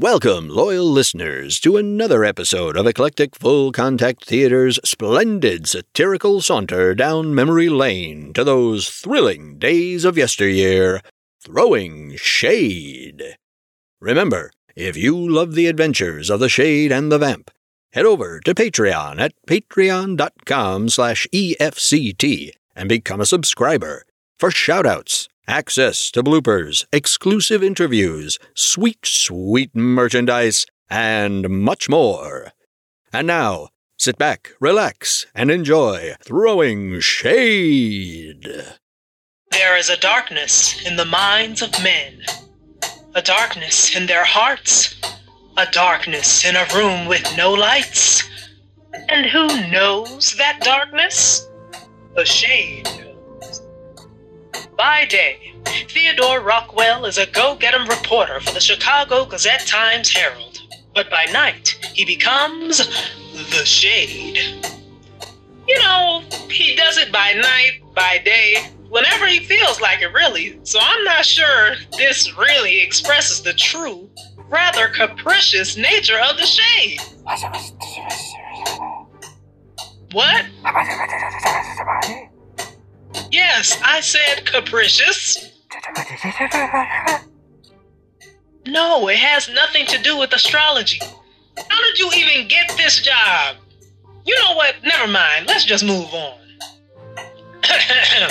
Welcome, 0.00 0.48
loyal 0.48 0.88
listeners, 0.88 1.58
to 1.58 1.76
another 1.76 2.24
episode 2.24 2.76
of 2.76 2.86
Eclectic 2.86 3.34
Full 3.34 3.72
Contact 3.72 4.24
Theater's 4.24 4.78
splendid 4.84 5.66
satirical 5.66 6.40
saunter 6.40 6.94
down 6.94 7.34
memory 7.34 7.68
lane 7.68 8.32
to 8.34 8.44
those 8.44 8.88
thrilling 8.90 9.58
days 9.58 10.04
of 10.04 10.16
yesteryear, 10.16 11.00
throwing 11.44 12.14
shade. 12.14 13.38
Remember, 13.98 14.52
if 14.76 14.96
you 14.96 15.18
love 15.18 15.56
the 15.56 15.66
adventures 15.66 16.30
of 16.30 16.38
the 16.38 16.48
Shade 16.48 16.92
and 16.92 17.10
the 17.10 17.18
Vamp, 17.18 17.50
head 17.92 18.06
over 18.06 18.38
to 18.38 18.54
Patreon 18.54 19.18
at 19.18 19.32
patreon.com 19.48 20.90
slash 20.90 21.26
EFCT 21.34 22.52
and 22.76 22.88
become 22.88 23.20
a 23.20 23.26
subscriber 23.26 24.04
for 24.38 24.50
shoutouts, 24.50 25.26
access 25.48 26.10
to 26.12 26.22
bloopers, 26.22 26.84
exclusive 26.92 27.64
interviews, 27.64 28.38
sweet, 28.54 29.04
sweet 29.04 29.74
merchandise, 29.74 30.66
and 30.90 31.48
much 31.48 31.88
more. 31.88 32.52
And 33.12 33.26
now, 33.26 33.70
sit 33.96 34.18
back, 34.18 34.52
relax, 34.60 35.26
and 35.34 35.50
enjoy 35.50 36.14
Throwing 36.22 37.00
Shade. 37.00 38.46
There 39.50 39.76
is 39.78 39.88
a 39.88 39.96
darkness 39.96 40.86
in 40.86 40.96
the 40.96 41.06
minds 41.06 41.62
of 41.62 41.72
men, 41.82 42.22
a 43.14 43.22
darkness 43.22 43.96
in 43.96 44.06
their 44.06 44.24
hearts, 44.24 44.94
a 45.56 45.66
darkness 45.72 46.44
in 46.44 46.54
a 46.54 46.66
room 46.74 47.08
with 47.08 47.24
no 47.36 47.52
lights. 47.52 48.22
And 49.08 49.26
who 49.26 49.46
knows 49.70 50.34
that 50.36 50.60
darkness? 50.60 51.48
The 52.14 52.24
shade. 52.24 53.07
By 54.76 55.04
day, 55.06 55.54
Theodore 55.88 56.40
Rockwell 56.40 57.04
is 57.04 57.18
a 57.18 57.26
go 57.26 57.54
get 57.56 57.74
'em 57.74 57.88
reporter 57.88 58.40
for 58.40 58.52
the 58.52 58.60
Chicago 58.60 59.24
Gazette 59.24 59.66
Times 59.66 60.10
Herald. 60.10 60.60
But 60.94 61.10
by 61.10 61.24
night, 61.26 61.78
he 61.94 62.04
becomes 62.04 62.78
the 63.50 63.64
shade. 63.64 64.38
You 65.66 65.78
know, 65.80 66.22
he 66.50 66.74
does 66.74 66.96
it 66.96 67.12
by 67.12 67.34
night, 67.34 67.82
by 67.94 68.18
day, 68.24 68.70
whenever 68.88 69.26
he 69.26 69.40
feels 69.40 69.80
like 69.80 70.00
it, 70.00 70.12
really. 70.12 70.58
So 70.64 70.78
I'm 70.80 71.04
not 71.04 71.24
sure 71.24 71.74
this 71.96 72.36
really 72.36 72.80
expresses 72.80 73.42
the 73.42 73.52
true, 73.52 74.08
rather 74.48 74.88
capricious 74.88 75.76
nature 75.76 76.18
of 76.18 76.36
the 76.36 76.46
shade. 76.46 77.00
What? 80.12 80.46
Yes, 83.30 83.78
I 83.84 84.00
said 84.00 84.46
capricious. 84.46 85.52
No, 88.66 89.08
it 89.08 89.16
has 89.16 89.48
nothing 89.48 89.86
to 89.86 90.02
do 90.02 90.18
with 90.18 90.32
astrology. 90.32 91.00
How 91.56 91.82
did 91.82 91.98
you 91.98 92.10
even 92.14 92.48
get 92.48 92.70
this 92.76 93.00
job? 93.00 93.56
You 94.24 94.38
know 94.40 94.54
what? 94.54 94.74
Never 94.84 95.10
mind. 95.10 95.46
Let's 95.46 95.64
just 95.64 95.84
move 95.84 96.12
on. 96.12 96.38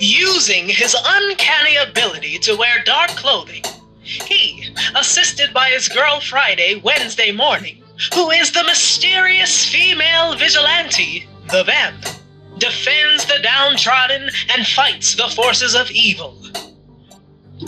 Using 0.00 0.68
his 0.68 0.96
uncanny 1.04 1.76
ability 1.76 2.38
to 2.40 2.56
wear 2.56 2.82
dark 2.84 3.10
clothing, 3.10 3.62
he, 4.02 4.74
assisted 4.96 5.52
by 5.52 5.70
his 5.70 5.88
girl 5.88 6.20
Friday 6.20 6.80
Wednesday 6.82 7.30
morning, 7.30 7.82
who 8.14 8.30
is 8.30 8.52
the 8.52 8.64
mysterious 8.64 9.68
female 9.70 10.34
vigilante, 10.36 11.28
the 11.50 11.64
vamp, 11.64 12.04
defends 12.58 13.24
the 13.26 13.38
downtrodden 13.42 14.30
and 14.50 14.66
fights 14.66 15.14
the 15.14 15.28
forces 15.28 15.74
of 15.74 15.90
evil. 15.90 16.36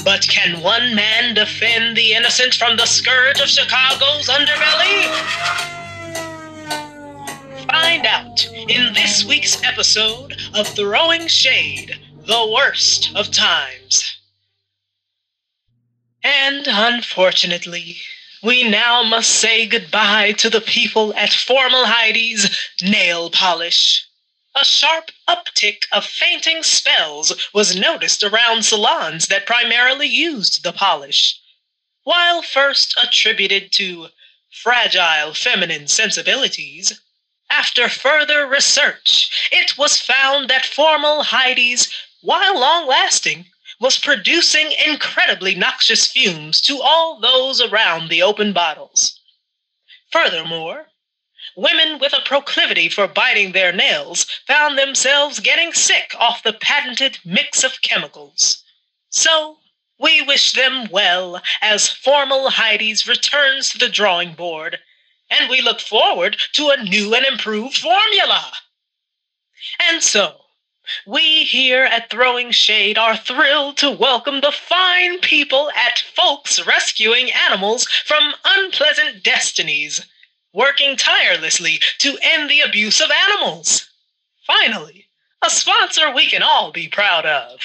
But 0.05 0.23
can 0.23 0.63
one 0.63 0.95
man 0.95 1.35
defend 1.35 1.97
the 1.97 2.13
innocent 2.13 2.55
from 2.55 2.77
the 2.77 2.87
scourge 2.87 3.41
of 3.41 3.49
Chicago's 3.49 4.29
underbelly? 4.29 5.07
Find 7.67 8.07
out 8.07 8.47
in 8.69 8.93
this 8.95 9.25
week's 9.25 9.62
episode 9.65 10.37
of 10.55 10.67
Throwing 10.69 11.27
Shade, 11.27 11.99
the 12.27 12.50
worst 12.53 13.11
of 13.15 13.31
times. 13.31 14.19
And 16.23 16.67
unfortunately, 16.69 17.97
we 18.43 18.69
now 18.69 19.03
must 19.03 19.31
say 19.31 19.67
goodbye 19.67 20.33
to 20.33 20.50
the 20.50 20.61
people 20.61 21.15
at 21.15 21.33
Formal 21.33 21.87
Heidi's 21.87 22.56
Nail 22.83 23.31
Polish. 23.31 24.06
A 24.55 24.65
sharp 24.65 25.12
uptick 25.28 25.84
of 25.93 26.05
fainting 26.05 26.65
spells 26.65 27.33
was 27.55 27.77
noticed 27.77 28.25
around 28.25 28.65
salons 28.65 29.28
that 29.28 29.47
primarily 29.47 30.09
used 30.09 30.65
the 30.65 30.72
polish. 30.72 31.38
While 32.03 32.43
first 32.43 32.94
attributed 33.00 33.71
to 33.75 34.09
fragile 34.50 35.34
feminine 35.34 35.87
sensibilities, 35.87 37.00
after 37.49 37.88
further 37.88 38.44
research, 38.47 39.31
it 39.53 39.78
was 39.78 40.00
found 40.00 40.50
that 40.50 40.67
Formal 40.67 41.22
Heidi's, 41.22 41.88
while 42.21 42.59
long 42.59 42.88
lasting, 42.88 43.53
was 43.78 43.99
producing 43.99 44.72
incredibly 44.72 45.55
noxious 45.55 46.06
fumes 46.06 46.61
to 46.62 46.82
all 46.82 47.21
those 47.21 47.61
around 47.61 48.09
the 48.09 48.22
open 48.22 48.53
bottles. 48.53 49.21
Furthermore, 50.11 50.90
women 51.60 51.98
with 51.98 52.15
a 52.15 52.22
proclivity 52.25 52.88
for 52.88 53.06
biting 53.06 53.53
their 53.53 53.71
nails 53.71 54.25
found 54.47 54.78
themselves 54.78 55.41
getting 55.41 55.75
sick 55.75 56.15
off 56.19 56.43
the 56.43 56.54
patented 56.54 57.19
mix 57.22 57.62
of 57.62 57.82
chemicals. 57.82 58.65
So, 59.10 59.59
we 59.99 60.22
wish 60.22 60.53
them 60.53 60.88
well 60.91 61.43
as 61.60 61.87
Formal 61.87 62.49
Heidi's 62.49 63.06
returns 63.06 63.69
to 63.70 63.78
the 63.78 63.91
drawing 63.91 64.32
board, 64.32 64.78
and 65.28 65.50
we 65.50 65.60
look 65.60 65.81
forward 65.81 66.38
to 66.54 66.70
a 66.70 66.82
new 66.82 67.15
and 67.15 67.26
improved 67.26 67.76
formula. 67.76 68.53
And 69.78 70.03
so, 70.03 70.41
we 71.06 71.44
here 71.44 71.84
at 71.84 72.09
Throwing 72.09 72.50
Shade 72.53 72.97
are 72.97 73.19
thrilled 73.19 73.76
to 73.76 73.91
welcome 73.91 74.41
the 74.41 74.50
fine 74.50 75.19
people 75.20 75.70
at 75.76 75.99
Folks 76.16 76.66
Rescuing 76.66 77.31
Animals 77.31 77.87
from 78.06 78.34
Unpleasant 78.47 79.22
Destinies, 79.22 80.00
working 80.53 80.97
tirelessly 80.97 81.81
to 81.99 82.19
end 82.22 82.50
the 82.50 82.61
abuse 82.61 83.00
of 83.00 83.11
animals. 83.11 83.88
Finally, 84.47 85.06
a 85.43 85.50
sponsor 85.50 86.12
we 86.12 86.27
can 86.27 86.43
all 86.43 86.72
be 86.72 86.88
proud 86.88 87.25
of. 87.25 87.61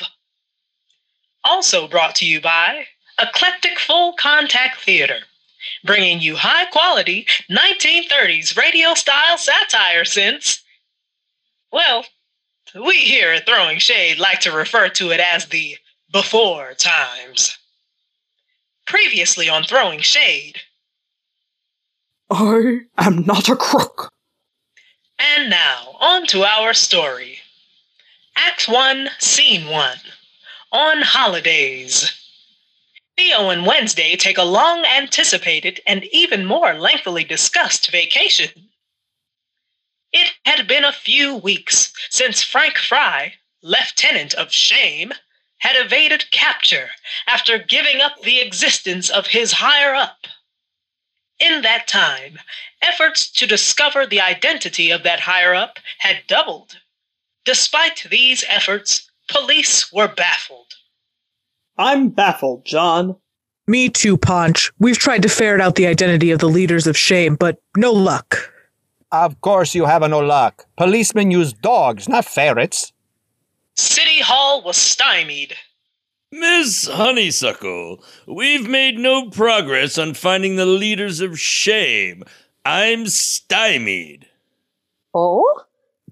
Also 1.44 1.88
brought 1.88 2.16
to 2.16 2.25
you 2.25 2.40
by 2.40 2.88
Eclectic 3.19 3.79
Full 3.79 4.13
Contact 4.13 4.81
Theater, 4.81 5.19
bringing 5.84 6.19
you 6.19 6.35
high 6.35 6.66
quality 6.66 7.28
1930s 7.50 8.57
radio 8.57 8.94
style 8.94 9.38
satire 9.38 10.06
since, 10.06 10.63
well, 11.72 12.06
we 12.73 12.97
here 12.97 13.31
at 13.31 13.46
Throwing 13.46 13.79
Shade 13.79 14.17
like 14.17 14.41
to 14.41 14.52
refer 14.52 14.90
to 14.90 15.12
it 15.12 15.19
as 15.19 15.46
the 15.46 15.78
before 16.12 16.73
times. 16.73 17.57
Previously 18.85 19.50
on 19.50 19.63
Throwing 19.63 20.02
Shade, 20.02 20.62
I 22.30 22.80
am 22.97 23.24
not 23.25 23.50
a 23.50 23.56
crook. 23.56 24.12
and 25.19 25.50
now 25.50 25.96
on 26.00 26.25
to 26.28 26.44
our 26.44 26.74
story. 26.74 27.40
Act 28.36 28.68
1, 28.68 29.09
Scene 29.19 29.68
1 29.68 29.97
On 30.72 31.02
Holidays. 31.03 32.12
Theo 33.18 33.50
and 33.50 33.66
Wednesday 33.66 34.16
take 34.18 34.38
a 34.38 34.44
long 34.44 34.84
anticipated 34.85 35.80
and 35.88 36.03
even 36.06 36.46
more 36.46 36.74
lengthily 36.74 37.24
discussed 37.24 37.90
vacation. 37.91 38.69
It 40.12 40.34
had 40.46 40.68
been 40.68 40.84
a 40.84 40.91
few 40.91 41.35
weeks 41.35 41.94
since 42.09 42.44
Frank 42.44 42.78
Fry, 42.78 43.35
Lieutenant 43.62 44.34
of 44.34 44.52
Shame, 44.52 45.14
had 45.59 45.75
evaded 45.78 46.30
capture 46.31 46.90
after 47.28 47.58
giving 47.58 48.02
up 48.02 48.22
the 48.22 48.40
existence 48.40 49.09
of 49.09 49.28
his 49.28 49.53
higher 49.53 49.96
up. 49.96 50.28
In 51.40 51.61
that 51.64 51.87
time, 51.87 52.40
efforts 52.82 53.29
to 53.34 53.46
discover 53.46 54.05
the 54.05 54.22
identity 54.22 54.91
of 54.91 55.03
that 55.03 55.22
higher 55.22 55.53
up 55.53 55.79
had 55.99 56.23
doubled. 56.28 56.78
Despite 57.43 58.08
these 58.09 58.43
efforts, 58.47 59.09
police 59.29 59.91
were 59.91 60.08
baffled. 60.08 60.73
I'm 61.78 62.09
baffled, 62.09 62.66
John. 62.66 63.17
Me 63.67 63.90
too, 63.90 64.17
Ponch. 64.17 64.72
We've 64.79 64.97
tried 64.97 65.23
to 65.23 65.29
ferret 65.29 65.59
out 65.59 65.76
the 65.76 65.87
identity 65.87 66.32
of 66.32 66.40
the 66.40 66.47
leaders 66.47 66.87
of 66.87 66.97
shame, 66.97 67.35
but 67.35 67.61
no 67.76 67.91
luck. 67.91 68.52
Of 69.11 69.41
course 69.41 69.76
you 69.76 69.85
have 69.85 70.08
no 70.09 70.20
luck. 70.20 70.66
Policemen 70.78 71.32
use 71.32 71.52
dogs, 71.52 72.08
not 72.08 72.26
ferrets. 72.26 72.93
City 73.76 74.20
Hall 74.22 74.64
was 74.64 74.78
stymied. 74.78 75.55
Miss 76.40 76.87
Honeysuckle, 76.87 78.03
we've 78.28 78.67
made 78.67 78.99
no 78.99 79.29
progress 79.29 79.97
on 79.97 80.14
finding 80.14 80.58
the 80.58 80.66
leaders 80.66 81.22
of 81.22 81.40
shame. 81.40 82.23
I'm 82.66 83.08
stymied. 83.08 84.28
Oh? 85.14 85.64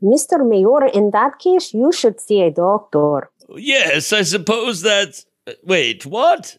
Mr. 0.02 0.48
Mayor, 0.48 0.88
in 0.88 1.12
that 1.12 1.40
case, 1.40 1.74
you 1.74 1.92
should 1.92 2.22
see 2.22 2.42
a 2.42 2.52
doctor. 2.52 3.30
Yes, 3.50 4.14
I 4.14 4.22
suppose 4.22 4.82
that's. 4.82 5.26
Wait, 5.64 6.06
what? 6.06 6.58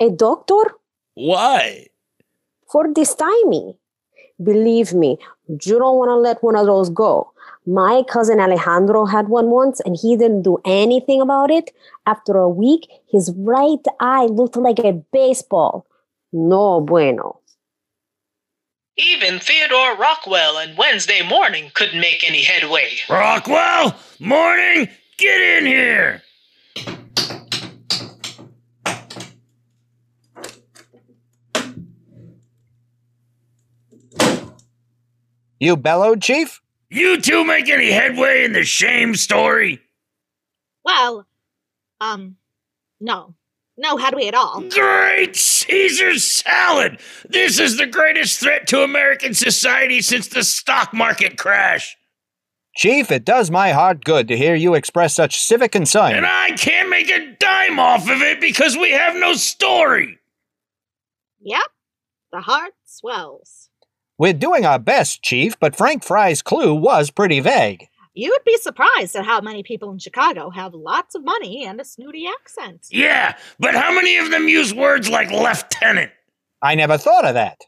A 0.00 0.10
doctor? 0.10 0.62
Why? 1.14 1.88
For 2.70 2.90
this 2.92 3.14
timey. 3.14 3.76
Believe 4.42 4.94
me, 4.94 5.18
you 5.48 5.78
don't 5.78 5.98
want 5.98 6.08
to 6.08 6.16
let 6.16 6.42
one 6.42 6.56
of 6.56 6.66
those 6.66 6.88
go. 6.88 7.32
My 7.68 8.04
cousin 8.08 8.38
Alejandro 8.38 9.06
had 9.06 9.28
one 9.28 9.50
once 9.50 9.80
and 9.80 9.96
he 10.00 10.16
didn't 10.16 10.42
do 10.42 10.58
anything 10.64 11.20
about 11.20 11.50
it. 11.50 11.72
After 12.06 12.36
a 12.36 12.48
week, 12.48 12.88
his 13.10 13.32
right 13.36 13.84
eye 13.98 14.26
looked 14.26 14.56
like 14.56 14.78
a 14.78 14.92
baseball. 14.92 15.84
No 16.32 16.80
bueno. 16.80 17.40
Even 18.96 19.40
Theodore 19.40 19.96
Rockwell 19.96 20.58
and 20.58 20.78
Wednesday 20.78 21.28
morning 21.28 21.72
couldn't 21.74 22.00
make 22.00 22.24
any 22.26 22.42
headway. 22.42 22.88
Rockwell, 23.10 23.96
morning, 24.20 24.88
get 25.18 25.40
in 25.40 25.66
here. 25.66 26.22
You 35.58 35.76
bellowed, 35.76 36.22
Chief? 36.22 36.60
You 36.88 37.20
two 37.20 37.44
make 37.44 37.68
any 37.68 37.90
headway 37.90 38.44
in 38.44 38.52
the 38.52 38.64
shame 38.64 39.14
story? 39.14 39.80
Well, 40.84 41.26
um, 42.00 42.36
no. 43.00 43.34
No 43.78 43.96
headway 43.96 44.28
at 44.28 44.34
all. 44.34 44.62
Great 44.70 45.36
Caesar 45.36 46.18
salad! 46.18 46.98
This 47.28 47.58
is 47.58 47.76
the 47.76 47.86
greatest 47.86 48.40
threat 48.40 48.66
to 48.68 48.82
American 48.82 49.34
society 49.34 50.00
since 50.00 50.28
the 50.28 50.44
stock 50.44 50.94
market 50.94 51.36
crash. 51.36 51.96
Chief, 52.74 53.10
it 53.10 53.24
does 53.24 53.50
my 53.50 53.72
heart 53.72 54.04
good 54.04 54.28
to 54.28 54.36
hear 54.36 54.54
you 54.54 54.74
express 54.74 55.14
such 55.14 55.40
civic 55.40 55.72
concern. 55.72 56.14
And 56.14 56.26
I 56.26 56.50
can't 56.50 56.88
make 56.88 57.10
a 57.10 57.34
dime 57.38 57.78
off 57.78 58.08
of 58.08 58.22
it 58.22 58.40
because 58.40 58.76
we 58.76 58.92
have 58.92 59.16
no 59.16 59.34
story. 59.34 60.18
Yep. 61.40 61.62
The 62.32 62.40
heart 62.40 62.74
swells. 62.84 63.65
We're 64.18 64.32
doing 64.32 64.64
our 64.64 64.78
best, 64.78 65.22
Chief, 65.22 65.58
but 65.60 65.76
Frank 65.76 66.02
Fry's 66.02 66.40
clue 66.40 66.74
was 66.74 67.10
pretty 67.10 67.40
vague. 67.40 67.86
You'd 68.14 68.44
be 68.46 68.56
surprised 68.56 69.14
at 69.14 69.26
how 69.26 69.42
many 69.42 69.62
people 69.62 69.90
in 69.90 69.98
Chicago 69.98 70.48
have 70.48 70.72
lots 70.72 71.14
of 71.14 71.22
money 71.22 71.66
and 71.66 71.78
a 71.78 71.84
snooty 71.84 72.26
accent. 72.26 72.86
Yeah, 72.90 73.36
but 73.58 73.74
how 73.74 73.92
many 73.92 74.16
of 74.16 74.30
them 74.30 74.48
use 74.48 74.72
words 74.72 75.10
like 75.10 75.30
lieutenant? 75.30 76.12
I 76.62 76.74
never 76.76 76.96
thought 76.96 77.26
of 77.26 77.34
that. 77.34 77.60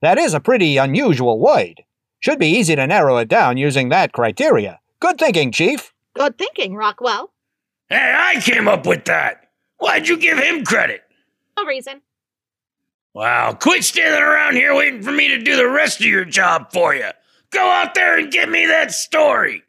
That 0.00 0.18
is 0.18 0.34
a 0.34 0.40
pretty 0.40 0.76
unusual 0.76 1.40
word. 1.40 1.82
Should 2.20 2.38
be 2.38 2.46
easy 2.46 2.76
to 2.76 2.86
narrow 2.86 3.16
it 3.16 3.26
down 3.26 3.56
using 3.56 3.88
that 3.88 4.12
criteria. 4.12 4.78
Good 5.00 5.18
thinking, 5.18 5.50
Chief. 5.50 5.92
Good 6.14 6.38
thinking, 6.38 6.76
Rockwell. 6.76 7.32
Hey, 7.88 8.14
I 8.16 8.40
came 8.40 8.68
up 8.68 8.86
with 8.86 9.04
that. 9.06 9.48
Why'd 9.78 10.06
you 10.06 10.16
give 10.16 10.38
him 10.38 10.64
credit? 10.64 11.02
No 11.58 11.64
reason. 11.64 12.02
Wow, 13.18 13.52
quit 13.52 13.82
standing 13.82 14.22
around 14.22 14.54
here 14.54 14.72
waiting 14.76 15.02
for 15.02 15.10
me 15.10 15.26
to 15.26 15.38
do 15.38 15.56
the 15.56 15.68
rest 15.68 15.98
of 15.98 16.06
your 16.06 16.24
job 16.24 16.70
for 16.72 16.94
you. 16.94 17.10
Go 17.50 17.68
out 17.68 17.96
there 17.96 18.16
and 18.16 18.30
get 18.30 18.48
me 18.48 18.64
that 18.66 18.92
story. 18.92 19.64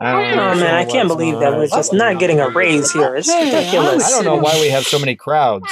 I 0.00 0.12
don't 0.12 0.38
Oh 0.38 0.54
man, 0.54 0.76
I 0.76 0.84
can't 0.84 1.08
believe 1.08 1.40
that 1.40 1.54
we're 1.54 1.66
just 1.66 1.92
not 1.92 2.20
getting 2.20 2.38
a 2.38 2.50
raise 2.50 2.92
here. 2.92 3.16
It's 3.16 3.26
ridiculous. 3.26 4.06
I 4.06 4.10
don't 4.10 4.24
know 4.24 4.36
why 4.36 4.56
we 4.60 4.68
have 4.68 4.84
so 4.84 5.00
many 5.00 5.16
crowds. 5.16 5.68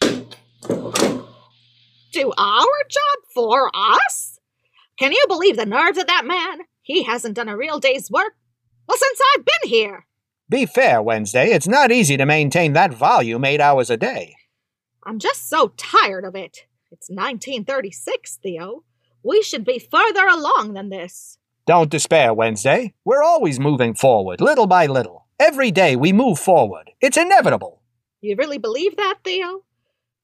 Do 0.00 0.30
our 2.38 2.78
job 2.88 3.18
for 3.34 3.70
us? 3.74 4.38
Can 4.98 5.12
you 5.12 5.26
believe 5.28 5.58
the 5.58 5.66
nerves 5.66 5.98
of 5.98 6.06
that 6.06 6.24
man? 6.24 6.60
He 6.80 7.02
hasn't 7.02 7.34
done 7.34 7.50
a 7.50 7.56
real 7.58 7.78
day's 7.78 8.10
work. 8.10 8.32
Well, 8.88 8.96
since 8.96 9.20
I've 9.36 9.44
been 9.44 9.68
here. 9.68 10.06
Be 10.50 10.64
fair, 10.64 11.02
Wednesday. 11.02 11.50
It's 11.50 11.68
not 11.68 11.92
easy 11.92 12.16
to 12.16 12.24
maintain 12.24 12.72
that 12.72 12.94
volume 12.94 13.44
eight 13.44 13.60
hours 13.60 13.90
a 13.90 13.98
day. 13.98 14.34
I'm 15.04 15.18
just 15.18 15.48
so 15.48 15.72
tired 15.76 16.24
of 16.24 16.34
it. 16.34 16.66
It's 16.90 17.10
1936, 17.10 18.38
Theo. 18.42 18.82
We 19.22 19.42
should 19.42 19.64
be 19.66 19.78
further 19.78 20.26
along 20.26 20.72
than 20.72 20.88
this. 20.88 21.36
Don't 21.66 21.90
despair, 21.90 22.32
Wednesday. 22.32 22.94
We're 23.04 23.22
always 23.22 23.60
moving 23.60 23.94
forward, 23.94 24.40
little 24.40 24.66
by 24.66 24.86
little. 24.86 25.26
Every 25.38 25.70
day 25.70 25.96
we 25.96 26.14
move 26.14 26.38
forward. 26.38 26.92
It's 27.02 27.18
inevitable. 27.18 27.82
You 28.22 28.34
really 28.36 28.56
believe 28.58 28.96
that, 28.96 29.18
Theo? 29.22 29.64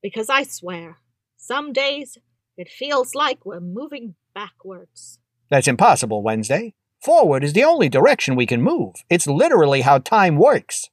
Because 0.03 0.31
I 0.31 0.44
swear, 0.44 0.97
some 1.37 1.75
days 1.75 2.17
it 2.56 2.70
feels 2.70 3.15
like 3.15 3.44
we're 3.44 3.61
moving 3.61 4.15
backwards. 4.35 5.19
That's 5.50 5.69
impossible, 5.69 6.23
Wednesday. 6.23 6.73
Forward 7.05 7.45
is 7.45 7.53
the 7.53 7.65
only 7.65 7.91
direction 7.91 8.35
we 8.35 8.47
can 8.47 8.62
move. 8.62 8.95
It's 9.11 9.27
literally 9.27 9.83
how 9.83 9.99
time 9.99 10.37
works. 10.37 10.89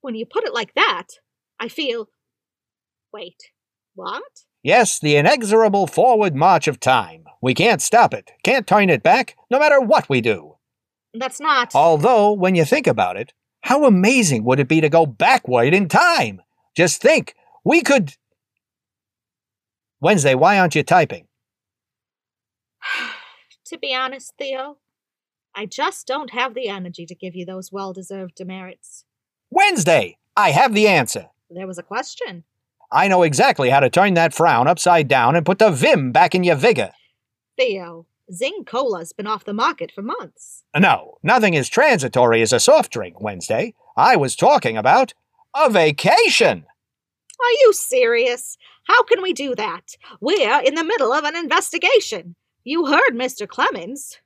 When 0.00 0.16
you 0.16 0.26
put 0.26 0.44
it 0.44 0.52
like 0.52 0.74
that, 0.74 1.06
I 1.60 1.68
feel. 1.68 2.08
Wait, 3.12 3.36
what? 3.94 4.24
Yes, 4.64 4.98
the 4.98 5.16
inexorable 5.16 5.86
forward 5.86 6.34
march 6.34 6.66
of 6.66 6.80
time. 6.80 7.24
We 7.40 7.54
can't 7.54 7.80
stop 7.80 8.12
it, 8.12 8.32
can't 8.42 8.66
turn 8.66 8.90
it 8.90 9.04
back, 9.04 9.36
no 9.48 9.60
matter 9.60 9.80
what 9.80 10.08
we 10.08 10.20
do. 10.20 10.56
That's 11.14 11.38
not. 11.38 11.72
Although, 11.72 12.32
when 12.32 12.56
you 12.56 12.64
think 12.64 12.88
about 12.88 13.16
it, 13.16 13.32
how 13.60 13.84
amazing 13.84 14.42
would 14.42 14.58
it 14.58 14.68
be 14.68 14.80
to 14.80 14.88
go 14.88 15.06
backward 15.06 15.72
in 15.72 15.86
time? 15.86 16.42
Just 16.76 17.00
think, 17.00 17.36
we 17.64 17.80
could. 17.80 18.14
Wednesday, 20.00 20.34
why 20.34 20.58
aren't 20.58 20.74
you 20.74 20.82
typing? 20.82 21.28
to 23.66 23.78
be 23.78 23.94
honest, 23.94 24.32
Theo, 24.36 24.78
I 25.58 25.64
just 25.64 26.06
don't 26.06 26.30
have 26.30 26.52
the 26.52 26.68
energy 26.68 27.06
to 27.06 27.14
give 27.14 27.34
you 27.34 27.46
those 27.46 27.72
well 27.72 27.94
deserved 27.94 28.34
demerits. 28.34 29.06
Wednesday! 29.48 30.18
I 30.36 30.50
have 30.50 30.74
the 30.74 30.86
answer. 30.86 31.30
There 31.48 31.66
was 31.66 31.78
a 31.78 31.82
question. 31.82 32.44
I 32.92 33.08
know 33.08 33.22
exactly 33.22 33.70
how 33.70 33.80
to 33.80 33.88
turn 33.88 34.12
that 34.14 34.34
frown 34.34 34.68
upside 34.68 35.08
down 35.08 35.34
and 35.34 35.46
put 35.46 35.58
the 35.58 35.70
vim 35.70 36.12
back 36.12 36.34
in 36.34 36.44
your 36.44 36.56
vigor. 36.56 36.92
Theo, 37.56 38.04
Zing 38.30 38.64
Cola's 38.66 39.14
been 39.14 39.26
off 39.26 39.46
the 39.46 39.54
market 39.54 39.90
for 39.90 40.02
months. 40.02 40.62
No, 40.76 41.16
nothing 41.22 41.56
as 41.56 41.70
transitory 41.70 42.42
as 42.42 42.52
a 42.52 42.60
soft 42.60 42.92
drink, 42.92 43.18
Wednesday. 43.18 43.72
I 43.96 44.14
was 44.16 44.36
talking 44.36 44.76
about 44.76 45.14
a 45.54 45.70
vacation. 45.70 46.66
Are 47.40 47.52
you 47.62 47.72
serious? 47.72 48.58
How 48.84 49.02
can 49.04 49.22
we 49.22 49.32
do 49.32 49.54
that? 49.54 49.96
We're 50.20 50.60
in 50.60 50.74
the 50.74 50.84
middle 50.84 51.14
of 51.14 51.24
an 51.24 51.34
investigation. 51.34 52.36
You 52.62 52.86
heard 52.86 53.14
Mr. 53.14 53.48
Clemens. 53.48 54.18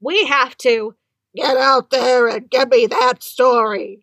We 0.00 0.24
have 0.26 0.56
to 0.58 0.94
get 1.34 1.56
out 1.56 1.90
there 1.90 2.28
and 2.28 2.50
give 2.50 2.68
me 2.70 2.86
that 2.86 3.22
story. 3.22 4.00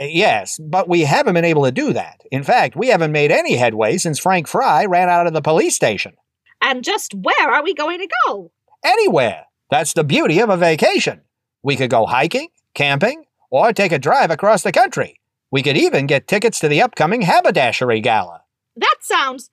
Uh, 0.00 0.04
Yes, 0.04 0.58
but 0.62 0.88
we 0.88 1.02
haven't 1.02 1.34
been 1.34 1.44
able 1.44 1.64
to 1.64 1.72
do 1.72 1.92
that. 1.94 2.20
In 2.30 2.42
fact, 2.44 2.76
we 2.76 2.88
haven't 2.88 3.12
made 3.12 3.32
any 3.32 3.56
headway 3.56 3.96
since 3.96 4.18
Frank 4.18 4.46
Fry 4.46 4.84
ran 4.84 5.08
out 5.08 5.26
of 5.26 5.32
the 5.32 5.40
police 5.42 5.74
station. 5.74 6.14
And 6.60 6.84
just 6.84 7.14
where 7.14 7.50
are 7.50 7.62
we 7.62 7.74
going 7.74 8.00
to 8.00 8.08
go? 8.26 8.52
Anywhere. 8.84 9.44
That's 9.70 9.94
the 9.94 10.04
beauty 10.04 10.38
of 10.40 10.48
a 10.50 10.56
vacation. 10.56 11.22
We 11.62 11.76
could 11.76 11.90
go 11.90 12.06
hiking, 12.06 12.48
camping, 12.74 13.24
or 13.50 13.72
take 13.72 13.92
a 13.92 13.98
drive 13.98 14.30
across 14.30 14.62
the 14.62 14.70
country. 14.72 15.18
We 15.50 15.62
could 15.62 15.76
even 15.76 16.06
get 16.06 16.26
tickets 16.28 16.60
to 16.60 16.68
the 16.68 16.82
upcoming 16.82 17.22
Haberdashery 17.22 18.00
Gala, 18.00 18.42
That 18.76 18.96
sounds. 19.00 19.50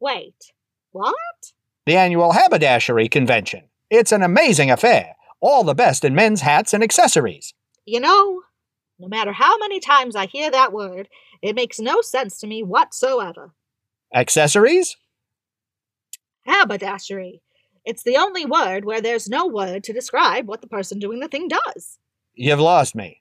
Wait, 0.00 0.52
what? 0.92 1.14
the 1.86 1.96
annual 1.96 2.32
Haberdashery 2.32 3.08
Convention. 3.08 3.62
It's 3.90 4.12
an 4.12 4.22
amazing 4.22 4.70
affair. 4.70 5.16
All 5.40 5.64
the 5.64 5.74
best 5.74 6.04
in 6.04 6.14
men's 6.14 6.40
hats 6.40 6.72
and 6.72 6.82
accessories. 6.82 7.54
You 7.84 8.00
know, 8.00 8.42
no 8.98 9.08
matter 9.08 9.32
how 9.32 9.58
many 9.58 9.80
times 9.80 10.16
I 10.16 10.26
hear 10.26 10.50
that 10.50 10.72
word, 10.72 11.08
it 11.42 11.54
makes 11.54 11.78
no 11.78 12.00
sense 12.00 12.38
to 12.38 12.46
me 12.46 12.62
whatsoever. 12.62 13.52
Accessories? 14.14 14.96
Haberdashery. 16.46 17.42
It's 17.84 18.02
the 18.02 18.16
only 18.16 18.46
word 18.46 18.84
where 18.84 19.00
there's 19.02 19.28
no 19.28 19.46
word 19.46 19.84
to 19.84 19.92
describe 19.92 20.48
what 20.48 20.62
the 20.62 20.66
person 20.66 20.98
doing 20.98 21.20
the 21.20 21.28
thing 21.28 21.48
does. 21.48 21.98
You've 22.34 22.60
lost 22.60 22.94
me. 22.94 23.20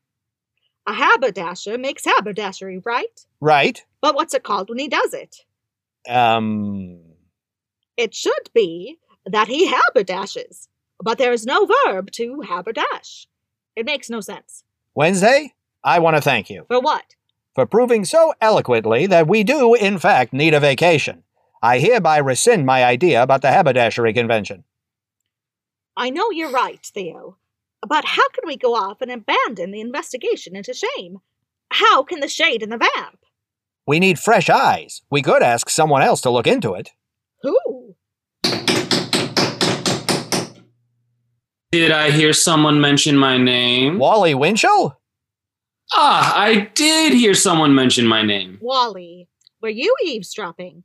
A 0.87 0.93
haberdasher 0.93 1.77
makes 1.77 2.05
haberdashery, 2.05 2.79
right? 2.85 3.25
Right? 3.41 3.83
But 4.01 4.15
what's 4.15 4.33
it 4.33 4.43
called 4.43 4.69
when 4.69 4.79
he 4.79 4.87
does 4.87 5.13
it? 5.13 5.35
Um. 6.07 6.99
It 7.95 8.13
should 8.13 8.49
be 8.53 8.97
that 9.25 9.47
he 9.47 9.67
haberdashes, 9.67 10.67
but 11.01 11.17
there 11.17 11.31
is 11.33 11.45
no 11.45 11.67
verb 11.85 12.11
to 12.11 12.43
haberdash. 12.47 13.25
It 13.75 13.85
makes 13.85 14.09
no 14.09 14.21
sense. 14.21 14.63
Wednesday, 14.95 15.53
I 15.83 15.99
want 15.99 16.15
to 16.15 16.21
thank 16.21 16.49
you 16.49 16.65
For 16.67 16.79
what? 16.79 17.15
for 17.55 17.65
proving 17.65 18.03
so 18.05 18.33
eloquently 18.41 19.05
that 19.07 19.27
we 19.27 19.43
do, 19.43 19.75
in 19.75 19.97
fact, 19.99 20.33
need 20.33 20.53
a 20.53 20.59
vacation. 20.59 21.23
I 21.61 21.79
hereby 21.79 22.17
rescind 22.17 22.65
my 22.65 22.83
idea 22.83 23.21
about 23.23 23.41
the 23.41 23.49
Haberdashery 23.51 24.13
Convention. 24.13 24.63
I 25.95 26.09
know 26.09 26.31
you're 26.31 26.51
right, 26.51 26.79
Theo. 26.83 27.37
But 27.87 28.05
how 28.05 28.27
can 28.29 28.47
we 28.47 28.57
go 28.57 28.75
off 28.75 29.01
and 29.01 29.11
abandon 29.11 29.71
the 29.71 29.81
investigation 29.81 30.55
into 30.55 30.73
shame? 30.73 31.19
How 31.71 32.01
can 32.03 32.19
the 32.21 32.27
shade 32.27 32.63
and 32.63 32.71
the 32.71 32.77
vamp? 32.77 33.19
We 33.85 33.99
need 33.99 34.17
fresh 34.19 34.49
eyes. 34.49 35.01
We 35.09 35.21
could 35.21 35.43
ask 35.43 35.69
someone 35.69 36.01
else 36.01 36.21
to 36.21 36.29
look 36.29 36.47
into 36.47 36.73
it. 36.73 36.91
Who? 37.41 37.95
Did 41.73 41.89
I 41.89 42.11
hear 42.11 42.33
someone 42.33 42.79
mention 42.79 43.17
my 43.17 43.35
name? 43.35 43.97
Wally 43.97 44.35
Winchell? 44.35 44.95
Ah, 45.91 46.31
I 46.37 46.69
did 46.75 47.13
hear 47.13 47.33
someone 47.33 47.73
mention 47.73 48.05
my 48.05 48.21
name. 48.21 48.59
Wally, 48.61 49.27
were 49.59 49.69
you 49.69 49.91
eavesdropping? 50.05 50.83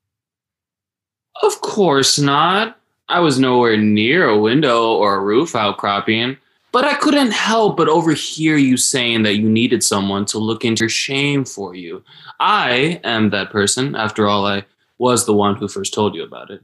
Of 1.42 1.60
course 1.60 2.18
not. 2.18 2.80
I 3.06 3.20
was 3.20 3.38
nowhere 3.38 3.76
near 3.76 4.30
a 4.30 4.38
window 4.38 4.94
or 4.94 5.16
a 5.16 5.20
roof 5.20 5.54
outcropping, 5.54 6.38
but 6.72 6.86
I 6.86 6.94
couldn't 6.94 7.32
help 7.32 7.76
but 7.76 7.90
overhear 7.90 8.56
you 8.56 8.78
saying 8.78 9.24
that 9.24 9.36
you 9.36 9.46
needed 9.46 9.82
someone 9.84 10.24
to 10.24 10.38
look 10.38 10.64
into 10.64 10.84
your 10.84 10.88
shame 10.88 11.44
for 11.44 11.74
you. 11.74 12.02
I 12.40 12.98
am 13.04 13.28
that 13.28 13.50
person. 13.50 13.94
After 13.94 14.26
all, 14.26 14.46
I 14.46 14.64
was 14.96 15.26
the 15.26 15.34
one 15.34 15.56
who 15.56 15.68
first 15.68 15.92
told 15.92 16.14
you 16.14 16.22
about 16.24 16.50
it. 16.50 16.62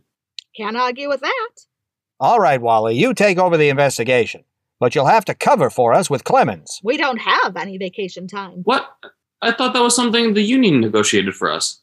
Can't 0.57 0.79
argue 0.79 1.11
with 1.11 1.21
that. 1.21 1.51
All 2.21 2.41
right, 2.41 2.61
Wally, 2.61 2.97
you 2.97 3.15
take 3.15 3.39
over 3.39 3.57
the 3.57 3.69
investigation. 3.69 4.45
But 4.81 4.95
you'll 4.95 5.07
have 5.07 5.25
to 5.27 5.35
cover 5.35 5.71
for 5.71 5.93
us 5.95 6.11
with 6.11 6.25
Clemens. 6.25 6.81
We 6.83 6.97
don't 6.97 7.19
have 7.19 7.57
any 7.57 7.79
vacation 7.79 8.27
time. 8.27 8.61
What? 8.65 8.91
I 9.41 9.53
thought 9.53 9.73
that 9.73 9.83
was 9.83 9.95
something 9.95 10.35
the 10.35 10.43
union 10.43 10.81
negotiated 10.81 11.35
for 11.35 11.51
us. 11.51 11.81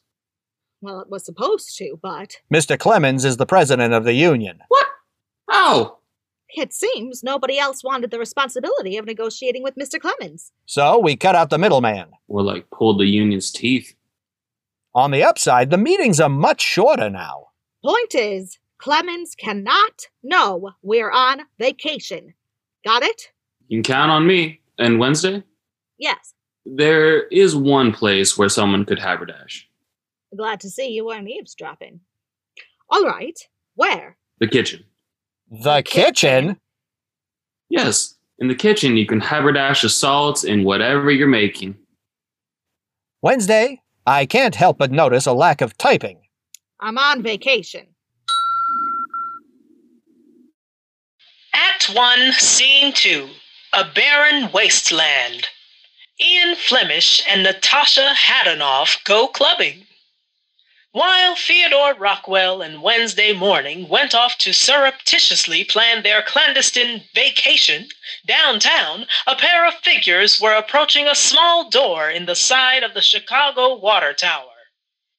Well, 0.80 1.00
it 1.00 1.08
was 1.08 1.24
supposed 1.24 1.76
to, 1.78 1.98
but 2.02 2.38
Mr. 2.52 2.78
Clemens 2.78 3.24
is 3.24 3.38
the 3.38 3.46
president 3.46 3.94
of 3.94 4.04
the 4.04 4.12
union. 4.14 4.60
What? 4.68 4.86
How? 5.48 5.98
it 6.54 6.72
seems 6.72 7.22
nobody 7.22 7.58
else 7.58 7.82
wanted 7.82 8.10
the 8.10 8.18
responsibility 8.18 8.96
of 8.96 9.06
negotiating 9.06 9.62
with 9.62 9.74
Mr. 9.76 10.00
Clemens. 10.00 10.52
So 10.66 10.98
we 10.98 11.16
cut 11.16 11.34
out 11.34 11.50
the 11.50 11.58
middleman. 11.58 12.10
Or 12.28 12.42
like 12.42 12.70
pulled 12.70 13.00
the 13.00 13.06
union's 13.06 13.50
teeth. 13.50 13.94
On 14.94 15.10
the 15.10 15.22
upside, 15.22 15.70
the 15.70 15.78
meetings 15.78 16.20
are 16.20 16.28
much 16.28 16.60
shorter 16.60 17.08
now. 17.08 17.48
Point 17.82 18.14
is, 18.14 18.58
Clemens 18.82 19.36
cannot 19.36 20.08
know 20.24 20.72
we're 20.82 21.12
on 21.12 21.42
vacation. 21.56 22.34
Got 22.84 23.04
it? 23.04 23.30
You 23.68 23.80
can 23.80 23.84
count 23.84 24.10
on 24.10 24.26
me. 24.26 24.60
And 24.76 24.98
Wednesday? 24.98 25.44
Yes. 25.98 26.34
There 26.66 27.28
is 27.28 27.54
one 27.54 27.92
place 27.92 28.36
where 28.36 28.48
someone 28.48 28.84
could 28.84 28.98
haberdash. 28.98 29.62
Glad 30.36 30.58
to 30.60 30.70
see 30.70 30.88
you 30.88 31.06
weren't 31.06 31.28
eavesdropping. 31.28 32.00
All 32.90 33.04
right. 33.04 33.38
Where? 33.76 34.16
The 34.40 34.48
kitchen. 34.48 34.82
The 35.48 35.82
kitchen? 35.82 36.58
Yes, 37.68 38.16
in 38.40 38.48
the 38.48 38.54
kitchen 38.56 38.96
you 38.96 39.06
can 39.06 39.20
haberdash 39.20 39.82
the 39.82 39.88
salads 39.90 40.42
in 40.42 40.64
whatever 40.64 41.12
you're 41.12 41.28
making. 41.28 41.76
Wednesday, 43.20 43.80
I 44.08 44.26
can't 44.26 44.56
help 44.56 44.76
but 44.76 44.90
notice 44.90 45.26
a 45.26 45.32
lack 45.32 45.60
of 45.60 45.78
typing. 45.78 46.18
I'm 46.80 46.98
on 46.98 47.22
vacation. 47.22 47.91
Act 51.54 51.90
1, 51.90 52.32
Scene 52.32 52.92
2 52.94 53.30
A 53.74 53.84
Barren 53.84 54.50
Wasteland. 54.52 55.48
Ian 56.18 56.56
Flemish 56.56 57.20
and 57.26 57.42
Natasha 57.42 58.14
Hadanoff 58.14 59.04
go 59.04 59.28
clubbing. 59.28 59.86
While 60.92 61.36
Theodore 61.36 61.94
Rockwell 61.94 62.62
and 62.62 62.82
Wednesday 62.82 63.32
Morning 63.32 63.88
went 63.88 64.14
off 64.14 64.38
to 64.38 64.52
surreptitiously 64.52 65.64
plan 65.64 66.02
their 66.02 66.22
clandestine 66.22 67.08
vacation, 67.14 67.88
downtown, 68.24 69.06
a 69.26 69.36
pair 69.36 69.66
of 69.66 69.74
figures 69.80 70.40
were 70.40 70.54
approaching 70.54 71.06
a 71.06 71.14
small 71.14 71.68
door 71.68 72.08
in 72.08 72.26
the 72.26 72.36
side 72.36 72.82
of 72.82 72.94
the 72.94 73.02
Chicago 73.02 73.74
Water 73.74 74.14
Tower. 74.14 74.54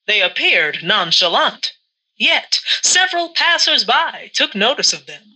They 0.07 0.21
appeared 0.21 0.83
nonchalant, 0.83 1.73
yet 2.15 2.59
several 2.81 3.33
passers-by 3.33 4.31
took 4.33 4.55
notice 4.55 4.93
of 4.93 5.05
them. 5.05 5.32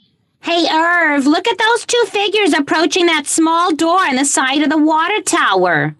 Hey, 0.47 0.65
Irv, 0.71 1.27
look 1.27 1.45
at 1.45 1.57
those 1.57 1.85
two 1.85 2.01
figures 2.07 2.53
approaching 2.53 3.07
that 3.07 3.27
small 3.27 3.75
door 3.75 4.05
in 4.05 4.15
the 4.15 4.23
side 4.23 4.61
of 4.61 4.69
the 4.69 4.77
water 4.77 5.21
tower. 5.21 5.93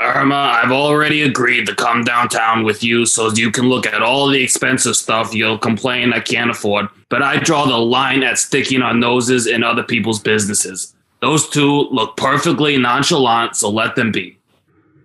Irma, 0.00 0.60
I've 0.62 0.70
already 0.70 1.22
agreed 1.22 1.66
to 1.66 1.74
come 1.74 2.04
downtown 2.04 2.62
with 2.62 2.84
you 2.84 3.04
so 3.04 3.32
you 3.32 3.50
can 3.50 3.68
look 3.68 3.84
at 3.84 4.00
all 4.00 4.28
the 4.28 4.40
expensive 4.40 4.94
stuff 4.94 5.34
you'll 5.34 5.58
complain 5.58 6.12
I 6.12 6.20
can't 6.20 6.52
afford. 6.52 6.86
But 7.08 7.24
I 7.24 7.38
draw 7.38 7.66
the 7.66 7.76
line 7.76 8.22
at 8.22 8.38
sticking 8.38 8.80
our 8.80 8.94
noses 8.94 9.48
in 9.48 9.64
other 9.64 9.82
people's 9.82 10.20
businesses. 10.20 10.94
Those 11.20 11.48
two 11.48 11.88
look 11.90 12.16
perfectly 12.16 12.78
nonchalant, 12.78 13.56
so 13.56 13.70
let 13.70 13.96
them 13.96 14.12
be. 14.12 14.38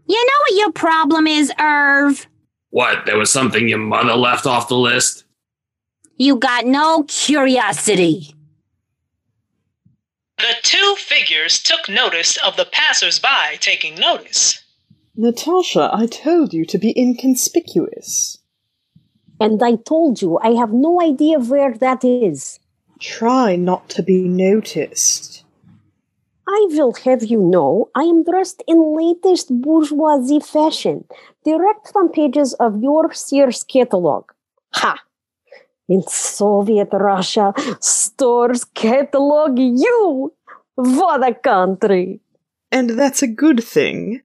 You 0.06 0.26
know 0.28 0.40
what 0.42 0.60
your 0.60 0.72
problem 0.74 1.26
is, 1.26 1.52
Irv? 1.60 2.28
What, 2.70 3.08
there 3.08 3.18
was 3.18 3.32
something 3.32 3.68
your 3.68 3.80
mother 3.80 4.14
left 4.14 4.46
off 4.46 4.68
the 4.68 4.78
list? 4.78 5.24
You 6.22 6.36
got 6.36 6.68
no 6.68 7.02
curiosity. 7.08 8.36
The 10.38 10.54
two 10.62 10.96
figures 11.00 11.58
took 11.58 11.90
notice 11.90 12.38
of 12.46 12.58
the 12.58 12.66
passers-by 12.72 13.58
taking 13.60 13.96
notice. 13.96 14.64
Natasha, 15.16 15.90
I 15.92 16.06
told 16.06 16.54
you 16.54 16.64
to 16.66 16.78
be 16.78 16.94
inconspicuous. 16.96 18.38
And 19.40 19.64
I 19.64 19.78
told 19.78 20.22
you, 20.22 20.38
I 20.44 20.50
have 20.50 20.72
no 20.72 21.02
idea 21.02 21.40
where 21.40 21.74
that 21.74 22.04
is. 22.04 22.60
Try 23.00 23.56
not 23.56 23.90
to 23.90 24.04
be 24.04 24.22
noticed. 24.22 25.44
I 26.48 26.68
will 26.70 26.94
have 27.04 27.24
you 27.24 27.42
know, 27.42 27.90
I 27.96 28.04
am 28.04 28.24
dressed 28.24 28.62
in 28.68 28.96
latest 28.96 29.50
bourgeoisie 29.50 30.42
fashion, 30.42 31.06
direct 31.44 31.92
from 31.92 32.12
pages 32.12 32.54
of 32.60 32.80
your 32.84 33.12
Sears 33.12 33.64
catalog. 33.64 34.26
Ha! 34.76 35.00
In 35.92 36.04
Soviet 36.08 36.88
Russia, 36.94 37.54
stores 37.82 38.64
catalog 38.64 39.60
you! 39.60 40.34
for 40.78 41.20
the 41.20 41.36
country! 41.44 42.22
And 42.72 42.92
that's 42.92 43.22
a 43.22 43.28
good 43.28 43.62
thing. 43.62 44.22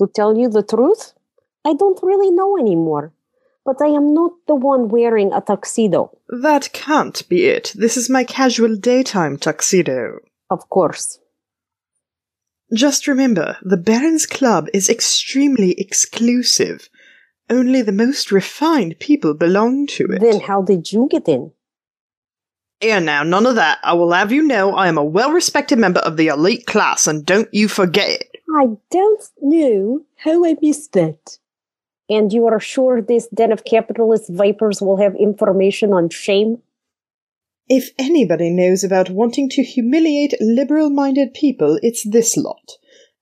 To 0.00 0.10
tell 0.12 0.36
you 0.36 0.48
the 0.48 0.64
truth, 0.64 1.12
I 1.64 1.74
don't 1.74 2.02
really 2.02 2.32
know 2.32 2.58
anymore. 2.58 3.12
But 3.64 3.76
I 3.80 3.90
am 3.90 4.12
not 4.12 4.32
the 4.48 4.56
one 4.56 4.88
wearing 4.88 5.32
a 5.32 5.40
tuxedo. 5.40 6.10
That 6.28 6.72
can't 6.72 7.28
be 7.28 7.46
it. 7.46 7.72
This 7.76 7.96
is 7.96 8.10
my 8.10 8.24
casual 8.24 8.74
daytime 8.74 9.36
tuxedo. 9.36 10.18
Of 10.50 10.68
course. 10.68 11.20
Just 12.74 13.06
remember, 13.06 13.56
the 13.62 13.76
Baron's 13.76 14.26
Club 14.26 14.66
is 14.74 14.90
extremely 14.90 15.72
exclusive. 15.78 16.88
Only 17.48 17.82
the 17.82 17.92
most 17.92 18.32
refined 18.32 18.98
people 18.98 19.34
belong 19.34 19.86
to 19.88 20.06
it. 20.06 20.20
Then 20.20 20.40
how 20.40 20.62
did 20.62 20.92
you 20.92 21.06
get 21.10 21.28
in? 21.28 21.52
Here 22.80 23.00
now, 23.00 23.22
none 23.22 23.46
of 23.46 23.54
that. 23.54 23.78
I 23.82 23.94
will 23.94 24.12
have 24.12 24.32
you 24.32 24.42
know 24.42 24.74
I 24.74 24.88
am 24.88 24.98
a 24.98 25.04
well 25.04 25.32
respected 25.32 25.78
member 25.78 26.00
of 26.00 26.16
the 26.16 26.26
elite 26.26 26.66
class, 26.66 27.06
and 27.06 27.24
don't 27.24 27.52
you 27.52 27.68
forget 27.68 28.08
it. 28.10 28.36
I 28.54 28.76
don't 28.90 29.22
know 29.40 30.02
how 30.16 30.44
I 30.44 30.56
missed 30.60 30.92
that. 30.92 31.38
And 32.08 32.32
you 32.32 32.46
are 32.46 32.60
sure 32.60 33.00
this 33.00 33.28
den 33.28 33.52
of 33.52 33.64
capitalist 33.64 34.30
vipers 34.30 34.80
will 34.80 34.98
have 34.98 35.16
information 35.16 35.92
on 35.92 36.10
shame? 36.10 36.62
If 37.68 37.90
anybody 37.98 38.50
knows 38.50 38.84
about 38.84 39.10
wanting 39.10 39.48
to 39.50 39.62
humiliate 39.62 40.34
liberal 40.40 40.88
minded 40.88 41.34
people, 41.34 41.80
it's 41.82 42.04
this 42.04 42.36
lot. 42.36 42.72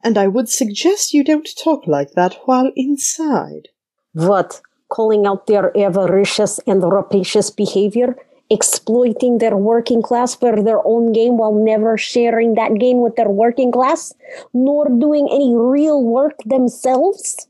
And 0.02 0.19
I 0.19 0.26
would 0.26 0.50
suggest 0.50 1.14
you 1.14 1.25
don't 1.25 1.49
talk 1.57 1.87
like 1.87 2.12
that 2.12 2.40
while 2.45 2.71
inside. 2.76 3.69
What? 4.14 4.62
Calling 4.88 5.26
out 5.26 5.47
their 5.47 5.76
avaricious 5.76 6.61
and 6.66 6.83
rapacious 6.83 7.50
behavior? 7.50 8.16
Exploiting 8.49 9.38
their 9.38 9.56
working 9.56 10.02
class 10.02 10.35
for 10.35 10.62
their 10.62 10.87
own 10.87 11.12
gain 11.12 11.37
while 11.37 11.54
never 11.54 11.99
sharing 11.99 12.54
that 12.54 12.78
gain 12.78 13.00
with 13.00 13.16
their 13.16 13.28
working 13.28 13.73
class? 13.73 14.14
Nor 14.52 14.88
doing 14.88 15.28
any 15.30 15.54
real 15.56 16.02
work 16.02 16.38
themselves? 16.47 17.49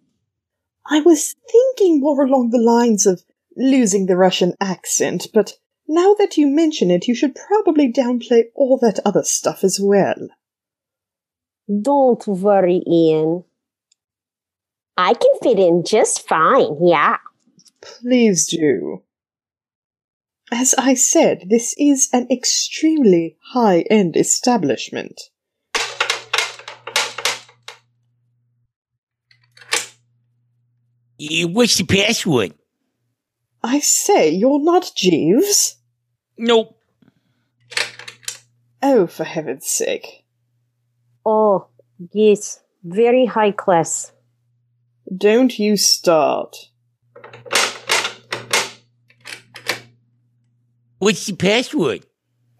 I 0.86 1.00
was 1.00 1.34
thinking 1.50 2.00
more 2.00 2.24
along 2.24 2.50
the 2.50 2.58
lines 2.58 3.06
of 3.06 3.24
losing 3.56 4.06
the 4.06 4.16
Russian 4.16 4.54
accent, 4.60 5.28
but 5.34 5.58
now 5.86 6.14
that 6.14 6.38
you 6.38 6.46
mention 6.46 6.90
it, 6.90 7.08
you 7.08 7.14
should 7.14 7.34
probably 7.34 7.92
downplay 7.92 8.44
all 8.54 8.78
that 8.78 9.00
other 9.04 9.22
stuff 9.22 9.64
as 9.64 9.78
well. 9.80 10.28
Don't 11.68 12.26
worry, 12.26 12.82
Ian. 12.86 13.44
I 14.96 15.14
can 15.14 15.30
fit 15.42 15.58
in 15.58 15.84
just 15.84 16.26
fine, 16.26 16.76
yeah. 16.80 17.18
Please 17.80 18.46
do. 18.46 19.02
As 20.52 20.74
I 20.78 20.94
said, 20.94 21.46
this 21.48 21.74
is 21.78 22.08
an 22.12 22.28
extremely 22.30 23.36
high 23.52 23.80
end 23.90 24.16
establishment. 24.16 25.20
What's 31.18 31.76
the 31.76 31.84
password? 31.84 32.54
I 33.62 33.80
say, 33.80 34.30
you're 34.30 34.62
not 34.62 34.92
Jeeves? 34.94 35.76
Nope. 36.36 36.78
Oh, 38.82 39.06
for 39.06 39.24
heaven's 39.24 39.66
sake. 39.66 40.24
Oh, 41.24 41.68
yes, 42.12 42.60
very 42.84 43.24
high 43.24 43.52
class. 43.52 44.12
Don't 45.12 45.58
you 45.58 45.76
start. 45.76 46.56
What's 50.98 51.26
the 51.26 51.36
password? 51.36 52.06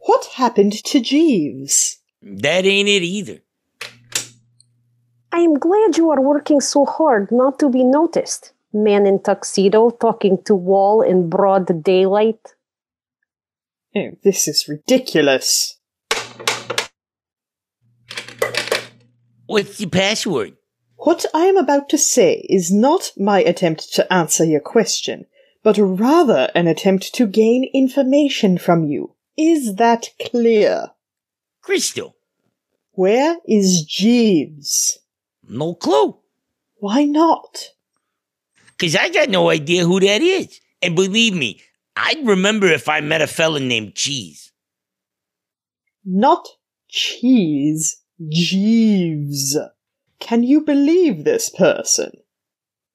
What 0.01 0.27
happened 0.35 0.73
to 0.85 1.01
Jeeves? 1.01 1.99
That 2.21 2.67
ain't 2.67 2.89
it 2.89 3.03
either. 3.03 3.39
I 5.33 5.39
am 5.39 5.55
glad 5.55 5.97
you 5.97 6.11
are 6.11 6.21
working 6.21 6.61
so 6.61 6.85
hard 6.85 7.33
not 7.33 7.59
to 7.61 7.71
be 7.71 7.83
noticed. 7.83 8.53
Man 8.75 9.07
in 9.07 9.23
tuxedo 9.23 9.91
talking 9.91 10.43
to 10.45 10.55
wall 10.55 11.01
in 11.01 11.31
broad 11.31 11.83
daylight. 11.83 12.55
Oh, 13.97 14.11
this 14.23 14.47
is 14.47 14.69
ridiculous. 14.69 15.79
What's 19.47 19.79
the 19.79 19.87
password? 19.87 20.57
What 20.97 21.27
I 21.35 21.47
am 21.47 21.57
about 21.57 21.89
to 21.91 21.99
say 21.99 22.47
is 22.49 22.73
not 22.73 23.13
my 23.17 23.41
attempt 23.41 23.93
to 23.95 24.13
answer 24.13 24.45
your 24.45 24.61
question, 24.61 25.27
but 25.63 25.77
rather 25.79 26.51
an 26.55 26.67
attempt 26.67 27.15
to 27.15 27.27
gain 27.27 27.71
information 27.75 28.59
from 28.59 28.85
you. 28.85 29.15
Is 29.37 29.77
that 29.77 30.11
clear? 30.21 30.93
Crystal. 31.61 32.15
Where 32.93 33.39
is 33.47 33.83
Jeeves? 33.85 34.99
No 35.49 35.75
clue. 35.75 36.19
Why 36.77 37.05
not? 37.05 37.71
Cause 38.79 38.97
I 38.97 39.09
got 39.09 39.31
no 39.31 39.51
idea 39.51 39.85
who 39.85 40.01
that 40.01 40.23
is. 40.23 40.61
And 40.83 40.95
believe 40.95 41.35
me, 41.35 41.61
I'd 41.97 42.27
remember 42.27 42.67
if 42.67 42.89
I 42.89 43.01
met 43.01 43.23
a 43.23 43.27
fella 43.27 43.61
named 43.61 43.95
Cheese. 43.95 44.53
Not 46.05 46.47
Cheese, 46.89 48.03
Jeeves. 48.29 49.57
Can 50.25 50.43
you 50.43 50.63
believe 50.63 51.25
this 51.25 51.51
person? 51.51 52.11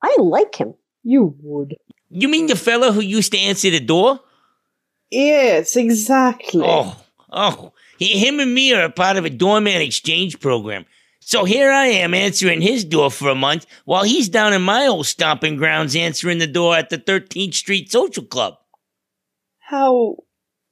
I 0.02 0.16
like 0.18 0.56
him. 0.56 0.74
You 1.04 1.36
would. 1.44 1.76
You 2.10 2.28
mean 2.28 2.48
the 2.48 2.56
fella 2.56 2.92
who 2.92 3.02
used 3.02 3.32
to 3.34 3.38
answer 3.38 3.70
the 3.70 3.80
door? 3.80 4.20
Yes, 5.12 5.76
exactly. 5.76 6.64
Oh, 6.66 7.00
oh. 7.32 7.74
Him 8.00 8.40
and 8.40 8.52
me 8.52 8.74
are 8.74 8.86
a 8.86 8.90
part 8.90 9.16
of 9.16 9.26
a 9.26 9.30
doorman 9.30 9.80
exchange 9.80 10.40
program. 10.40 10.88
So 11.20 11.46
here 11.46 11.70
I 11.70 11.86
am 11.86 12.16
answering 12.16 12.62
his 12.62 12.84
door 12.84 13.12
for 13.12 13.30
a 13.30 13.36
month 13.36 13.68
while 13.86 14.04
he's 14.04 14.28
down 14.28 14.54
in 14.54 14.64
my 14.64 14.88
old 14.88 15.06
stomping 15.06 15.58
grounds 15.58 15.96
answering 15.96 16.40
the 16.40 16.48
door 16.48 16.76
at 16.76 16.90
the 16.90 16.98
13th 16.98 17.54
Street 17.54 17.92
Social 17.92 18.24
Club. 18.24 18.56
How 19.60 20.16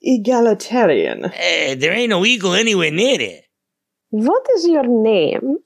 egalitarian. 0.02 1.26
Eh, 1.26 1.76
there 1.76 1.94
ain't 1.94 2.10
no 2.10 2.26
eagle 2.26 2.56
anywhere 2.56 2.90
near 2.90 3.20
there. 3.20 3.42
What 4.10 4.48
is 4.56 4.68
your 4.68 4.88
name? 4.88 5.58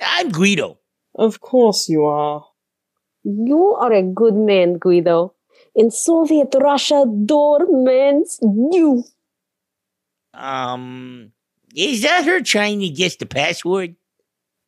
I'm 0.00 0.30
Guido. 0.30 0.78
Of 1.14 1.40
course 1.40 1.88
you 1.88 2.04
are. 2.04 2.44
You 3.24 3.76
are 3.78 3.92
a 3.92 4.02
good 4.02 4.34
man, 4.34 4.78
Guido. 4.78 5.34
In 5.74 5.90
Soviet 5.90 6.54
Russia, 6.58 7.04
doormans, 7.06 8.38
you. 8.40 9.04
Um, 10.32 11.32
is 11.74 12.02
that 12.02 12.24
her 12.24 12.40
trying 12.40 12.80
to 12.80 12.88
guess 12.88 13.16
the 13.16 13.26
password? 13.26 13.96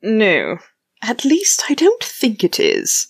No. 0.02 0.58
At 1.02 1.24
least 1.24 1.64
I 1.68 1.74
don't 1.74 2.02
think 2.02 2.44
it 2.44 2.60
is. 2.60 3.08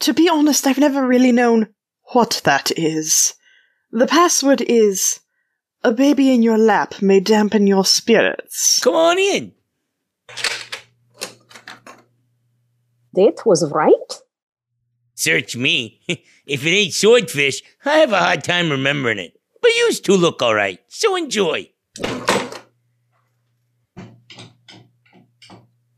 To 0.00 0.14
be 0.14 0.28
honest, 0.28 0.66
I've 0.66 0.78
never 0.78 1.06
really 1.06 1.32
known 1.32 1.68
what 2.12 2.40
that 2.44 2.72
is. 2.76 3.34
The 3.92 4.06
password 4.06 4.62
is 4.62 5.20
a 5.82 5.92
baby 5.92 6.32
in 6.32 6.42
your 6.42 6.58
lap 6.58 7.00
may 7.02 7.20
dampen 7.20 7.66
your 7.66 7.84
spirits. 7.84 8.80
Come 8.82 8.94
on 8.94 9.18
in. 9.18 9.52
That 13.14 13.42
was 13.44 13.68
right? 13.70 14.20
Search 15.14 15.56
me. 15.56 16.00
if 16.46 16.64
it 16.64 16.70
ain't 16.70 16.94
swordfish, 16.94 17.62
I 17.84 17.98
have 17.98 18.12
a 18.12 18.18
hard 18.18 18.44
time 18.44 18.70
remembering 18.70 19.18
it. 19.18 19.32
But 19.60 19.70
you 19.72 19.92
two 19.92 20.16
look 20.16 20.40
all 20.40 20.54
right, 20.54 20.78
so 20.88 21.16
enjoy. 21.16 21.70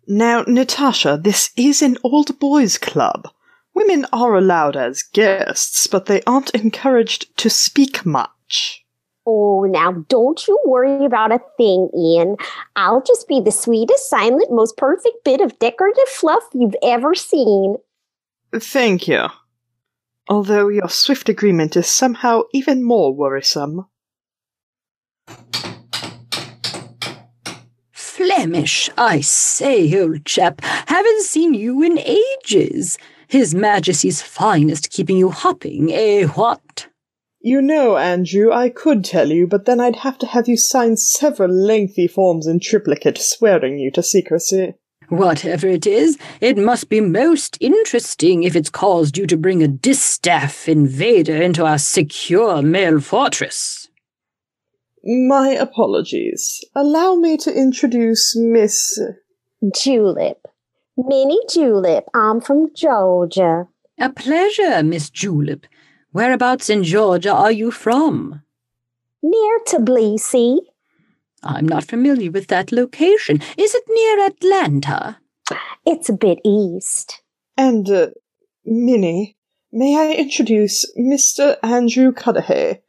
Now, 0.08 0.44
Natasha, 0.46 1.18
this 1.22 1.50
is 1.56 1.80
an 1.80 1.96
old 2.02 2.38
boys' 2.38 2.76
club. 2.76 3.28
Women 3.74 4.06
are 4.12 4.34
allowed 4.34 4.76
as 4.76 5.02
guests, 5.02 5.86
but 5.86 6.06
they 6.06 6.22
aren't 6.26 6.50
encouraged 6.50 7.34
to 7.38 7.48
speak 7.48 8.04
much. 8.04 8.81
Oh, 9.24 9.64
now 9.64 9.92
don't 10.08 10.46
you 10.48 10.58
worry 10.66 11.04
about 11.04 11.32
a 11.32 11.40
thing, 11.56 11.88
Ian. 11.96 12.36
I'll 12.74 13.02
just 13.02 13.28
be 13.28 13.40
the 13.40 13.52
sweetest, 13.52 14.10
silent, 14.10 14.50
most 14.50 14.76
perfect 14.76 15.24
bit 15.24 15.40
of 15.40 15.58
decorative 15.60 16.08
fluff 16.08 16.42
you've 16.52 16.74
ever 16.82 17.14
seen. 17.14 17.76
Thank 18.52 19.06
you. 19.06 19.28
Although 20.28 20.68
your 20.68 20.88
swift 20.88 21.28
agreement 21.28 21.76
is 21.76 21.88
somehow 21.88 22.42
even 22.52 22.82
more 22.82 23.14
worrisome. 23.14 23.86
Flemish, 27.92 28.90
I 28.98 29.20
say, 29.20 30.00
old 30.00 30.24
chap, 30.24 30.60
haven't 30.62 31.22
seen 31.22 31.54
you 31.54 31.82
in 31.82 31.98
ages. 31.98 32.98
His 33.28 33.54
Majesty's 33.54 34.20
finest 34.20 34.90
keeping 34.90 35.16
you 35.16 35.30
hopping, 35.30 35.92
eh, 35.92 36.26
what? 36.26 36.88
You 37.44 37.60
know, 37.60 37.96
Andrew, 37.96 38.52
I 38.52 38.68
could 38.68 39.04
tell 39.04 39.30
you, 39.30 39.48
but 39.48 39.64
then 39.64 39.80
I'd 39.80 39.96
have 39.96 40.16
to 40.18 40.26
have 40.26 40.46
you 40.48 40.56
sign 40.56 40.96
several 40.96 41.50
lengthy 41.50 42.06
forms 42.06 42.46
in 42.46 42.60
triplicate 42.60 43.18
swearing 43.18 43.78
you 43.78 43.90
to 43.92 44.02
secrecy. 44.02 44.74
Whatever 45.08 45.66
it 45.66 45.84
is, 45.84 46.18
it 46.40 46.56
must 46.56 46.88
be 46.88 47.00
most 47.00 47.58
interesting 47.60 48.44
if 48.44 48.54
it's 48.54 48.70
caused 48.70 49.18
you 49.18 49.26
to 49.26 49.36
bring 49.36 49.60
a 49.60 49.68
distaff 49.68 50.68
invader 50.68 51.34
into 51.34 51.66
our 51.66 51.78
secure 51.78 52.62
male 52.62 53.00
fortress. 53.00 53.88
My 55.04 55.48
apologies. 55.48 56.60
Allow 56.76 57.16
me 57.16 57.36
to 57.38 57.52
introduce 57.52 58.36
Miss. 58.36 59.00
Julep. 59.74 60.46
Minnie 60.96 61.40
Julep. 61.50 62.04
I'm 62.14 62.40
from 62.40 62.68
Georgia. 62.74 63.66
A 63.98 64.10
pleasure, 64.10 64.82
Miss 64.84 65.10
Julep. 65.10 65.66
Whereabouts 66.12 66.68
in 66.68 66.84
Georgia 66.84 67.32
are 67.32 67.50
you 67.50 67.70
from? 67.70 68.42
Near 69.22 69.58
Tbilisi. 69.66 70.58
I'm 71.42 71.66
not 71.66 71.84
familiar 71.84 72.30
with 72.30 72.48
that 72.48 72.70
location. 72.70 73.40
Is 73.56 73.74
it 73.74 73.84
near 73.88 74.26
Atlanta? 74.26 75.18
It's 75.86 76.10
a 76.10 76.12
bit 76.12 76.38
east. 76.44 77.22
And, 77.56 77.88
uh, 77.88 78.08
Minnie, 78.64 79.36
may 79.72 79.96
I 79.96 80.12
introduce 80.12 80.84
Mr. 80.98 81.56
Andrew 81.62 82.12
Cudahy, 82.12 82.80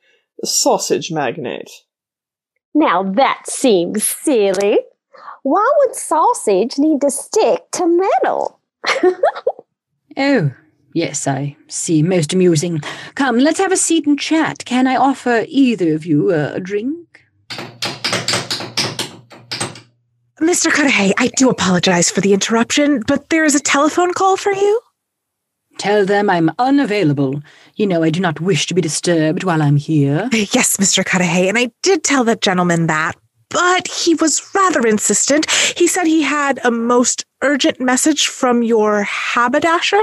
sausage 0.43 1.09
magnate? 1.09 1.71
Now 2.73 3.03
that 3.03 3.43
seems 3.47 4.03
silly. 4.03 4.79
Why 5.43 5.71
would 5.77 5.95
sausage 5.95 6.77
need 6.77 7.01
to 7.01 7.09
stick 7.09 7.71
to 7.73 7.87
metal? 7.87 8.59
oh, 10.17 10.51
yes, 10.93 11.27
I 11.27 11.55
see. 11.67 12.01
Most 12.03 12.33
amusing. 12.33 12.81
Come, 13.15 13.39
let's 13.39 13.59
have 13.59 13.71
a 13.71 13.77
seat 13.77 14.05
and 14.05 14.19
chat. 14.19 14.65
Can 14.65 14.87
I 14.87 14.95
offer 14.95 15.45
either 15.47 15.93
of 15.93 16.05
you 16.05 16.31
uh, 16.31 16.51
a 16.55 16.59
drink? 16.59 17.25
Mr. 20.39 20.73
Cudahy, 20.73 21.13
I 21.17 21.27
do 21.37 21.49
apologize 21.49 22.11
for 22.11 22.19
the 22.19 22.33
interruption, 22.33 23.01
but 23.07 23.29
there 23.29 23.45
is 23.45 23.55
a 23.55 23.59
telephone 23.61 24.13
call 24.13 24.35
for 24.35 24.51
you. 24.51 24.81
Tell 25.77 26.05
them 26.05 26.29
I'm 26.29 26.51
unavailable. 26.59 27.41
You 27.75 27.87
know 27.87 28.03
I 28.03 28.09
do 28.09 28.19
not 28.19 28.39
wish 28.39 28.67
to 28.67 28.73
be 28.73 28.81
disturbed 28.81 29.43
while 29.43 29.61
I'm 29.61 29.77
here. 29.77 30.29
Yes, 30.31 30.77
Mr. 30.77 31.05
Cudahy, 31.05 31.49
and 31.49 31.57
I 31.57 31.71
did 31.81 32.03
tell 32.03 32.23
that 32.25 32.41
gentleman 32.41 32.87
that, 32.87 33.13
but 33.49 33.87
he 33.87 34.15
was 34.15 34.41
rather 34.53 34.85
insistent. 34.85 35.49
He 35.49 35.87
said 35.87 36.05
he 36.05 36.21
had 36.21 36.59
a 36.63 36.71
most 36.71 37.25
urgent 37.41 37.79
message 37.79 38.27
from 38.27 38.63
your 38.63 39.03
haberdasher. 39.03 40.01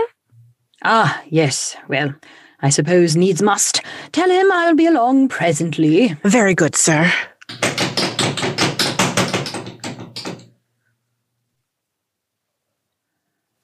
Ah, 0.82 1.22
yes. 1.28 1.76
Well, 1.88 2.14
I 2.60 2.70
suppose 2.70 3.16
needs 3.16 3.42
must. 3.42 3.82
Tell 4.12 4.30
him 4.30 4.50
I'll 4.52 4.74
be 4.74 4.86
along 4.86 5.28
presently. 5.28 6.16
Very 6.24 6.54
good, 6.54 6.74
sir. 6.74 7.12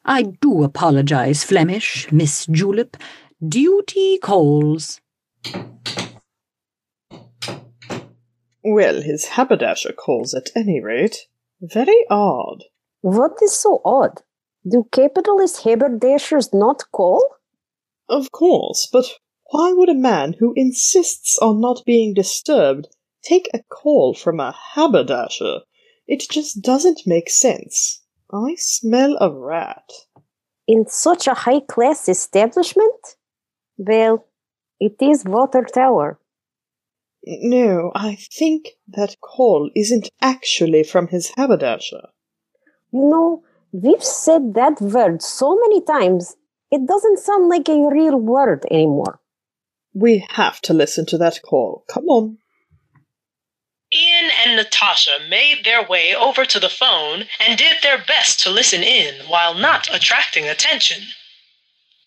I 0.08 0.22
do 0.40 0.62
apologize, 0.62 1.42
Flemish, 1.42 2.10
Miss 2.12 2.46
Julep. 2.46 2.96
Duty 3.46 4.18
calls. 4.18 5.00
Well, 8.62 9.02
his 9.02 9.26
haberdasher 9.26 9.92
calls 9.92 10.32
at 10.32 10.50
any 10.54 10.80
rate. 10.80 11.26
Very 11.60 12.04
odd. 12.08 12.64
What 13.00 13.38
is 13.42 13.52
so 13.52 13.80
odd? 13.84 14.22
Do 14.68 14.88
capitalist 14.90 15.62
haberdashers 15.62 16.52
not 16.52 16.90
call? 16.90 17.24
Of 18.08 18.32
course, 18.32 18.88
but 18.92 19.06
why 19.50 19.72
would 19.72 19.88
a 19.88 19.94
man 19.94 20.34
who 20.40 20.52
insists 20.56 21.38
on 21.38 21.60
not 21.60 21.84
being 21.86 22.14
disturbed 22.14 22.88
take 23.22 23.48
a 23.54 23.62
call 23.62 24.12
from 24.14 24.40
a 24.40 24.52
haberdasher? 24.74 25.60
It 26.08 26.24
just 26.30 26.62
doesn't 26.62 27.06
make 27.06 27.30
sense. 27.30 28.02
I 28.32 28.56
smell 28.56 29.16
a 29.20 29.32
rat. 29.32 29.88
In 30.66 30.86
such 30.88 31.28
a 31.28 31.34
high 31.34 31.60
class 31.60 32.08
establishment? 32.08 33.16
Well, 33.78 34.26
it 34.80 34.96
is 35.00 35.24
Water 35.24 35.62
Tower. 35.62 36.18
No, 37.24 37.92
I 37.94 38.16
think 38.16 38.70
that 38.88 39.20
call 39.20 39.70
isn't 39.76 40.10
actually 40.20 40.82
from 40.82 41.08
his 41.08 41.32
haberdasher. 41.36 42.08
You 42.92 43.08
know, 43.08 43.44
we've 43.82 44.04
said 44.04 44.54
that 44.54 44.80
word 44.80 45.22
so 45.22 45.56
many 45.56 45.82
times, 45.82 46.36
it 46.70 46.86
doesn't 46.86 47.18
sound 47.18 47.48
like 47.48 47.68
a 47.68 47.88
real 47.88 48.16
word 48.18 48.64
anymore. 48.70 49.20
We 49.94 50.26
have 50.30 50.60
to 50.62 50.74
listen 50.74 51.06
to 51.06 51.18
that 51.18 51.40
call. 51.42 51.84
Come 51.88 52.06
on. 52.06 52.38
Ian 53.94 54.30
and 54.44 54.56
Natasha 54.56 55.18
made 55.30 55.64
their 55.64 55.86
way 55.86 56.14
over 56.14 56.44
to 56.44 56.58
the 56.58 56.68
phone 56.68 57.24
and 57.40 57.56
did 57.56 57.76
their 57.82 58.02
best 58.04 58.40
to 58.40 58.50
listen 58.50 58.82
in 58.82 59.26
while 59.28 59.54
not 59.54 59.88
attracting 59.94 60.48
attention. 60.48 61.04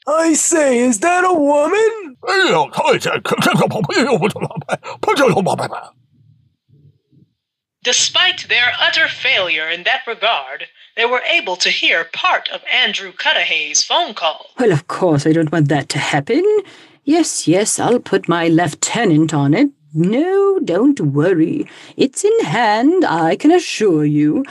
I 0.07 0.33
say, 0.33 0.79
is 0.79 0.99
that 0.99 1.23
a 1.23 1.33
woman? 1.33 2.17
Despite 7.83 8.47
their 8.49 8.73
utter 8.79 9.07
failure 9.07 9.69
in 9.69 9.83
that 9.83 10.05
regard, 10.05 10.65
they 10.99 11.05
were 11.05 11.21
able 11.31 11.55
to 11.55 11.69
hear 11.69 12.03
part 12.03 12.49
of 12.49 12.61
Andrew 12.69 13.13
Cudahy's 13.13 13.81
phone 13.81 14.13
call. 14.13 14.47
Well, 14.59 14.73
of 14.73 14.87
course, 14.87 15.25
I 15.25 15.31
don't 15.31 15.49
want 15.49 15.69
that 15.69 15.87
to 15.89 15.97
happen. 15.97 16.43
Yes, 17.05 17.47
yes, 17.47 17.79
I'll 17.79 18.01
put 18.01 18.27
my 18.27 18.49
lieutenant 18.49 19.33
on 19.33 19.53
it. 19.53 19.69
No, 19.93 20.59
don't 20.59 20.99
worry. 20.99 21.65
It's 21.95 22.25
in 22.25 22.37
hand, 22.41 23.05
I 23.05 23.37
can 23.37 23.49
assure 23.49 24.03
you. 24.03 24.43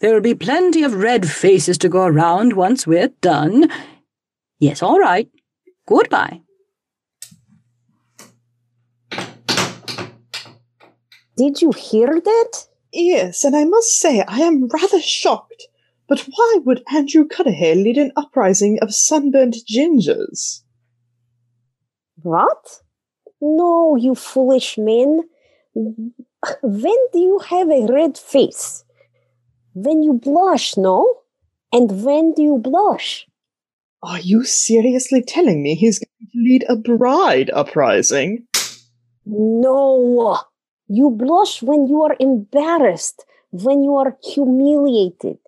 There'll 0.00 0.20
be 0.20 0.34
plenty 0.34 0.82
of 0.82 0.92
red 0.92 1.26
faces 1.26 1.78
to 1.78 1.88
go 1.88 2.04
around 2.04 2.52
once 2.52 2.86
we're 2.86 3.08
done. 3.22 3.70
Yes, 4.58 4.82
all 4.82 4.98
right. 4.98 5.30
Goodbye. 5.88 6.42
Did 11.38 11.62
you 11.62 11.72
hear 11.72 12.20
that? 12.20 12.66
Yes, 12.92 13.42
and 13.42 13.56
I 13.56 13.64
must 13.64 13.98
say 13.98 14.22
I 14.28 14.40
am 14.40 14.68
rather 14.68 15.00
shocked. 15.00 15.68
But 16.08 16.20
why 16.20 16.58
would 16.64 16.84
Andrew 16.92 17.26
Cudahy 17.26 17.74
lead 17.74 17.98
an 17.98 18.12
uprising 18.16 18.78
of 18.82 18.94
sunburnt 18.94 19.56
gingers? 19.68 20.62
What? 22.22 22.80
No, 23.40 23.96
you 23.96 24.14
foolish 24.14 24.78
man. 24.78 25.22
When 25.74 26.98
do 27.12 27.18
you 27.18 27.38
have 27.48 27.70
a 27.70 27.86
red 27.86 28.18
face? 28.18 28.84
When 29.74 30.02
you 30.02 30.14
blush, 30.14 30.76
no? 30.76 31.20
And 31.72 32.04
when 32.04 32.32
do 32.34 32.42
you 32.42 32.58
blush? 32.58 33.26
Are 34.02 34.20
you 34.20 34.44
seriously 34.44 35.22
telling 35.22 35.62
me 35.62 35.74
he's 35.74 35.98
going 35.98 36.30
to 36.32 36.38
lead 36.38 36.64
a 36.68 36.76
bride 36.76 37.50
uprising? 37.50 38.46
No. 39.26 40.38
You 40.86 41.10
blush 41.10 41.62
when 41.62 41.86
you 41.86 42.02
are 42.02 42.14
embarrassed, 42.20 43.24
when 43.50 43.82
you 43.82 43.96
are 43.96 44.16
humiliated, 44.22 45.38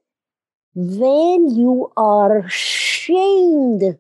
when 0.76 1.56
you 1.56 1.90
are 1.96 2.44
shamed. 2.48 3.98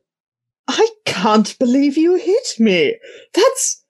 I 0.68 0.86
can't 1.06 1.58
believe 1.58 1.96
you 1.96 2.16
hit 2.16 2.60
me. 2.60 2.98
That's. 3.32 3.82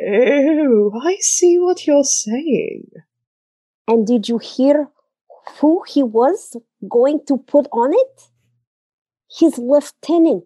Oh, 0.00 0.92
I 1.04 1.16
see 1.20 1.58
what 1.58 1.86
you're 1.86 2.04
saying. 2.04 2.88
And 3.86 4.06
did 4.06 4.28
you 4.28 4.38
hear 4.38 4.88
who 5.60 5.84
he 5.86 6.02
was 6.02 6.56
going 6.88 7.20
to 7.28 7.36
put 7.36 7.66
on 7.70 7.92
it? 7.92 8.22
His 9.30 9.58
lieutenant. 9.58 10.44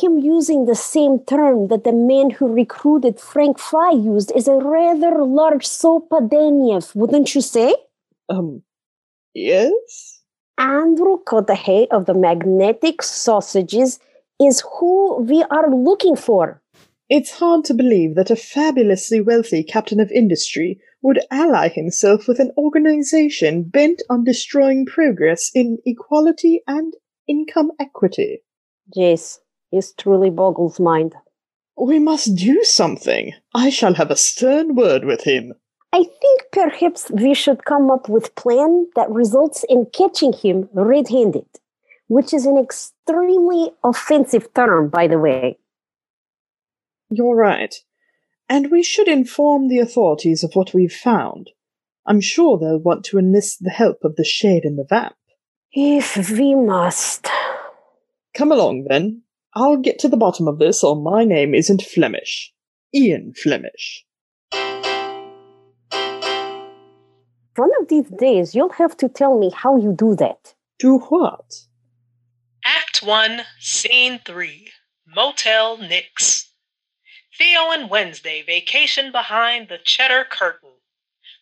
Him 0.00 0.18
using 0.18 0.64
the 0.64 0.74
same 0.74 1.18
term 1.18 1.68
that 1.68 1.84
the 1.84 1.92
man 1.92 2.30
who 2.30 2.50
recruited 2.50 3.20
Frank 3.20 3.58
Fry 3.58 3.90
used 3.90 4.32
is 4.34 4.48
a 4.48 4.54
rather 4.54 5.22
large 5.22 5.66
sopadeniev, 5.66 6.94
wouldn't 6.94 7.34
you 7.34 7.42
say? 7.42 7.74
Um, 8.30 8.62
yes? 9.34 10.13
Andrew 10.58 11.18
Cudahy 11.28 11.90
of 11.90 12.06
the 12.06 12.14
Magnetic 12.14 13.02
Sausages 13.02 13.98
is 14.40 14.62
who 14.78 15.16
we 15.22 15.42
are 15.50 15.68
looking 15.68 16.14
for. 16.16 16.62
It's 17.08 17.32
hard 17.32 17.64
to 17.66 17.74
believe 17.74 18.14
that 18.14 18.30
a 18.30 18.36
fabulously 18.36 19.20
wealthy 19.20 19.62
captain 19.62 20.00
of 20.00 20.10
industry 20.10 20.80
would 21.02 21.20
ally 21.30 21.68
himself 21.68 22.26
with 22.28 22.38
an 22.38 22.52
organization 22.56 23.64
bent 23.64 24.02
on 24.08 24.24
destroying 24.24 24.86
progress 24.86 25.50
in 25.54 25.78
equality 25.84 26.62
and 26.66 26.94
income 27.28 27.72
equity. 27.78 28.42
Jace, 28.96 29.38
it 29.70 29.84
truly 29.98 30.30
boggles 30.30 30.80
mind. 30.80 31.14
We 31.76 31.98
must 31.98 32.36
do 32.36 32.62
something. 32.62 33.32
I 33.54 33.70
shall 33.70 33.94
have 33.94 34.10
a 34.10 34.16
stern 34.16 34.76
word 34.76 35.04
with 35.04 35.24
him. 35.24 35.54
I 35.94 36.02
think 36.02 36.40
perhaps 36.50 37.08
we 37.12 37.34
should 37.34 37.64
come 37.64 37.88
up 37.88 38.08
with 38.08 38.26
a 38.26 38.32
plan 38.32 38.88
that 38.96 39.08
results 39.10 39.64
in 39.68 39.86
catching 39.92 40.32
him 40.32 40.68
red-handed, 40.72 41.46
which 42.08 42.34
is 42.34 42.46
an 42.46 42.58
extremely 42.58 43.70
offensive 43.84 44.52
term, 44.54 44.88
by 44.88 45.06
the 45.06 45.20
way. 45.20 45.60
You're 47.10 47.36
right. 47.36 47.72
And 48.48 48.72
we 48.72 48.82
should 48.82 49.06
inform 49.06 49.68
the 49.68 49.78
authorities 49.78 50.42
of 50.42 50.54
what 50.54 50.74
we've 50.74 50.92
found. 50.92 51.50
I'm 52.04 52.20
sure 52.20 52.58
they'll 52.58 52.80
want 52.80 53.04
to 53.04 53.18
enlist 53.18 53.58
the 53.62 53.70
help 53.70 53.98
of 54.02 54.16
the 54.16 54.24
Shade 54.24 54.64
and 54.64 54.76
the 54.76 54.86
Vamp. 54.88 55.14
If 55.72 56.28
we 56.28 56.56
must. 56.56 57.28
Come 58.36 58.50
along, 58.50 58.86
then. 58.88 59.22
I'll 59.54 59.76
get 59.76 60.00
to 60.00 60.08
the 60.08 60.16
bottom 60.16 60.48
of 60.48 60.58
this, 60.58 60.82
or 60.82 60.96
my 60.96 61.24
name 61.24 61.54
isn't 61.54 61.82
Flemish. 61.82 62.52
Ian 62.92 63.32
Flemish. 63.32 64.04
One 67.56 67.70
of 67.80 67.86
these 67.88 68.10
days, 68.10 68.54
you'll 68.54 68.72
have 68.72 68.96
to 68.96 69.08
tell 69.08 69.38
me 69.38 69.50
how 69.50 69.76
you 69.76 69.92
do 69.92 70.16
that. 70.16 70.54
Do 70.80 70.98
what? 70.98 71.66
Act 72.64 73.02
1, 73.02 73.42
Scene 73.60 74.20
3 74.24 74.72
Motel 75.06 75.76
Nix. 75.78 76.50
Theo 77.38 77.70
and 77.70 77.88
Wednesday 77.88 78.42
vacation 78.42 79.12
behind 79.12 79.68
the 79.68 79.78
cheddar 79.78 80.24
curtain. 80.24 80.72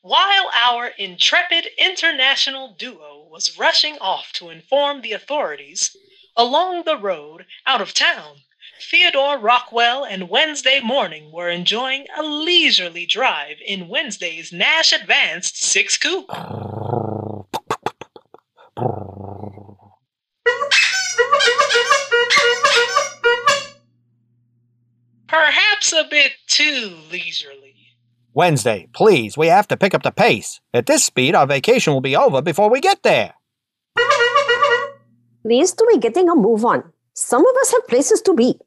While 0.02 0.50
our 0.52 0.88
intrepid 0.98 1.68
international 1.78 2.74
duo 2.74 3.26
was 3.30 3.56
rushing 3.56 3.98
off 3.98 4.32
to 4.34 4.50
inform 4.50 5.00
the 5.00 5.12
authorities, 5.12 5.96
along 6.36 6.82
the 6.82 6.98
road 6.98 7.46
out 7.64 7.80
of 7.80 7.94
town, 7.94 8.42
Theodore 8.90 9.38
Rockwell 9.38 10.04
and 10.04 10.28
Wednesday 10.28 10.80
Morning 10.80 11.30
were 11.32 11.48
enjoying 11.48 12.06
a 12.18 12.22
leisurely 12.22 13.06
drive 13.06 13.56
in 13.64 13.88
Wednesday's 13.88 14.52
Nash 14.52 14.92
Advanced 14.92 15.62
6 15.62 15.98
Coupe. 15.98 16.28
Perhaps 25.28 25.92
a 25.92 26.04
bit 26.10 26.32
too 26.48 26.96
leisurely. 27.10 27.74
Wednesday, 28.34 28.88
please, 28.92 29.38
we 29.38 29.46
have 29.46 29.68
to 29.68 29.76
pick 29.76 29.94
up 29.94 30.02
the 30.02 30.10
pace. 30.10 30.60
At 30.74 30.86
this 30.86 31.04
speed, 31.04 31.34
our 31.34 31.46
vacation 31.46 31.92
will 31.92 32.00
be 32.00 32.16
over 32.16 32.42
before 32.42 32.68
we 32.68 32.80
get 32.80 33.02
there. 33.02 33.34
Least 35.44 35.80
we 35.86 35.98
getting 35.98 36.28
a 36.28 36.34
move 36.34 36.64
on. 36.64 36.82
Some 37.14 37.46
of 37.46 37.56
us 37.60 37.72
have 37.72 37.86
places 37.88 38.20
to 38.22 38.34
be. 38.34 38.58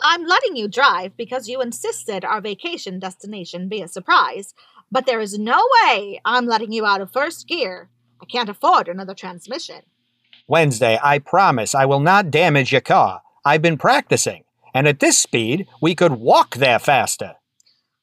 I'm 0.00 0.26
letting 0.26 0.56
you 0.56 0.68
drive 0.68 1.16
because 1.16 1.48
you 1.48 1.60
insisted 1.60 2.24
our 2.24 2.40
vacation 2.40 2.98
destination 2.98 3.68
be 3.68 3.82
a 3.82 3.88
surprise, 3.88 4.54
but 4.90 5.06
there 5.06 5.20
is 5.20 5.38
no 5.38 5.60
way 5.84 6.20
I'm 6.24 6.46
letting 6.46 6.72
you 6.72 6.86
out 6.86 7.00
of 7.00 7.12
first 7.12 7.48
gear. 7.48 7.88
I 8.22 8.26
can't 8.26 8.48
afford 8.48 8.88
another 8.88 9.14
transmission. 9.14 9.82
Wednesday, 10.46 10.98
I 11.02 11.18
promise 11.18 11.74
I 11.74 11.84
will 11.84 12.00
not 12.00 12.30
damage 12.30 12.72
your 12.72 12.80
car. 12.80 13.22
I've 13.44 13.62
been 13.62 13.76
practicing, 13.76 14.44
and 14.74 14.88
at 14.88 15.00
this 15.00 15.18
speed, 15.18 15.66
we 15.82 15.94
could 15.94 16.12
walk 16.12 16.56
there 16.56 16.78
faster. 16.78 17.34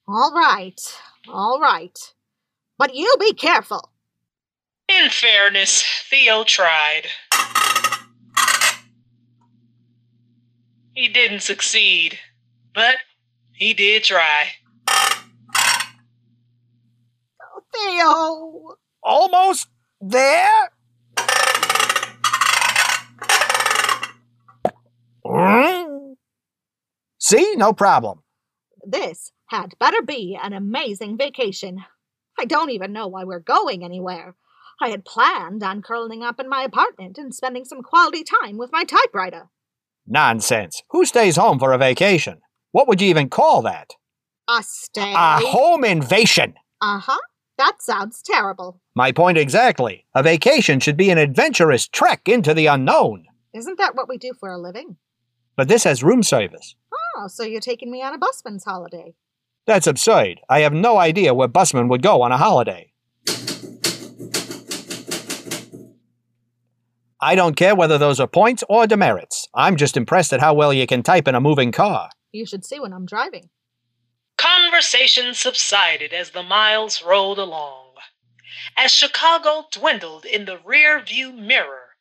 All 0.07 0.31
right, 0.33 0.79
all 1.27 1.59
right. 1.59 1.97
But 2.77 2.93
you 2.93 3.11
be 3.19 3.33
careful. 3.33 3.89
In 4.87 5.09
fairness, 5.09 5.83
Theo 6.09 6.43
tried. 6.43 7.03
He 10.95 11.09
didn't 11.09 11.41
succeed, 11.41 12.17
but 12.73 12.95
he 13.51 13.73
did 13.73 14.05
try. 14.05 14.45
Theo! 17.73 18.77
Almost 19.03 19.67
there? 19.99 20.69
See, 27.19 27.55
no 27.55 27.73
problem. 27.73 28.21
This 28.85 29.33
had 29.47 29.77
better 29.79 30.01
be 30.01 30.39
an 30.41 30.53
amazing 30.53 31.17
vacation. 31.17 31.83
I 32.39 32.45
don't 32.45 32.69
even 32.69 32.93
know 32.93 33.07
why 33.07 33.25
we're 33.25 33.39
going 33.39 33.83
anywhere. 33.83 34.35
I 34.81 34.89
had 34.89 35.03
planned 35.03 35.61
on 35.61 35.81
curling 35.81 36.23
up 36.23 36.39
in 36.39 36.47
my 36.47 36.61
apartment 36.61 37.17
and 37.17 37.35
spending 37.35 37.65
some 37.65 37.81
quality 37.81 38.23
time 38.23 38.57
with 38.57 38.71
my 38.71 38.85
typewriter. 38.85 39.49
Nonsense. 40.07 40.83
Who 40.89 41.05
stays 41.05 41.35
home 41.35 41.59
for 41.59 41.73
a 41.73 41.77
vacation? 41.77 42.41
What 42.71 42.87
would 42.87 43.01
you 43.01 43.09
even 43.09 43.29
call 43.29 43.61
that? 43.63 43.93
A 44.49 44.61
stay. 44.61 45.13
A 45.13 45.39
home 45.39 45.83
invasion. 45.83 46.55
Uh 46.81 46.99
huh. 46.99 47.17
That 47.57 47.81
sounds 47.81 48.21
terrible. 48.21 48.81
My 48.95 49.11
point 49.11 49.37
exactly. 49.37 50.05
A 50.13 50.21
vacation 50.21 50.79
should 50.79 50.97
be 50.97 51.09
an 51.09 51.17
adventurous 51.17 51.87
trek 51.87 52.27
into 52.27 52.53
the 52.53 52.67
unknown. 52.67 53.25
Isn't 53.53 53.77
that 53.77 53.95
what 53.95 54.09
we 54.09 54.17
do 54.17 54.33
for 54.39 54.49
a 54.49 54.57
living? 54.57 54.97
But 55.55 55.69
this 55.69 55.85
has 55.85 56.03
room 56.03 56.21
service. 56.21 56.75
Oh, 57.17 57.27
so 57.27 57.43
you're 57.43 57.61
taking 57.61 57.89
me 57.91 58.03
on 58.03 58.13
a 58.13 58.17
busman's 58.17 58.65
holiday. 58.65 59.15
That's 59.65 59.87
absurd. 59.87 60.41
I 60.49 60.59
have 60.59 60.73
no 60.73 60.97
idea 60.97 61.33
where 61.33 61.47
busmen 61.47 61.87
would 61.87 62.03
go 62.03 62.21
on 62.21 62.31
a 62.31 62.37
holiday. 62.37 62.91
I 67.25 67.33
don't 67.33 67.55
care 67.55 67.73
whether 67.73 67.97
those 67.97 68.19
are 68.19 68.27
points 68.27 68.63
or 68.69 68.85
demerits. 68.85 69.47
I'm 69.55 69.77
just 69.77 69.97
impressed 69.97 70.31
at 70.31 70.41
how 70.41 70.53
well 70.53 70.71
you 70.71 70.85
can 70.85 71.01
type 71.01 71.27
in 71.27 71.33
a 71.33 71.41
moving 71.41 71.71
car. 71.71 72.11
You 72.31 72.45
should 72.45 72.63
see 72.63 72.79
when 72.79 72.93
I'm 72.93 73.07
driving. 73.07 73.49
Conversation 74.37 75.33
subsided 75.33 76.13
as 76.13 76.29
the 76.29 76.43
miles 76.43 77.01
rolled 77.01 77.39
along. 77.39 77.93
As 78.77 78.91
Chicago 78.91 79.65
dwindled 79.71 80.23
in 80.25 80.45
the 80.45 80.59
rear 80.63 81.01
view 81.03 81.31
mirror, 81.33 81.95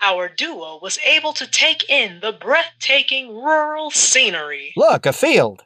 our 0.00 0.28
duo 0.28 0.78
was 0.80 1.00
able 1.04 1.32
to 1.32 1.50
take 1.50 1.90
in 1.90 2.20
the 2.20 2.32
breathtaking 2.32 3.34
rural 3.34 3.90
scenery. 3.90 4.74
Look, 4.76 5.06
a 5.06 5.12
field. 5.12 5.64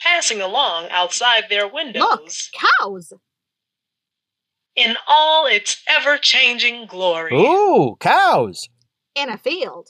Passing 0.00 0.40
along 0.40 0.86
outside 0.90 1.46
their 1.50 1.66
windows 1.66 2.48
Look, 2.52 2.62
Cows. 2.78 3.12
In 4.78 4.96
all 5.08 5.44
its 5.46 5.82
ever 5.88 6.16
changing 6.16 6.86
glory. 6.86 7.34
Ooh, 7.34 7.96
cows. 7.98 8.68
In 9.16 9.28
a 9.28 9.36
field. 9.36 9.88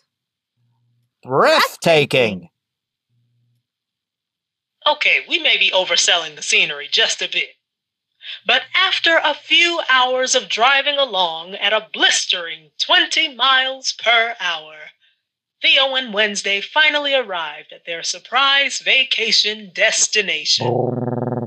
Breathtaking. 1.22 2.48
Okay, 4.86 5.26
we 5.28 5.38
may 5.38 5.58
be 5.58 5.70
overselling 5.70 6.36
the 6.36 6.42
scenery 6.42 6.88
just 6.90 7.20
a 7.20 7.28
bit. 7.30 7.50
But 8.46 8.62
after 8.74 9.20
a 9.22 9.34
few 9.34 9.82
hours 9.90 10.34
of 10.34 10.48
driving 10.48 10.96
along 10.96 11.54
at 11.54 11.74
a 11.74 11.88
blistering 11.92 12.70
20 12.80 13.34
miles 13.34 13.92
per 13.92 14.36
hour, 14.40 14.76
Theo 15.60 15.96
and 15.96 16.14
Wednesday 16.14 16.62
finally 16.62 17.14
arrived 17.14 17.72
at 17.72 17.84
their 17.84 18.02
surprise 18.02 18.78
vacation 18.78 19.70
destination. 19.74 20.66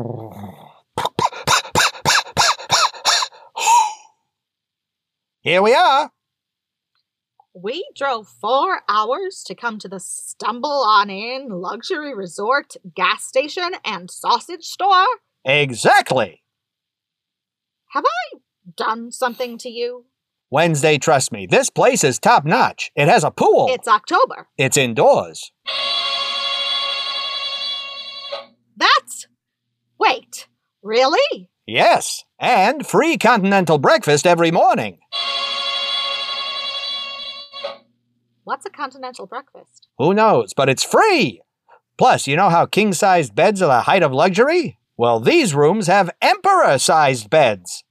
Here 5.42 5.64
we 5.64 5.74
are. 5.74 6.12
We 7.56 7.84
drove 7.96 8.28
four 8.28 8.82
hours 8.88 9.44
to 9.48 9.56
come 9.56 9.80
to 9.80 9.90
the 9.90 10.00
Stumble 10.00 10.84
On 10.86 11.10
In 11.10 11.50
luxury 11.50 12.14
resort, 12.14 12.76
gas 12.96 13.24
station, 13.24 13.72
and 13.84 14.12
sausage 14.12 14.66
store. 14.66 15.08
Exactly. 15.44 16.44
Have 17.90 18.06
I 18.06 18.38
done 18.78 19.12
something 19.12 19.58
to 19.58 19.70
you? 19.70 20.06
Wednesday, 20.52 21.00
trust 21.00 21.32
me, 21.32 21.48
this 21.48 21.72
place 21.72 22.04
is 22.04 22.20
top 22.20 22.46
notch. 22.46 22.92
It 22.96 23.08
has 23.08 23.24
a 23.24 23.32
pool. 23.32 23.68
It's 23.72 23.88
October. 23.88 24.48
It's 24.60 24.78
indoors. 24.78 25.52
That's. 28.78 29.26
Wait, 30.00 30.48
really? 30.84 31.50
Yes, 31.66 32.26
and 32.40 32.86
free 32.86 33.18
continental 33.18 33.78
breakfast 33.78 34.28
every 34.28 34.52
morning. 34.52 35.00
What's 38.44 38.66
a 38.66 38.70
continental 38.70 39.28
breakfast? 39.28 39.88
Who 39.98 40.14
knows, 40.14 40.54
but 40.54 40.68
it's 40.70 40.84
free. 40.84 41.42
Plus, 41.98 42.26
you 42.28 42.36
know 42.36 42.50
how 42.50 42.66
king 42.66 42.94
sized 42.94 43.36
beds 43.36 43.62
are 43.62 43.68
the 43.68 43.82
height 43.82 44.02
of 44.02 44.12
luxury? 44.12 44.80
Well, 44.98 45.20
these 45.20 45.54
rooms 45.54 45.88
have 45.88 46.10
emperor 46.22 46.78
sized 46.80 47.30
beds. 47.30 47.84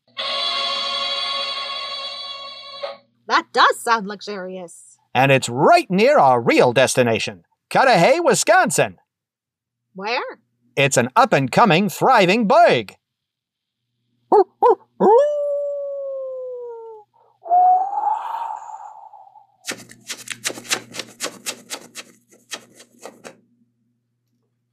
That 3.28 3.46
does 3.52 3.80
sound 3.80 4.08
luxurious. 4.08 4.98
And 5.14 5.30
it's 5.30 5.48
right 5.48 5.88
near 5.88 6.18
our 6.18 6.40
real 6.40 6.72
destination, 6.72 7.44
Cudahy, 7.68 8.18
Wisconsin. 8.20 8.96
Where? 9.94 10.40
It's 10.76 10.96
an 10.96 11.10
up 11.14 11.32
and 11.32 11.50
coming, 11.50 11.88
thriving 11.88 12.48
burg. 12.48 12.94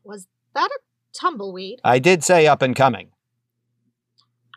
Was 0.03 0.27
that 0.57 0.71
a 0.71 0.79
tumbleweed? 1.13 1.79
I 1.83 1.99
did 1.99 2.23
say 2.23 2.47
up 2.47 2.61
and 2.61 2.75
coming. 2.75 3.11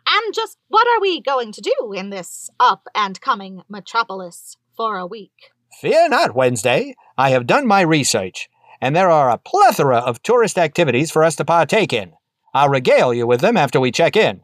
And 0.07 0.33
just 0.33 0.57
what 0.67 0.87
are 0.87 0.99
we 0.99 1.21
going 1.21 1.51
to 1.53 1.61
do 1.61 1.93
in 1.93 2.09
this 2.09 2.49
up 2.59 2.87
and 2.95 3.21
coming 3.21 3.61
metropolis 3.69 4.57
for 4.75 4.97
a 4.97 5.05
week? 5.05 5.51
Fear 5.79 6.09
not, 6.09 6.35
Wednesday. 6.35 6.95
I 7.17 7.29
have 7.29 7.47
done 7.47 7.67
my 7.67 7.81
research, 7.81 8.49
and 8.81 8.95
there 8.95 9.11
are 9.11 9.29
a 9.29 9.37
plethora 9.37 9.99
of 9.99 10.23
tourist 10.23 10.57
activities 10.57 11.11
for 11.11 11.23
us 11.23 11.35
to 11.37 11.45
partake 11.45 11.93
in. 11.93 12.13
I'll 12.53 12.69
regale 12.69 13.13
you 13.13 13.27
with 13.27 13.41
them 13.41 13.55
after 13.55 13.79
we 13.79 13.91
check 13.91 14.17
in. 14.17 14.41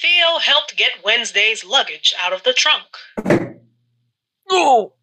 Theo 0.00 0.38
helped 0.40 0.76
get 0.76 1.04
Wednesday's 1.04 1.64
luggage 1.64 2.14
out 2.18 2.32
of 2.32 2.42
the 2.44 2.54
trunk. 2.54 2.86
Oh! 4.50 4.94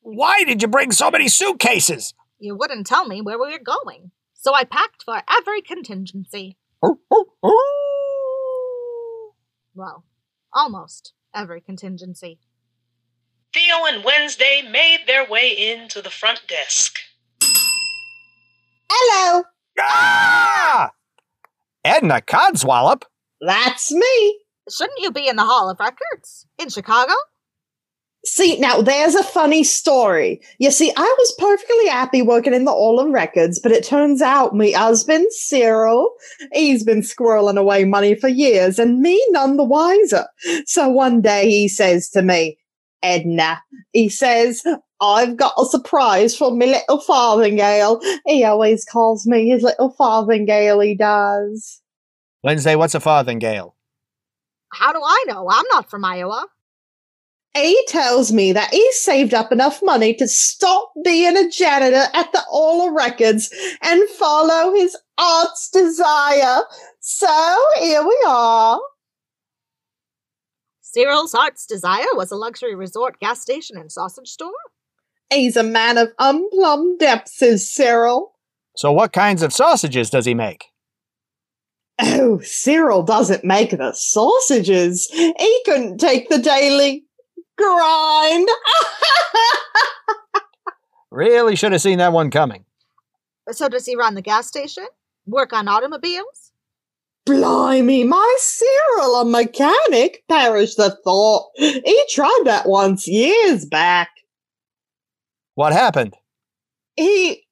Why 0.00 0.44
did 0.44 0.62
you 0.62 0.68
bring 0.68 0.92
so 0.92 1.10
many 1.10 1.28
suitcases? 1.28 2.14
You 2.38 2.56
wouldn't 2.56 2.86
tell 2.86 3.06
me 3.06 3.20
where 3.20 3.38
we 3.38 3.52
were 3.52 3.62
going, 3.62 4.12
so 4.40 4.54
I 4.54 4.64
packed 4.64 5.02
for 5.04 5.22
every 5.30 5.60
contingency. 5.60 6.56
Well, 9.74 10.04
almost 10.52 11.12
every 11.34 11.60
contingency. 11.60 12.38
Theo 13.52 13.84
and 13.86 14.02
Wednesday 14.02 14.62
made 14.62 15.04
their 15.06 15.28
way 15.28 15.50
into 15.50 16.00
the 16.00 16.10
front 16.10 16.40
desk. 16.48 16.98
Hello. 18.90 19.44
Ah! 19.78 20.92
Edna 21.84 22.20
Codswallop? 22.22 23.02
That's 23.40 23.92
me. 23.92 24.40
Shouldn't 24.70 25.00
you 25.00 25.10
be 25.10 25.28
in 25.28 25.36
the 25.36 25.44
Hall 25.44 25.68
of 25.68 25.78
Records 25.80 26.46
in 26.58 26.68
Chicago? 26.70 27.12
See, 28.22 28.58
now 28.58 28.82
there's 28.82 29.14
a 29.14 29.22
funny 29.22 29.64
story. 29.64 30.42
You 30.58 30.70
see, 30.70 30.92
I 30.94 31.14
was 31.18 31.34
perfectly 31.38 31.86
happy 31.88 32.20
working 32.20 32.52
in 32.52 32.66
the 32.66 32.70
Hall 32.70 33.08
Records, 33.10 33.58
but 33.58 33.72
it 33.72 33.82
turns 33.82 34.20
out 34.20 34.54
my 34.54 34.70
husband, 34.70 35.26
Cyril, 35.30 36.10
he's 36.52 36.84
been 36.84 37.00
squirreling 37.00 37.58
away 37.58 37.86
money 37.86 38.14
for 38.14 38.28
years, 38.28 38.78
and 38.78 39.00
me 39.00 39.24
none 39.30 39.56
the 39.56 39.64
wiser. 39.64 40.26
So 40.66 40.88
one 40.88 41.22
day 41.22 41.48
he 41.48 41.66
says 41.66 42.10
to 42.10 42.20
me, 42.20 42.58
Edna, 43.02 43.62
he 43.92 44.10
says, 44.10 44.62
I've 45.00 45.38
got 45.38 45.54
a 45.58 45.64
surprise 45.64 46.36
for 46.36 46.54
me 46.54 46.66
little 46.66 47.00
farthingale. 47.00 48.02
He 48.26 48.44
always 48.44 48.84
calls 48.84 49.26
me 49.26 49.48
his 49.48 49.62
little 49.62 49.94
farthingale, 49.98 50.84
he 50.84 50.94
does. 50.94 51.80
Wednesday, 52.42 52.76
what's 52.76 52.94
a 52.94 53.00
farthingale? 53.00 53.72
How 54.72 54.92
do 54.92 55.00
I 55.02 55.24
know? 55.26 55.48
I'm 55.50 55.64
not 55.72 55.88
from 55.88 56.04
Iowa. 56.04 56.46
He 57.54 57.82
tells 57.88 58.32
me 58.32 58.52
that 58.52 58.72
he 58.72 58.92
saved 58.92 59.34
up 59.34 59.50
enough 59.50 59.80
money 59.82 60.14
to 60.14 60.28
stop 60.28 60.92
being 61.04 61.36
a 61.36 61.48
janitor 61.50 62.06
at 62.14 62.30
the 62.32 62.40
Hall 62.48 62.86
of 62.86 62.94
Records 62.94 63.52
and 63.82 64.08
follow 64.10 64.72
his 64.74 64.96
heart's 65.18 65.68
desire. 65.70 66.62
So 67.00 67.58
here 67.80 68.04
we 68.04 68.24
are. 68.26 68.80
Cyril's 70.80 71.32
Heart's 71.32 71.66
Desire 71.66 72.04
was 72.14 72.32
a 72.32 72.36
luxury 72.36 72.74
resort, 72.74 73.20
gas 73.20 73.40
station, 73.40 73.76
and 73.76 73.92
sausage 73.92 74.28
store? 74.28 74.50
He's 75.32 75.56
a 75.56 75.62
man 75.62 75.98
of 75.98 76.08
unplumbed 76.18 76.98
depths, 76.98 77.38
says 77.38 77.70
Cyril. 77.70 78.32
So, 78.76 78.90
what 78.90 79.12
kinds 79.12 79.42
of 79.42 79.52
sausages 79.52 80.10
does 80.10 80.26
he 80.26 80.34
make? 80.34 80.66
Oh, 82.00 82.40
Cyril 82.40 83.02
doesn't 83.02 83.44
make 83.44 83.70
the 83.70 83.92
sausages. 83.92 85.06
He 85.12 85.62
couldn't 85.64 85.98
take 85.98 86.28
the 86.28 86.38
daily 86.38 87.04
grind. 87.60 88.48
Really 91.10 91.56
should 91.56 91.72
have 91.72 91.80
seen 91.80 91.98
that 91.98 92.12
one 92.12 92.30
coming. 92.30 92.64
So 93.50 93.68
does 93.68 93.84
he 93.84 93.96
run 93.96 94.14
the 94.14 94.22
gas 94.22 94.46
station? 94.46 94.86
Work 95.26 95.52
on 95.52 95.66
automobiles? 95.66 96.52
Blimey, 97.26 98.04
my 98.04 98.36
Cyril, 98.38 99.20
a 99.20 99.24
mechanic? 99.24 100.22
Perish 100.28 100.76
the 100.76 100.96
thought. 101.04 101.50
He 101.56 102.04
tried 102.10 102.42
that 102.44 102.68
once 102.68 103.06
years 103.08 103.66
back. 103.66 104.10
What 105.56 105.72
happened? 105.72 106.14
He 106.96 107.44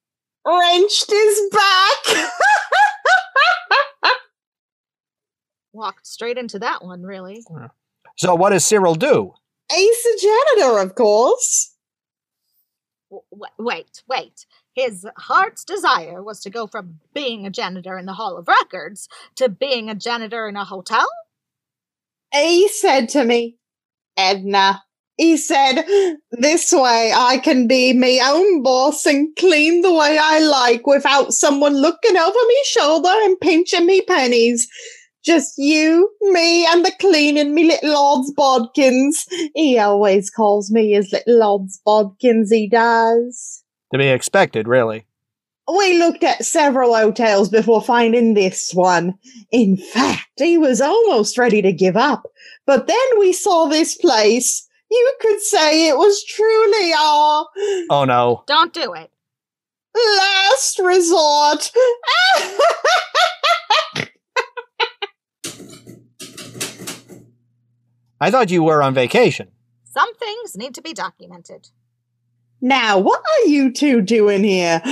wrenched 0.46 1.10
his 1.10 1.40
back. 1.50 2.30
Walked 5.72 6.06
straight 6.06 6.38
into 6.38 6.58
that 6.60 6.84
one, 6.84 7.02
really. 7.02 7.44
So, 8.16 8.34
what 8.34 8.50
does 8.50 8.64
Cyril 8.64 8.94
do? 8.94 9.34
He's 9.72 10.06
a 10.06 10.18
janitor, 10.20 10.78
of 10.78 10.94
course. 10.94 11.74
Wait, 13.58 14.02
wait. 14.08 14.46
His 14.74 15.06
heart's 15.16 15.64
desire 15.64 16.22
was 16.22 16.40
to 16.40 16.50
go 16.50 16.66
from 16.66 17.00
being 17.14 17.46
a 17.46 17.50
janitor 17.50 17.98
in 17.98 18.06
the 18.06 18.14
Hall 18.14 18.36
of 18.36 18.48
Records 18.48 19.08
to 19.36 19.48
being 19.48 19.90
a 19.90 19.94
janitor 19.94 20.46
in 20.46 20.56
a 20.56 20.64
hotel? 20.64 21.06
He 22.32 22.68
said 22.68 23.08
to 23.10 23.24
me, 23.24 23.56
Edna, 24.16 24.82
he 25.16 25.36
said, 25.36 25.84
this 26.30 26.72
way 26.72 27.12
I 27.14 27.38
can 27.38 27.66
be 27.66 27.92
my 27.92 28.20
own 28.24 28.62
boss 28.62 29.04
and 29.04 29.34
clean 29.36 29.82
the 29.82 29.92
way 29.92 30.18
I 30.20 30.38
like 30.38 30.86
without 30.86 31.34
someone 31.34 31.76
looking 31.76 32.16
over 32.16 32.38
me 32.46 32.62
shoulder 32.66 33.10
and 33.10 33.40
pinching 33.40 33.86
me 33.86 34.02
pennies. 34.02 34.68
Just 35.28 35.58
you, 35.58 36.10
me, 36.22 36.64
and 36.64 36.86
the 36.86 36.92
cleaning 36.98 37.54
me 37.54 37.64
little 37.64 37.94
odds 37.94 38.32
bodkins. 38.32 39.26
He 39.54 39.78
always 39.78 40.30
calls 40.30 40.70
me 40.70 40.92
his 40.92 41.12
little 41.12 41.42
odds 41.42 41.78
bodkins, 41.86 42.50
he 42.50 42.66
does. 42.66 43.62
To 43.92 43.98
be 43.98 44.08
expected, 44.08 44.66
really. 44.66 45.04
We 45.70 45.98
looked 45.98 46.24
at 46.24 46.46
several 46.46 46.94
hotels 46.94 47.50
before 47.50 47.82
finding 47.82 48.32
this 48.32 48.72
one. 48.72 49.18
In 49.52 49.76
fact, 49.76 50.30
he 50.38 50.56
was 50.56 50.80
almost 50.80 51.36
ready 51.36 51.60
to 51.60 51.74
give 51.74 51.98
up. 51.98 52.22
But 52.64 52.86
then 52.86 52.96
we 53.18 53.34
saw 53.34 53.66
this 53.66 53.96
place. 53.96 54.66
You 54.90 55.14
could 55.20 55.42
say 55.42 55.88
it 55.88 55.98
was 55.98 56.24
truly 56.24 56.92
our 56.98 57.46
Oh 57.90 58.06
no. 58.06 58.44
Don't 58.46 58.72
do 58.72 58.94
it. 58.94 59.10
last 59.94 60.78
resort. 60.78 61.70
I 68.20 68.30
thought 68.30 68.50
you 68.50 68.62
were 68.62 68.82
on 68.82 68.94
vacation. 68.94 69.48
Some 69.84 70.14
things 70.16 70.56
need 70.56 70.74
to 70.74 70.82
be 70.82 70.92
documented. 70.92 71.68
now, 72.60 72.98
what 72.98 73.22
are 73.22 73.46
you 73.48 73.72
two 73.72 74.00
doing 74.00 74.44
here? 74.44 74.82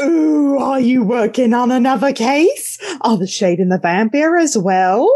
Ooh, 0.00 0.58
are 0.58 0.80
you 0.80 1.04
working 1.04 1.54
on 1.54 1.70
another 1.70 2.12
case? 2.12 2.78
Are 3.02 3.16
the 3.16 3.26
Shade 3.26 3.60
and 3.60 3.70
the 3.70 3.78
Vampire 3.78 4.36
as 4.36 4.56
well? 4.58 5.08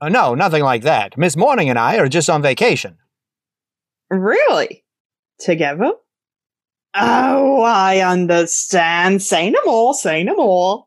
Uh, 0.00 0.08
no, 0.08 0.34
nothing 0.34 0.62
like 0.62 0.82
that. 0.82 1.18
Miss 1.18 1.36
Morning 1.36 1.68
and 1.68 1.78
I 1.78 1.98
are 1.98 2.08
just 2.08 2.30
on 2.30 2.40
vacation. 2.40 2.96
Really? 4.08 4.84
Together? 5.38 5.92
Oh, 6.94 7.62
I 7.62 7.98
understand. 7.98 9.22
Say 9.22 9.50
no 9.50 9.60
more, 9.66 9.94
say 9.94 10.24
no 10.24 10.34
more. 10.36 10.86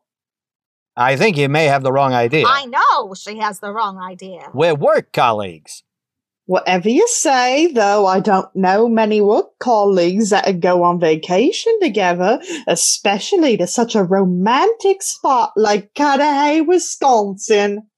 I 0.96 1.16
think 1.16 1.36
you 1.36 1.48
may 1.48 1.64
have 1.64 1.82
the 1.82 1.92
wrong 1.92 2.12
idea. 2.12 2.44
I 2.46 2.66
know 2.66 3.14
she 3.14 3.38
has 3.38 3.58
the 3.58 3.72
wrong 3.72 3.98
idea. 3.98 4.50
We're 4.54 4.74
work 4.74 5.12
colleagues. 5.12 5.82
Whatever 6.46 6.90
you 6.90 7.08
say, 7.08 7.68
though, 7.68 8.06
I 8.06 8.20
don't 8.20 8.54
know 8.54 8.86
many 8.86 9.20
work 9.20 9.58
colleagues 9.58 10.30
that 10.30 10.60
go 10.60 10.82
on 10.82 11.00
vacation 11.00 11.72
together, 11.80 12.40
especially 12.66 13.56
to 13.56 13.66
such 13.66 13.94
a 13.94 14.04
romantic 14.04 15.02
spot 15.02 15.52
like 15.56 15.94
Cudahy, 15.94 16.60
Wisconsin. 16.60 17.88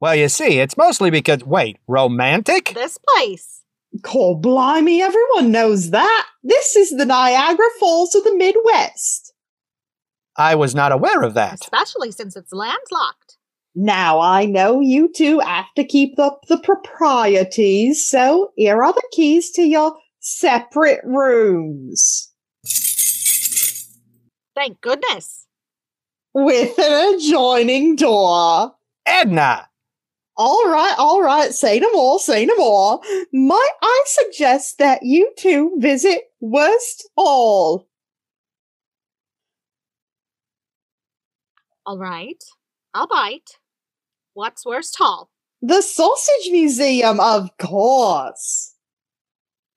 Well, 0.00 0.14
you 0.14 0.28
see, 0.28 0.60
it's 0.60 0.76
mostly 0.76 1.10
because. 1.10 1.44
Wait, 1.44 1.78
romantic? 1.88 2.72
This 2.72 2.98
place. 2.98 3.62
Call 4.02 4.36
blimey, 4.36 5.02
everyone 5.02 5.50
knows 5.50 5.90
that. 5.90 6.26
This 6.44 6.76
is 6.76 6.90
the 6.90 7.04
Niagara 7.04 7.66
Falls 7.80 8.14
of 8.14 8.22
the 8.22 8.36
Midwest. 8.36 9.29
I 10.36 10.54
was 10.54 10.74
not 10.74 10.92
aware 10.92 11.22
of 11.22 11.34
that. 11.34 11.60
Especially 11.62 12.12
since 12.12 12.36
it's 12.36 12.52
landlocked. 12.52 13.36
Now 13.74 14.18
I 14.20 14.46
know 14.46 14.80
you 14.80 15.10
two 15.12 15.38
have 15.40 15.72
to 15.76 15.84
keep 15.84 16.18
up 16.18 16.46
the 16.48 16.58
proprieties, 16.58 18.06
so 18.06 18.52
here 18.56 18.82
are 18.82 18.92
the 18.92 19.08
keys 19.12 19.50
to 19.52 19.62
your 19.62 19.96
separate 20.18 21.00
rooms. 21.04 22.32
Thank 24.54 24.80
goodness. 24.80 25.46
With 26.34 26.78
an 26.78 27.14
adjoining 27.14 27.96
door. 27.96 28.72
Edna! 29.06 29.68
All 30.36 30.70
right, 30.70 30.94
all 30.96 31.20
right, 31.20 31.52
say 31.52 31.78
no 31.78 31.92
more, 31.92 32.18
say 32.18 32.46
no 32.46 32.56
more. 32.56 33.00
Might 33.32 33.72
I 33.82 34.02
suggest 34.06 34.78
that 34.78 35.02
you 35.02 35.30
two 35.36 35.76
visit 35.78 36.22
Wurst 36.40 37.08
Hall? 37.16 37.86
All 41.86 41.98
right. 41.98 42.42
I'll 42.94 43.06
bite. 43.06 43.58
What's 44.34 44.64
Wurst 44.64 44.96
Hall? 44.98 45.30
The 45.62 45.82
Sausage 45.82 46.50
Museum, 46.50 47.20
of 47.20 47.56
course. 47.58 48.74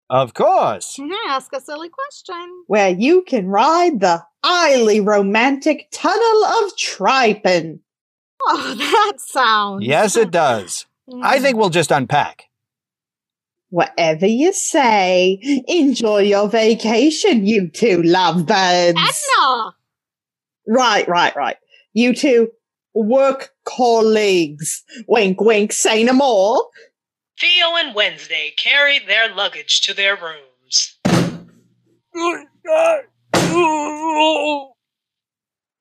Of 0.09 0.33
course. 0.33 0.95
Can 0.95 1.11
I 1.11 1.25
ask 1.29 1.51
a 1.53 1.59
silly 1.61 1.89
question? 1.89 2.63
Where 2.67 2.89
you 2.89 3.23
can 3.23 3.47
ride 3.47 3.99
the 3.99 4.23
highly 4.43 4.99
romantic 4.99 5.87
Tunnel 5.91 6.45
of 6.45 6.75
Trypan. 6.77 7.79
Oh, 8.43 8.75
that 8.77 9.13
sounds. 9.17 9.85
Yes, 9.85 10.15
it 10.15 10.31
does. 10.31 10.85
I 11.21 11.39
think 11.39 11.57
we'll 11.57 11.69
just 11.69 11.91
unpack. 11.91 12.45
Whatever 13.69 14.27
you 14.27 14.53
say, 14.53 15.39
enjoy 15.67 16.19
your 16.19 16.47
vacation, 16.47 17.45
you 17.45 17.69
two 17.69 18.03
lovebirds. 18.03 18.97
Edna! 18.97 19.75
Right, 20.67 21.07
right, 21.07 21.35
right. 21.35 21.57
You 21.93 22.13
two 22.13 22.49
work 22.93 23.51
colleagues. 23.65 24.83
Wink, 25.07 25.39
wink, 25.41 25.71
say 25.71 26.03
no 26.03 26.13
more. 26.13 26.67
Theo 27.39 27.75
and 27.77 27.95
Wednesday 27.95 28.53
carried 28.57 29.07
their 29.07 29.33
luggage 29.33 29.81
to 29.81 29.93
their 29.93 30.15
rooms. 30.15 30.97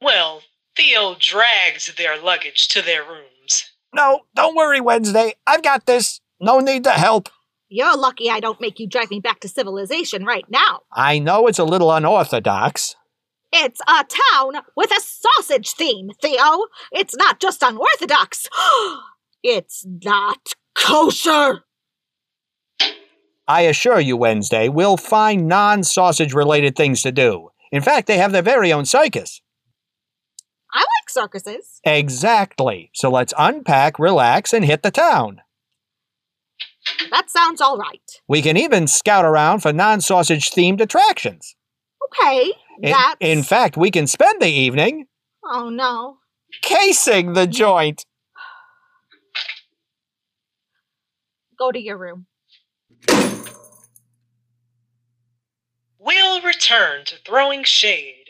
Well, 0.00 0.42
Theo 0.76 1.16
drags 1.18 1.94
their 1.96 2.20
luggage 2.20 2.68
to 2.68 2.82
their 2.82 3.02
rooms. 3.02 3.72
No, 3.94 4.20
don't 4.34 4.56
worry, 4.56 4.80
Wednesday. 4.80 5.34
I've 5.46 5.62
got 5.62 5.86
this. 5.86 6.20
No 6.40 6.60
need 6.60 6.84
to 6.84 6.90
help. 6.90 7.28
You're 7.68 7.96
lucky 7.96 8.28
I 8.30 8.40
don't 8.40 8.60
make 8.60 8.78
you 8.78 8.88
drag 8.88 9.10
me 9.10 9.20
back 9.20 9.40
to 9.40 9.48
civilization 9.48 10.24
right 10.24 10.44
now. 10.48 10.80
I 10.92 11.18
know 11.18 11.46
it's 11.46 11.58
a 11.58 11.64
little 11.64 11.92
unorthodox. 11.92 12.96
It's 13.52 13.80
a 13.86 14.04
town 14.04 14.62
with 14.76 14.90
a 14.90 15.00
sausage 15.00 15.72
theme, 15.72 16.10
Theo. 16.20 16.66
It's 16.90 17.14
not 17.16 17.38
just 17.40 17.62
unorthodox. 17.62 18.48
it's 19.42 19.86
not 20.04 20.54
kosher. 20.74 21.64
I 23.46 23.62
assure 23.62 24.00
you, 24.00 24.16
Wednesday, 24.16 24.68
we'll 24.68 24.96
find 24.96 25.46
non 25.48 25.82
sausage 25.82 26.32
related 26.32 26.76
things 26.76 27.02
to 27.02 27.12
do. 27.12 27.50
In 27.70 27.82
fact, 27.82 28.06
they 28.06 28.18
have 28.18 28.32
their 28.32 28.42
very 28.42 28.72
own 28.72 28.86
circus. 28.86 29.42
I 30.72 30.80
like 30.80 31.10
circuses. 31.10 31.80
Exactly. 31.84 32.90
So 32.94 33.10
let's 33.10 33.34
unpack, 33.38 33.98
relax, 33.98 34.52
and 34.52 34.64
hit 34.64 34.82
the 34.82 34.90
town. 34.90 35.42
That 37.10 37.30
sounds 37.30 37.60
all 37.60 37.76
right. 37.76 38.00
We 38.26 38.42
can 38.42 38.56
even 38.56 38.86
scout 38.86 39.24
around 39.24 39.60
for 39.60 39.72
non 39.72 40.00
sausage 40.00 40.50
themed 40.50 40.80
attractions. 40.80 41.54
Okay, 42.08 42.52
In, 42.80 42.94
in 43.20 43.42
fact, 43.42 43.76
we 43.76 43.90
can 43.90 44.06
spend 44.06 44.40
the 44.40 44.48
evening 44.48 45.06
Oh 45.44 45.68
no. 45.68 46.18
casing 46.62 47.32
the 47.34 47.46
joint. 47.46 48.04
Go 51.58 51.70
to 51.70 51.80
your 51.80 51.98
room. 51.98 52.26
We'll 55.98 56.40
return 56.42 57.04
to 57.06 57.16
throwing 57.24 57.62
shade, 57.64 58.26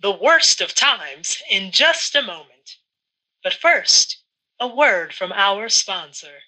the 0.00 0.12
worst 0.12 0.60
of 0.60 0.74
times, 0.74 1.42
in 1.50 1.70
just 1.70 2.14
a 2.14 2.22
moment. 2.22 2.76
But 3.44 3.52
first, 3.52 4.22
a 4.58 4.66
word 4.68 5.12
from 5.12 5.32
our 5.32 5.68
sponsor. 5.68 6.38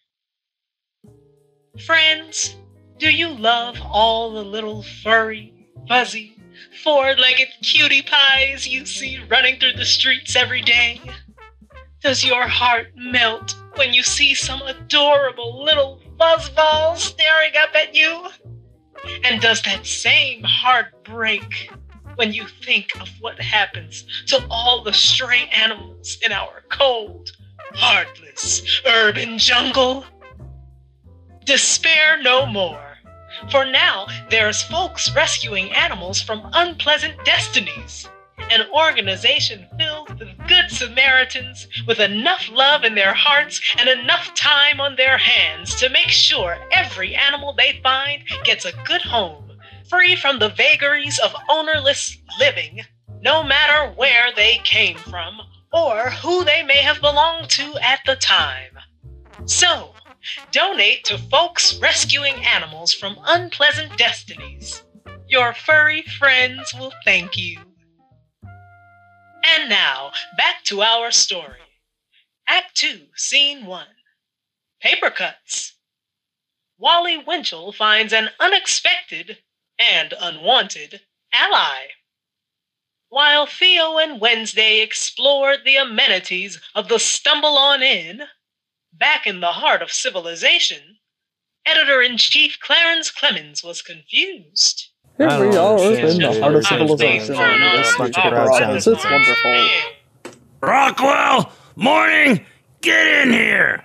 Friends, 1.85 2.57
do 2.99 3.11
you 3.11 3.29
love 3.29 3.77
all 3.83 4.33
the 4.33 4.45
little 4.45 4.83
furry, 4.83 5.69
fuzzy, 5.89 6.37
four 6.83 7.15
legged 7.15 7.49
cutie 7.63 8.03
pies 8.03 8.67
you 8.67 8.87
see 8.87 9.21
running 9.29 9.59
through 9.59 9.75
the 9.75 9.85
streets 9.85 10.37
every 10.37 10.63
day? 10.63 11.01
Does 12.03 12.25
your 12.25 12.47
heart 12.47 12.89
melt 12.97 13.57
when 13.77 13.95
you 13.95 14.03
see 14.03 14.35
some 14.35 14.61
adorable 14.63 15.65
little 15.65 16.01
fuzzball 16.19 16.97
staring 16.97 17.57
up 17.57 17.75
at 17.75 17.95
you? 17.95 18.29
And 19.25 19.41
does 19.41 19.63
that 19.63 19.87
same 19.87 20.43
heart 20.43 21.05
break 21.05 21.71
when 22.17 22.33
you 22.33 22.47
think 22.47 22.89
of 23.01 23.09
what 23.21 23.41
happens 23.41 24.05
to 24.27 24.45
all 24.51 24.83
the 24.83 24.93
stray 24.93 25.49
animals 25.53 26.19
in 26.25 26.33
our 26.33 26.63
cold, 26.69 27.31
heartless 27.73 28.83
urban 28.87 29.39
jungle? 29.39 30.05
Despair 31.45 32.23
no 32.23 32.47
more, 32.47 32.94
for 33.51 33.65
now 33.65 34.07
there's 34.31 34.63
folks 34.63 35.15
rescuing 35.15 35.73
animals 35.73 36.21
from 36.21 36.49
unpleasant 36.53 37.15
destinies. 37.25 38.09
An 38.51 38.67
organization 38.73 39.67
filled 39.79 40.19
with 40.19 40.37
good 40.49 40.71
Samaritans 40.71 41.67
with 41.87 42.01
enough 42.01 42.51
love 42.51 42.85
in 42.85 42.95
their 42.95 43.15
hearts 43.15 43.61
and 43.79 43.89
enough 43.89 44.35
time 44.35 44.81
on 44.81 44.97
their 44.97 45.19
hands 45.19 45.75
to 45.77 45.89
make 45.89 46.09
sure 46.09 46.59
every 46.73 47.15
animal 47.15 47.55
they 47.55 47.81
find 47.83 48.23
gets 48.45 48.65
a 48.65 48.73
good 48.85 49.03
home, 49.03 49.59
free 49.89 50.15
from 50.17 50.39
the 50.39 50.51
vagaries 50.51 51.19
of 51.19 51.35
ownerless 51.49 52.19
living, 52.39 52.83
no 53.23 53.43
matter 53.43 53.93
where 53.95 54.33
they 54.35 54.59
came 54.65 54.99
from 54.99 55.41
or 55.73 56.11
who 56.11 56.45
they 56.45 56.63
may 56.63 56.79
have 56.79 57.01
belonged 57.01 57.51
to 57.51 57.77
at 57.83 58.01
the 58.07 58.17
time. 58.17 58.79
So, 59.47 59.94
donate 60.51 61.05
to 61.05 61.19
folks 61.19 61.79
rescuing 61.79 62.35
animals 62.45 62.93
from 62.93 63.19
unpleasant 63.25 63.97
destinies. 63.97 64.83
Your 65.29 65.55
furry 65.55 66.03
friends 66.03 66.73
will 66.75 66.93
thank 67.05 67.37
you. 67.37 67.61
And 69.45 69.69
now, 69.69 70.13
back 70.37 70.65
to 70.65 70.83
our 70.83 71.11
story. 71.11 71.61
Act 72.47 72.75
2, 72.77 73.09
Scene 73.17 73.67
1 73.67 73.87
Paper 74.81 75.11
Cuts. 75.11 75.75
Wally 76.79 77.17
Winchell 77.17 77.73
finds 77.73 78.13
an 78.13 78.31
unexpected 78.39 79.39
and 79.79 80.13
unwanted 80.21 81.03
ally. 81.33 81.87
While 83.09 83.47
Theo 83.47 83.99
and 83.99 84.21
Wednesday 84.21 84.81
explored 84.81 85.61
the 85.65 85.77
amenities 85.77 86.61
of 86.75 86.89
the 86.89 86.99
Stumble 86.99 87.57
On 87.57 87.83
Inn, 87.83 88.29
back 89.05 89.27
in 89.27 89.41
the 89.41 89.49
heart 89.49 89.83
of 89.83 89.93
civilization, 89.93 90.97
editor 91.67 92.01
in 92.01 92.17
chief 92.17 92.57
Clarence 92.59 93.11
Clemens 93.11 93.63
was 93.63 93.83
confused. 93.83 94.93
Here 95.19 95.29
we 95.29 95.55
are 95.55 95.79
understand 95.79 96.09
in 96.09 96.19
the 96.21 96.29
this. 96.29 96.39
heart 96.39 96.55
of 96.55 96.67
civilization. 96.67 97.37
This 97.37 97.97
bunch 97.99 98.17
of 98.17 98.23
paper 98.23 98.35
crowd 98.35 98.63
office, 98.63 98.85
sounds. 98.85 98.97
It's 98.97 99.05
wonderful. 99.05 99.69
Rockwell, 100.63 101.53
morning, 101.77 102.47
get 102.81 103.07
in 103.07 103.31
here. 103.31 103.85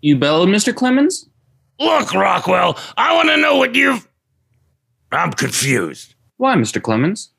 You 0.00 0.16
bellowed, 0.16 0.48
Mr. 0.48 0.74
Clemens? 0.74 1.28
Look, 1.78 2.14
Rockwell, 2.14 2.78
I 2.96 3.14
want 3.14 3.28
to 3.28 3.36
know 3.36 3.58
what 3.58 3.74
you've. 3.74 4.08
I'm 5.14 5.32
confused. 5.32 6.14
Why, 6.36 6.56
Mr. 6.56 6.82
Clemens? 6.82 7.30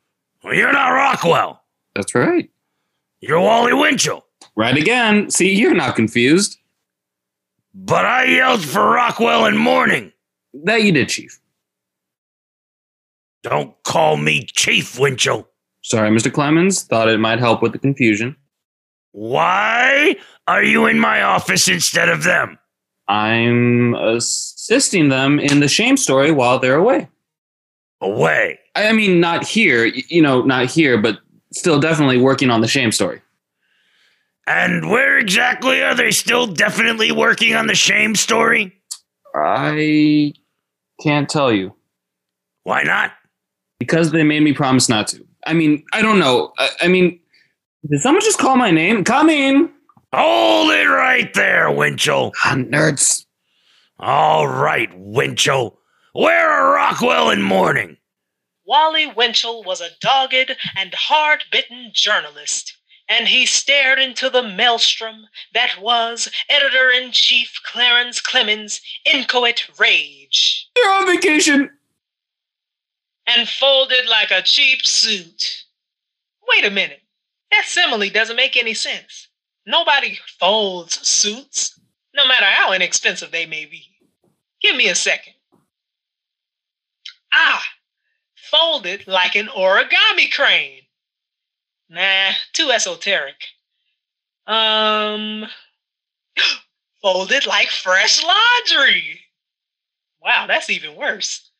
Well, 0.44 0.54
you're 0.54 0.74
not 0.74 0.90
Rockwell. 0.90 1.62
That's 1.96 2.16
right. 2.16 2.50
You're 3.20 3.40
Wally 3.40 3.74
Winchell. 3.74 4.26
Right 4.56 4.78
again. 4.78 5.30
See, 5.30 5.54
you're 5.54 5.74
not 5.74 5.96
confused. 5.96 6.58
But 7.74 8.06
I 8.06 8.26
yelled 8.26 8.64
for 8.64 8.92
Rockwell 8.92 9.46
in 9.46 9.58
Morning. 9.58 10.12
That 10.54 10.84
you 10.84 10.92
did, 10.92 11.10
Chief. 11.10 11.40
Don't 13.42 13.76
call 13.84 14.18
me 14.18 14.46
Chief 14.46 15.00
Winchell. 15.00 15.48
Sorry, 15.82 16.10
Mr. 16.10 16.32
Clemens. 16.32 16.84
Thought 16.84 17.10
it 17.10 17.20
might 17.20 17.40
help 17.40 17.62
with 17.62 17.72
the 17.72 17.80
confusion. 17.80 18.36
Why 19.12 20.16
are 20.48 20.64
you 20.64 20.86
in 20.86 21.00
my 21.00 21.22
office 21.22 21.68
instead 21.68 22.10
of 22.10 22.24
them? 22.24 22.58
I'm 23.08 23.96
assisting 23.96 25.10
them 25.10 25.40
in 25.40 25.60
the 25.60 25.68
shame 25.68 25.98
story 25.98 26.32
while 26.32 26.60
they're 26.60 26.78
away. 26.78 27.10
Away? 28.04 28.60
I 28.76 28.92
mean, 28.92 29.20
not 29.20 29.46
here, 29.46 29.86
you 29.86 30.22
know, 30.22 30.42
not 30.42 30.70
here, 30.70 31.02
but 31.02 31.20
still 31.54 31.80
definitely 31.80 32.18
working 32.18 32.50
on 32.50 32.62
the 32.62 32.68
shame 32.68 32.92
story. 32.92 33.22
And 34.46 34.90
where 34.90 35.18
exactly 35.18 35.82
are 35.82 35.96
they 35.96 36.12
still 36.12 36.48
definitely 36.48 37.12
working 37.12 37.56
on 37.56 37.68
the 37.68 37.76
shame 37.76 38.16
story? 38.16 38.74
I 39.34 40.34
can't 41.02 41.30
tell 41.30 41.52
you. 41.52 41.74
Why 42.64 42.84
not? 42.84 43.14
Because 43.80 44.12
they 44.12 44.24
made 44.24 44.42
me 44.44 44.54
promise 44.54 44.90
not 44.90 45.08
to. 45.08 45.26
I 45.46 45.54
mean, 45.54 45.84
I 45.94 46.02
don't 46.02 46.20
know. 46.20 46.52
I, 46.58 46.70
I 46.82 46.88
mean, 46.88 47.20
did 47.90 48.02
someone 48.02 48.22
just 48.22 48.40
call 48.40 48.56
my 48.58 48.72
name? 48.72 49.04
Coming! 49.04 49.70
Hold 50.14 50.72
it 50.72 50.88
right 50.88 51.34
there, 51.34 51.72
Winchell. 51.72 52.34
Ah, 52.46 52.56
nerds. 52.56 53.26
All 54.00 54.48
right, 54.48 54.90
Winchell. 54.96 55.80
Where 56.14 56.48
are 56.48 56.76
Rockwell 56.76 57.32
and 57.32 57.44
Morning? 57.44 57.98
Wally 58.68 59.08
Winchell 59.08 59.64
was 59.64 59.82
a 59.82 59.90
dogged 60.00 60.56
and 60.78 60.94
hard 60.94 61.44
bitten 61.52 61.90
journalist, 61.92 62.78
and 63.10 63.28
he 63.28 63.48
stared 63.48 63.98
into 63.98 64.30
the 64.30 64.44
maelstrom 64.44 65.26
that 65.56 65.82
was 65.82 66.30
editor 66.48 66.92
in 66.92 67.14
chief 67.14 67.60
Clarence 67.66 68.22
Clemens' 68.22 68.80
inchoate 69.12 69.68
rage, 69.80 70.70
You're 70.78 70.94
on 70.94 71.08
vacation! 71.08 71.72
and 73.26 73.50
folded 73.50 74.08
like 74.08 74.30
a 74.30 74.44
cheap 74.44 74.86
suit. 74.86 75.64
Wait 76.48 76.64
a 76.64 76.70
minute. 76.70 77.02
That 77.50 77.66
simile 77.66 78.12
doesn't 78.12 78.36
make 78.36 78.56
any 78.56 78.76
sense. 78.76 79.30
Nobody 79.66 80.20
folds 80.40 81.08
suits, 81.08 81.80
no 82.14 82.28
matter 82.28 82.46
how 82.46 82.72
inexpensive 82.72 83.32
they 83.32 83.48
may 83.48 83.66
be. 83.66 83.88
Give 84.62 84.76
me 84.76 84.90
a 84.90 84.96
second. 84.96 85.33
Ah, 87.34 87.64
folded 88.36 89.08
like 89.08 89.36
an 89.36 89.48
origami 89.48 90.32
crane. 90.32 90.84
Nah, 91.90 92.32
too 92.54 92.72
esoteric. 92.72 93.36
Um, 94.48 95.48
folded 97.02 97.46
like 97.46 97.70
fresh 97.70 98.24
laundry. 98.24 99.22
Wow, 100.22 100.48
that's 100.48 100.70
even 100.70 100.96
worse. 100.96 101.52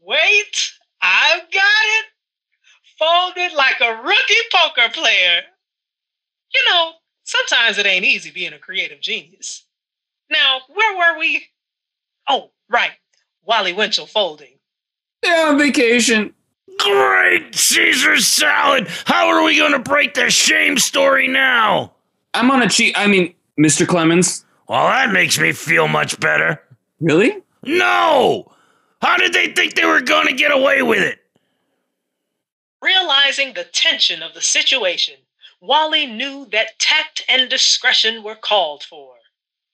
Wait, 0.00 0.72
I've 1.02 1.50
got 1.50 1.84
it. 1.84 2.06
Folded 2.98 3.52
like 3.54 3.80
a 3.80 4.02
rookie 4.02 4.34
poker 4.52 4.90
player. 4.92 5.42
You 6.54 6.62
know, 6.68 6.92
sometimes 7.24 7.78
it 7.78 7.86
ain't 7.86 8.04
easy 8.04 8.30
being 8.30 8.52
a 8.52 8.58
creative 8.58 9.00
genius. 9.00 9.66
Now, 10.30 10.60
where 10.68 10.96
were 10.96 11.18
we? 11.18 11.46
Oh, 12.28 12.52
right. 12.68 12.92
Wally 13.42 13.72
Winchell 13.72 14.06
folding. 14.06 14.59
They're 15.22 15.48
on 15.48 15.58
vacation. 15.58 16.34
Great 16.78 17.54
Caesar 17.54 18.16
salad! 18.18 18.88
How 19.04 19.28
are 19.28 19.44
we 19.44 19.58
going 19.58 19.72
to 19.72 19.78
break 19.78 20.14
the 20.14 20.30
shame 20.30 20.78
story 20.78 21.28
now? 21.28 21.92
I'm 22.32 22.50
on 22.50 22.62
a 22.62 22.68
cheat. 22.68 22.96
I 22.98 23.06
mean, 23.06 23.34
Mr. 23.58 23.86
Clemens. 23.86 24.44
Well, 24.68 24.86
that 24.86 25.12
makes 25.12 25.38
me 25.38 25.52
feel 25.52 25.88
much 25.88 26.18
better. 26.20 26.62
Really? 27.00 27.36
No! 27.64 28.50
How 29.02 29.16
did 29.16 29.32
they 29.32 29.48
think 29.48 29.74
they 29.74 29.84
were 29.84 30.00
going 30.00 30.26
to 30.28 30.32
get 30.32 30.52
away 30.52 30.82
with 30.82 31.00
it? 31.00 31.18
Realizing 32.82 33.52
the 33.52 33.64
tension 33.64 34.22
of 34.22 34.32
the 34.32 34.40
situation, 34.40 35.16
Wally 35.60 36.06
knew 36.06 36.46
that 36.52 36.78
tact 36.78 37.22
and 37.28 37.50
discretion 37.50 38.22
were 38.22 38.36
called 38.36 38.82
for. 38.82 39.14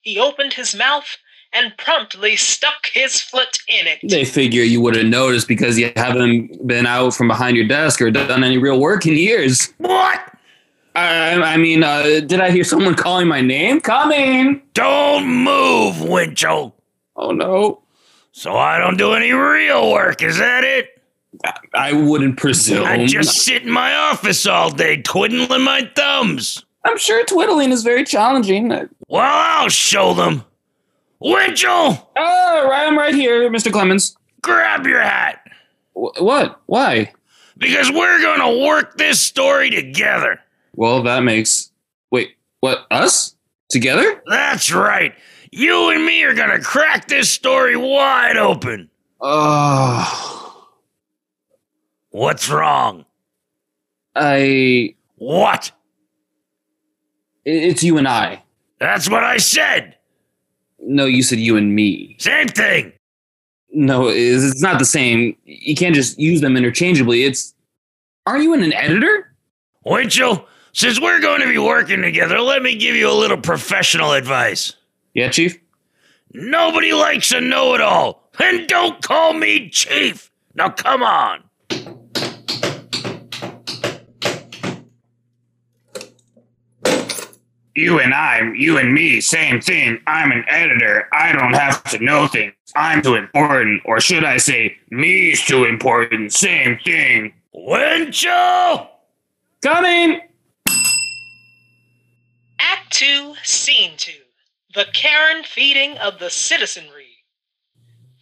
He 0.00 0.18
opened 0.18 0.54
his 0.54 0.74
mouth 0.74 1.16
and 1.56 1.76
promptly 1.78 2.36
stuck 2.36 2.90
his 2.92 3.20
foot 3.20 3.58
in 3.68 3.86
it. 3.86 3.98
They 4.02 4.24
figure 4.24 4.62
you 4.62 4.80
would 4.82 4.94
have 4.94 5.06
noticed 5.06 5.48
because 5.48 5.78
you 5.78 5.90
haven't 5.96 6.66
been 6.66 6.86
out 6.86 7.14
from 7.14 7.28
behind 7.28 7.56
your 7.56 7.66
desk 7.66 8.00
or 8.02 8.10
done 8.10 8.44
any 8.44 8.58
real 8.58 8.78
work 8.78 9.06
in 9.06 9.14
years. 9.14 9.72
What? 9.78 10.20
I, 10.94 11.34
I 11.34 11.56
mean, 11.56 11.82
uh, 11.82 12.20
did 12.20 12.40
I 12.40 12.50
hear 12.50 12.64
someone 12.64 12.94
calling 12.94 13.28
my 13.28 13.40
name? 13.40 13.80
Coming! 13.80 14.62
Don't 14.74 15.26
move, 15.26 16.02
Winchell. 16.02 16.74
Oh 17.16 17.32
no. 17.32 17.82
So 18.32 18.54
I 18.56 18.78
don't 18.78 18.98
do 18.98 19.12
any 19.12 19.32
real 19.32 19.92
work, 19.92 20.22
is 20.22 20.38
that 20.38 20.62
it? 20.62 20.90
I 21.74 21.92
wouldn't 21.92 22.38
presume. 22.38 22.86
I 22.86 23.06
just 23.06 23.42
sit 23.42 23.62
in 23.62 23.70
my 23.70 23.94
office 23.94 24.46
all 24.46 24.70
day 24.70 25.02
twiddling 25.02 25.62
my 25.62 25.90
thumbs. 25.94 26.64
I'm 26.84 26.98
sure 26.98 27.24
twiddling 27.24 27.72
is 27.72 27.82
very 27.82 28.04
challenging. 28.04 28.68
Well, 28.68 29.22
I'll 29.22 29.68
show 29.68 30.14
them. 30.14 30.44
Winchell, 31.20 31.70
Oh, 31.72 32.06
ah, 32.16 32.60
right, 32.68 32.86
I'm 32.86 32.96
right 32.98 33.14
here, 33.14 33.48
Mr. 33.50 33.72
Clemens. 33.72 34.16
grab 34.42 34.86
your 34.86 35.00
hat. 35.00 35.40
Wh- 35.94 36.20
what? 36.20 36.60
Why? 36.66 37.12
Because 37.58 37.90
we're 37.90 38.20
going 38.20 38.40
to 38.40 38.66
work 38.66 38.98
this 38.98 39.20
story 39.20 39.70
together. 39.70 40.40
Well, 40.74 41.02
that 41.04 41.20
makes. 41.20 41.70
Wait, 42.10 42.32
what? 42.60 42.86
Us? 42.90 43.34
Together? 43.70 44.22
That's 44.26 44.70
right. 44.72 45.14
You 45.50 45.90
and 45.90 46.04
me 46.04 46.22
are 46.24 46.34
going 46.34 46.50
to 46.50 46.60
crack 46.60 47.08
this 47.08 47.30
story 47.30 47.76
wide 47.76 48.36
open. 48.36 48.90
Oh. 49.20 50.68
What's 52.10 52.48
wrong? 52.50 53.06
I. 54.14 54.94
What? 55.16 55.72
It's 57.46 57.82
you 57.82 57.96
and 57.96 58.06
I. 58.06 58.42
That's 58.78 59.08
what 59.08 59.24
I 59.24 59.38
said. 59.38 59.95
No, 60.86 61.04
you 61.04 61.22
said 61.22 61.38
you 61.38 61.56
and 61.56 61.74
me. 61.74 62.16
Same 62.18 62.46
thing. 62.48 62.92
No, 63.72 64.08
it's 64.08 64.44
it's 64.44 64.62
not 64.62 64.78
the 64.78 64.84
same. 64.84 65.36
You 65.44 65.74
can't 65.74 65.94
just 65.94 66.18
use 66.18 66.40
them 66.40 66.56
interchangeably. 66.56 67.24
It's. 67.24 67.54
Aren't 68.24 68.44
you 68.44 68.54
an 68.54 68.72
editor? 68.72 69.34
Winchell, 69.84 70.46
since 70.72 71.00
we're 71.00 71.20
going 71.20 71.40
to 71.40 71.48
be 71.48 71.58
working 71.58 72.02
together, 72.02 72.40
let 72.40 72.62
me 72.62 72.76
give 72.76 72.96
you 72.96 73.08
a 73.08 73.12
little 73.14 73.36
professional 73.36 74.12
advice. 74.12 74.74
Yeah, 75.14 75.28
Chief? 75.28 75.58
Nobody 76.32 76.92
likes 76.92 77.32
a 77.32 77.40
know 77.40 77.74
it 77.74 77.80
all. 77.80 78.28
And 78.38 78.66
don't 78.68 79.00
call 79.00 79.32
me 79.32 79.70
Chief. 79.70 80.30
Now 80.54 80.70
come 80.70 81.02
on. 81.02 81.42
You 87.76 88.00
and 88.00 88.14
I, 88.14 88.40
you 88.54 88.78
and 88.78 88.94
me, 88.94 89.20
same 89.20 89.60
thing. 89.60 90.00
I'm 90.06 90.32
an 90.32 90.46
editor. 90.48 91.10
I 91.12 91.32
don't 91.32 91.52
have 91.52 91.84
to 91.90 92.02
know 92.02 92.26
things. 92.26 92.54
I'm 92.74 93.02
too 93.02 93.16
important. 93.16 93.82
Or 93.84 94.00
should 94.00 94.24
I 94.24 94.38
say, 94.38 94.78
me's 94.88 95.44
too 95.44 95.66
important. 95.66 96.32
Same 96.32 96.78
thing. 96.82 97.34
Winchell! 97.52 98.88
Coming! 99.62 100.22
Act 102.58 102.92
2, 102.92 103.34
Scene 103.44 103.92
2 103.98 104.12
The 104.74 104.86
Karen 104.94 105.44
Feeding 105.44 105.98
of 105.98 106.18
the 106.18 106.30
Citizenry. 106.30 107.26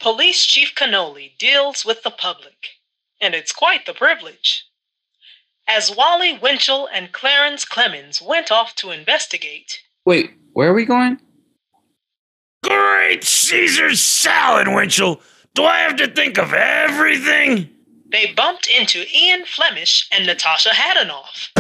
Police 0.01 0.47
Chief 0.47 0.75
Cannoli 0.75 1.39
deals 1.39 1.85
with 1.85 2.03
the 2.03 2.11
public, 2.11 2.71
and 3.21 3.37
it's 3.37 3.53
quite 3.53 3.87
the 3.87 3.95
privilege. 3.95 4.67
As 5.67 5.95
Wally 5.95 6.39
Winchell 6.39 6.89
and 6.93 7.13
Clarence 7.13 7.65
Clemens 7.65 8.21
went 8.21 8.53
off 8.53 8.75
to 8.77 8.91
investigate, 8.91 9.81
Wait, 10.05 10.33
where 10.53 10.71
are 10.71 10.75
we 10.75 10.85
going? 10.85 11.21
Great 12.63 13.25
Caesar 13.25 13.95
salad, 13.95 14.69
Winchell! 14.69 15.21
Do 15.55 15.65
I 15.65 15.79
have 15.79 15.97
to 15.97 16.07
think 16.09 16.39
of 16.39 16.53
everything? 16.53 17.71
they 18.15 18.33
bumped 18.33 18.69
into 18.69 19.05
Ian 19.13 19.45
Flemish 19.45 20.09
and 20.13 20.25
Natasha 20.25 20.69
Hadanoff, 20.71 21.51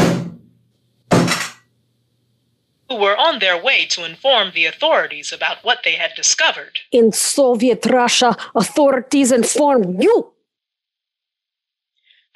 who 2.88 2.94
were 2.96 3.16
on 3.16 3.40
their 3.40 3.60
way 3.60 3.86
to 3.86 4.04
inform 4.04 4.52
the 4.54 4.66
authorities 4.66 5.32
about 5.32 5.64
what 5.64 5.80
they 5.84 5.94
had 5.94 6.12
discovered. 6.14 6.78
In 6.92 7.10
Soviet 7.10 7.84
Russia, 7.86 8.36
authorities 8.54 9.32
informed 9.32 10.00
you. 10.00 10.33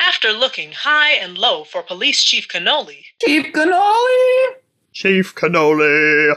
After 0.00 0.32
looking 0.32 0.72
high 0.72 1.12
and 1.12 1.36
low 1.36 1.64
for 1.64 1.82
Police 1.82 2.22
Chief 2.22 2.48
Cannoli, 2.48 3.04
Chief 3.24 3.52
Cannoli! 3.52 4.54
Chief 4.92 5.34
Cannoli. 5.34 6.36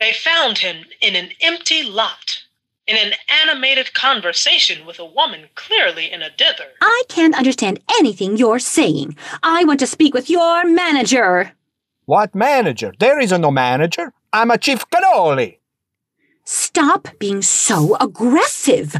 they 0.00 0.12
found 0.12 0.58
him 0.58 0.84
in 1.00 1.14
an 1.14 1.30
empty 1.40 1.82
lot, 1.82 2.42
in 2.86 2.96
an 2.96 3.12
animated 3.42 3.92
conversation 3.94 4.86
with 4.86 4.98
a 4.98 5.04
woman 5.04 5.48
clearly 5.54 6.10
in 6.10 6.22
a 6.22 6.30
dither. 6.36 6.70
I 6.80 7.02
can't 7.08 7.36
understand 7.36 7.80
anything 7.98 8.36
you're 8.36 8.58
saying. 8.58 9.16
I 9.42 9.64
want 9.64 9.80
to 9.80 9.86
speak 9.86 10.14
with 10.14 10.28
your 10.30 10.64
manager. 10.64 11.52
What 12.06 12.34
manager? 12.34 12.92
There 12.98 13.20
isn't 13.20 13.40
no 13.40 13.50
manager. 13.50 14.12
I'm 14.32 14.50
a 14.50 14.58
chief 14.58 14.84
cannoli. 14.90 15.58
Stop 16.44 17.08
being 17.18 17.42
so 17.42 17.96
aggressive. 18.00 18.96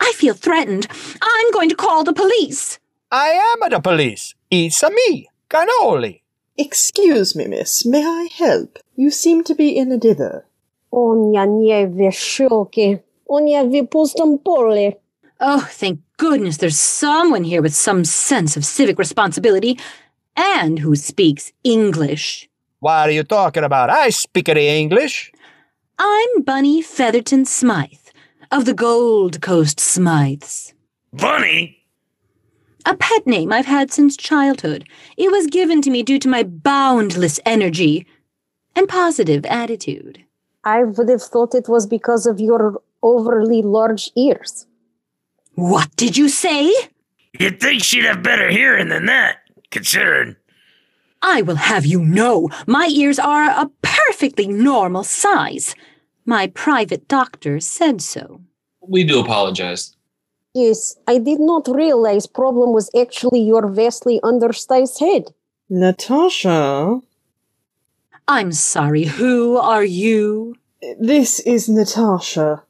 I 0.00 0.12
feel 0.16 0.34
threatened. 0.34 0.86
I'm 1.22 1.50
going 1.52 1.68
to 1.68 1.76
call 1.76 2.04
the 2.04 2.12
police. 2.12 2.78
I 3.12 3.28
am 3.30 3.70
the 3.70 3.80
police. 3.80 4.34
It's 4.50 4.82
a 4.82 4.90
me, 4.90 5.28
cannoli. 5.48 6.22
Excuse 6.56 7.36
me, 7.36 7.46
miss. 7.46 7.84
May 7.84 8.04
I 8.04 8.28
help? 8.32 8.78
You 8.96 9.10
seem 9.10 9.44
to 9.44 9.54
be 9.54 9.76
in 9.76 9.92
a 9.92 9.98
dither. 9.98 10.46
On 10.92 11.32
ja 11.32 11.44
nie 11.44 11.86
wie 11.86 12.10
szuki. 12.10 13.00
On 13.28 13.46
ja 13.46 13.62
pole. 14.44 14.96
Oh, 15.40 15.66
thank 15.70 16.00
goodness 16.16 16.58
there's 16.58 16.78
someone 16.78 17.44
here 17.44 17.62
with 17.62 17.74
some 17.74 18.04
sense 18.04 18.56
of 18.56 18.64
civic 18.64 18.98
responsibility 18.98 19.78
and 20.36 20.78
who 20.80 20.94
speaks 20.96 21.52
English. 21.64 22.48
What 22.80 23.08
are 23.08 23.12
you 23.12 23.22
talking 23.22 23.64
about? 23.64 23.90
I 23.90 24.10
speak 24.10 24.46
the 24.46 24.68
English. 24.68 25.32
I'm 25.98 26.42
Bunny 26.42 26.82
Featherton 26.82 27.44
Smythe 27.46 27.99
of 28.50 28.64
the 28.64 28.74
Gold 28.74 29.40
Coast 29.40 29.78
Smythes. 29.78 30.72
Bunny? 31.12 31.78
A 32.84 32.96
pet 32.96 33.26
name 33.26 33.52
I've 33.52 33.66
had 33.66 33.92
since 33.92 34.16
childhood. 34.16 34.88
It 35.16 35.30
was 35.30 35.46
given 35.46 35.82
to 35.82 35.90
me 35.90 36.02
due 36.02 36.18
to 36.18 36.28
my 36.28 36.42
boundless 36.42 37.38
energy 37.46 38.06
and 38.74 38.88
positive 38.88 39.44
attitude. 39.46 40.24
I 40.64 40.82
would 40.84 41.08
have 41.08 41.22
thought 41.22 41.54
it 41.54 41.68
was 41.68 41.86
because 41.86 42.26
of 42.26 42.40
your 42.40 42.82
overly 43.02 43.62
large 43.62 44.10
ears. 44.16 44.66
What 45.54 45.94
did 45.96 46.16
you 46.16 46.28
say? 46.28 46.72
You'd 47.38 47.60
think 47.60 47.84
she'd 47.84 48.04
have 48.04 48.22
better 48.22 48.50
hearing 48.50 48.88
than 48.88 49.06
that, 49.06 49.38
considering. 49.70 50.36
I 51.22 51.42
will 51.42 51.56
have 51.56 51.84
you 51.86 52.00
know 52.00 52.48
my 52.66 52.88
ears 52.90 53.18
are 53.18 53.44
a 53.44 53.70
perfectly 53.82 54.48
normal 54.48 55.04
size. 55.04 55.74
My 56.24 56.46
private 56.46 57.08
doctor 57.08 57.60
said 57.60 58.00
so. 58.00 58.42
We 58.80 59.04
do 59.04 59.20
apologize. 59.20 59.96
Yes, 60.54 60.96
I 61.06 61.18
did 61.18 61.40
not 61.40 61.68
realize 61.68 62.26
problem 62.26 62.72
was 62.72 62.90
actually 62.98 63.40
your 63.40 63.68
vastly 63.68 64.20
undersized 64.22 64.98
head. 64.98 65.32
Natasha? 65.68 67.00
I'm 68.26 68.52
sorry, 68.52 69.04
who 69.04 69.56
are 69.56 69.84
you? 69.84 70.56
This 70.98 71.40
is 71.40 71.68
Natasha. 71.68 72.64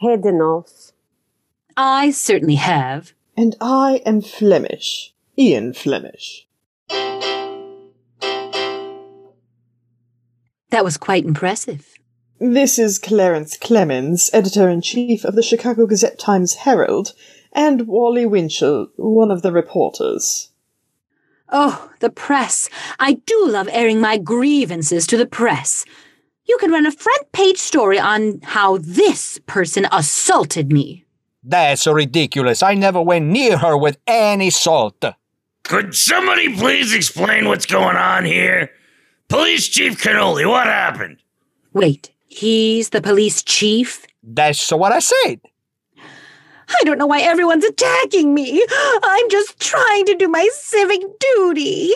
Head 0.00 0.24
enough. 0.24 0.92
I 1.76 2.10
certainly 2.10 2.56
have. 2.56 3.12
And 3.36 3.56
I 3.60 4.02
am 4.06 4.20
Flemish. 4.20 5.14
Ian 5.36 5.72
Flemish. 5.72 6.46
That 10.70 10.84
was 10.84 10.96
quite 10.96 11.24
impressive. 11.24 11.97
This 12.40 12.78
is 12.78 13.00
Clarence 13.00 13.56
Clemens, 13.56 14.30
editor 14.32 14.68
in 14.68 14.80
chief 14.80 15.24
of 15.24 15.34
the 15.34 15.42
Chicago 15.42 15.86
Gazette 15.86 16.20
Times 16.20 16.54
Herald, 16.54 17.12
and 17.52 17.88
Wally 17.88 18.26
Winchell, 18.26 18.90
one 18.94 19.32
of 19.32 19.42
the 19.42 19.50
reporters. 19.50 20.50
Oh, 21.48 21.90
the 21.98 22.10
press. 22.10 22.70
I 23.00 23.14
do 23.14 23.48
love 23.48 23.68
airing 23.72 24.00
my 24.00 24.18
grievances 24.18 25.04
to 25.08 25.16
the 25.16 25.26
press. 25.26 25.84
You 26.44 26.56
can 26.58 26.70
run 26.70 26.86
a 26.86 26.92
front 26.92 27.32
page 27.32 27.58
story 27.58 27.98
on 27.98 28.38
how 28.44 28.78
this 28.78 29.40
person 29.46 29.88
assaulted 29.90 30.70
me. 30.70 31.06
That's 31.42 31.88
ridiculous. 31.88 32.62
I 32.62 32.74
never 32.74 33.02
went 33.02 33.26
near 33.26 33.58
her 33.58 33.76
with 33.76 33.98
any 34.06 34.50
salt. 34.50 35.04
Could 35.64 35.92
somebody 35.92 36.54
please 36.54 36.94
explain 36.94 37.48
what's 37.48 37.66
going 37.66 37.96
on 37.96 38.24
here? 38.24 38.70
Police 39.26 39.66
Chief 39.66 40.00
Cannoli, 40.00 40.48
what 40.48 40.68
happened? 40.68 41.16
Wait, 41.72 42.12
he's 42.28 42.90
the 42.90 43.00
police 43.00 43.42
chief? 43.42 44.06
That's 44.22 44.70
what 44.70 44.92
I 44.92 45.00
said. 45.00 45.40
I 45.98 46.84
don't 46.84 46.98
know 46.98 47.06
why 47.06 47.20
everyone's 47.20 47.64
attacking 47.64 48.34
me. 48.34 48.64
I'm 49.02 49.30
just 49.30 49.58
trying 49.58 50.04
to 50.06 50.14
do 50.14 50.28
my 50.28 50.48
civic 50.52 51.00
duty. 51.18 51.92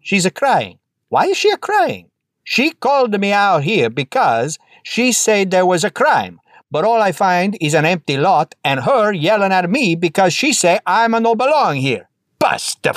She's 0.00 0.26
a 0.26 0.30
crying. 0.30 0.78
Why 1.08 1.26
is 1.26 1.36
she 1.36 1.50
a 1.50 1.56
crying? 1.56 2.10
She 2.44 2.72
called 2.72 3.18
me 3.20 3.32
out 3.32 3.62
here 3.62 3.90
because 3.90 4.58
she 4.82 5.12
said 5.12 5.50
there 5.50 5.66
was 5.66 5.84
a 5.84 5.90
crime, 5.90 6.40
but 6.70 6.84
all 6.84 7.00
I 7.00 7.12
find 7.12 7.56
is 7.60 7.74
an 7.74 7.84
empty 7.84 8.16
lot 8.16 8.54
and 8.64 8.80
her 8.80 9.12
yelling 9.12 9.52
at 9.52 9.70
me 9.70 9.94
because 9.94 10.32
she 10.32 10.52
say 10.52 10.80
I'm 10.86 11.14
a 11.14 11.20
no 11.20 11.34
belong 11.34 11.76
here. 11.76 12.08
Basta. 12.38 12.92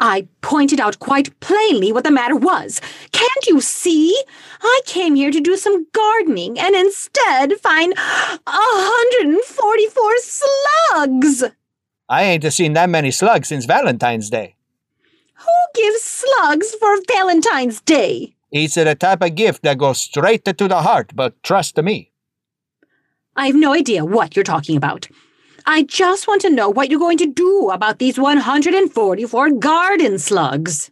I 0.00 0.28
pointed 0.42 0.80
out 0.80 0.98
quite 0.98 1.38
plainly 1.40 1.92
what 1.92 2.04
the 2.04 2.10
matter 2.10 2.36
was. 2.36 2.80
Can't 3.12 3.46
you 3.46 3.60
see? 3.60 4.16
I 4.60 4.80
came 4.84 5.14
here 5.14 5.30
to 5.30 5.40
do 5.40 5.56
some 5.56 5.86
gardening 5.92 6.58
and 6.58 6.74
instead 6.74 7.60
find 7.60 7.92
a 7.92 8.40
144 8.46 10.16
slugs. 10.18 11.44
I 12.08 12.24
ain't 12.24 12.52
seen 12.52 12.74
that 12.74 12.90
many 12.90 13.10
slugs 13.10 13.48
since 13.48 13.64
Valentine's 13.64 14.30
Day. 14.30 14.56
Who 15.36 15.82
gives 15.82 16.02
slugs 16.02 16.74
for 16.74 16.96
Valentine's 17.08 17.80
Day? 17.80 18.34
It's 18.50 18.74
the 18.74 18.94
type 18.94 19.22
of 19.22 19.34
gift 19.34 19.62
that 19.62 19.78
goes 19.78 19.98
straight 20.00 20.44
to 20.44 20.68
the 20.68 20.82
heart, 20.82 21.12
but 21.14 21.42
trust 21.42 21.76
me. 21.78 22.12
I've 23.36 23.56
no 23.56 23.74
idea 23.74 24.04
what 24.04 24.36
you're 24.36 24.44
talking 24.44 24.76
about. 24.76 25.08
I 25.66 25.82
just 25.82 26.28
want 26.28 26.42
to 26.42 26.50
know 26.50 26.68
what 26.68 26.90
you're 26.90 27.00
going 27.00 27.18
to 27.18 27.26
do 27.26 27.70
about 27.70 27.98
these 27.98 28.18
144 28.18 29.50
garden 29.52 30.18
slugs. 30.18 30.90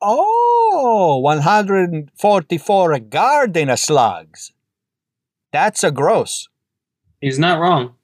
Oh, 0.00 1.18
144 1.18 2.98
garden 3.00 3.76
slugs. 3.76 4.52
That's 5.52 5.82
a 5.84 5.90
gross. 5.90 6.48
He's 7.20 7.38
not 7.38 7.60
wrong. 7.60 7.94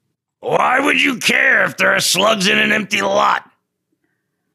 Why 0.41 0.79
would 0.79 1.01
you 1.01 1.17
care 1.17 1.63
if 1.65 1.77
there 1.77 1.93
are 1.93 1.99
slugs 1.99 2.47
in 2.47 2.57
an 2.57 2.71
empty 2.71 3.01
lot? 3.01 3.49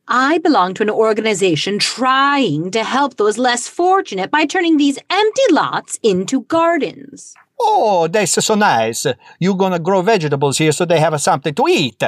I 0.06 0.38
belong 0.38 0.74
to 0.74 0.82
an 0.82 0.90
organization 0.90 1.78
trying 1.78 2.70
to 2.72 2.84
help 2.84 3.16
those 3.16 3.38
less 3.38 3.66
fortunate 3.68 4.30
by 4.30 4.44
turning 4.44 4.76
these 4.76 4.98
empty 5.08 5.42
lots 5.50 5.98
into 6.02 6.42
gardens. 6.42 7.34
Oh, 7.58 8.08
that's 8.08 8.44
so 8.44 8.54
nice. 8.54 9.06
You're 9.38 9.56
gonna 9.56 9.78
grow 9.78 10.02
vegetables 10.02 10.58
here 10.58 10.72
so 10.72 10.84
they 10.84 11.00
have 11.00 11.20
something 11.20 11.54
to 11.54 11.64
eat. 11.68 12.02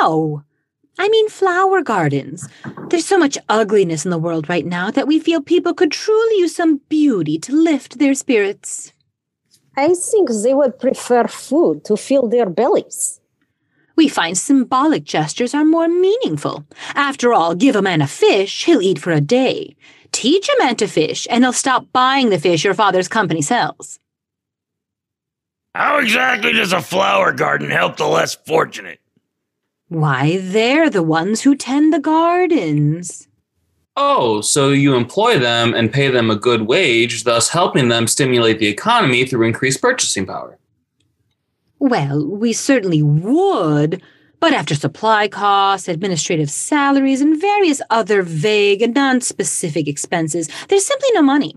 No, 0.00 0.42
I 0.98 1.08
mean 1.08 1.28
flower 1.28 1.82
gardens. 1.82 2.48
There's 2.88 3.06
so 3.06 3.18
much 3.18 3.38
ugliness 3.48 4.04
in 4.04 4.10
the 4.10 4.18
world 4.18 4.48
right 4.48 4.66
now 4.66 4.90
that 4.90 5.06
we 5.06 5.18
feel 5.18 5.40
people 5.40 5.74
could 5.74 5.92
truly 5.92 6.38
use 6.38 6.54
some 6.54 6.80
beauty 6.88 7.38
to 7.38 7.52
lift 7.54 7.98
their 7.98 8.14
spirits. 8.14 8.92
I 9.76 9.94
think 9.94 10.28
they 10.30 10.52
would 10.52 10.78
prefer 10.78 11.26
food 11.26 11.84
to 11.86 11.96
fill 11.96 12.28
their 12.28 12.50
bellies. 12.50 13.20
We 13.96 14.08
find 14.08 14.36
symbolic 14.36 15.04
gestures 15.04 15.54
are 15.54 15.64
more 15.64 15.88
meaningful. 15.88 16.66
After 16.94 17.32
all, 17.32 17.54
give 17.54 17.76
a 17.76 17.82
man 17.82 18.02
a 18.02 18.06
fish, 18.06 18.64
he'll 18.64 18.82
eat 18.82 18.98
for 18.98 19.12
a 19.12 19.20
day. 19.20 19.76
Teach 20.12 20.48
a 20.48 20.62
man 20.62 20.76
to 20.76 20.86
fish, 20.86 21.26
and 21.30 21.44
he'll 21.44 21.52
stop 21.52 21.86
buying 21.92 22.30
the 22.30 22.38
fish 22.38 22.64
your 22.64 22.74
father's 22.74 23.08
company 23.08 23.40
sells. 23.42 23.98
How 25.74 25.98
exactly 25.98 26.52
does 26.52 26.72
a 26.72 26.82
flower 26.82 27.32
garden 27.32 27.70
help 27.70 27.96
the 27.96 28.06
less 28.06 28.34
fortunate? 28.34 29.00
Why, 29.88 30.38
they're 30.38 30.90
the 30.90 31.02
ones 31.02 31.42
who 31.42 31.54
tend 31.54 31.92
the 31.92 32.00
gardens. 32.00 33.28
Oh, 33.96 34.40
so 34.40 34.70
you 34.70 34.94
employ 34.94 35.38
them 35.38 35.74
and 35.74 35.92
pay 35.92 36.08
them 36.08 36.30
a 36.30 36.36
good 36.36 36.62
wage, 36.62 37.24
thus 37.24 37.50
helping 37.50 37.88
them 37.88 38.06
stimulate 38.06 38.58
the 38.58 38.68
economy 38.68 39.26
through 39.26 39.46
increased 39.46 39.82
purchasing 39.82 40.26
power. 40.26 40.58
Well, 41.78 42.26
we 42.26 42.52
certainly 42.52 43.02
would, 43.02 44.02
but 44.40 44.52
after 44.52 44.74
supply 44.74 45.28
costs, 45.28 45.88
administrative 45.88 46.50
salaries, 46.50 47.20
and 47.20 47.40
various 47.40 47.82
other 47.90 48.22
vague 48.22 48.82
and 48.82 48.94
non-specific 48.94 49.88
expenses, 49.88 50.48
there's 50.68 50.86
simply 50.86 51.08
no 51.12 51.22
money. 51.22 51.56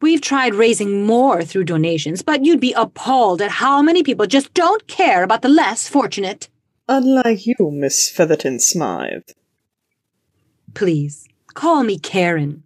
We've 0.00 0.20
tried 0.20 0.54
raising 0.54 1.04
more 1.04 1.42
through 1.42 1.64
donations, 1.64 2.22
but 2.22 2.44
you'd 2.44 2.60
be 2.60 2.74
appalled 2.74 3.40
at 3.40 3.50
how 3.50 3.80
many 3.80 4.02
people 4.02 4.26
just 4.26 4.52
don't 4.52 4.86
care 4.86 5.22
about 5.22 5.42
the 5.42 5.48
less 5.48 5.88
fortunate. 5.88 6.48
Unlike 6.88 7.46
you, 7.46 7.70
Miss 7.72 8.08
Featherton 8.10 8.60
Smythe. 8.60 9.30
Please, 10.74 11.26
call 11.54 11.82
me 11.82 11.98
Karen. 11.98 12.62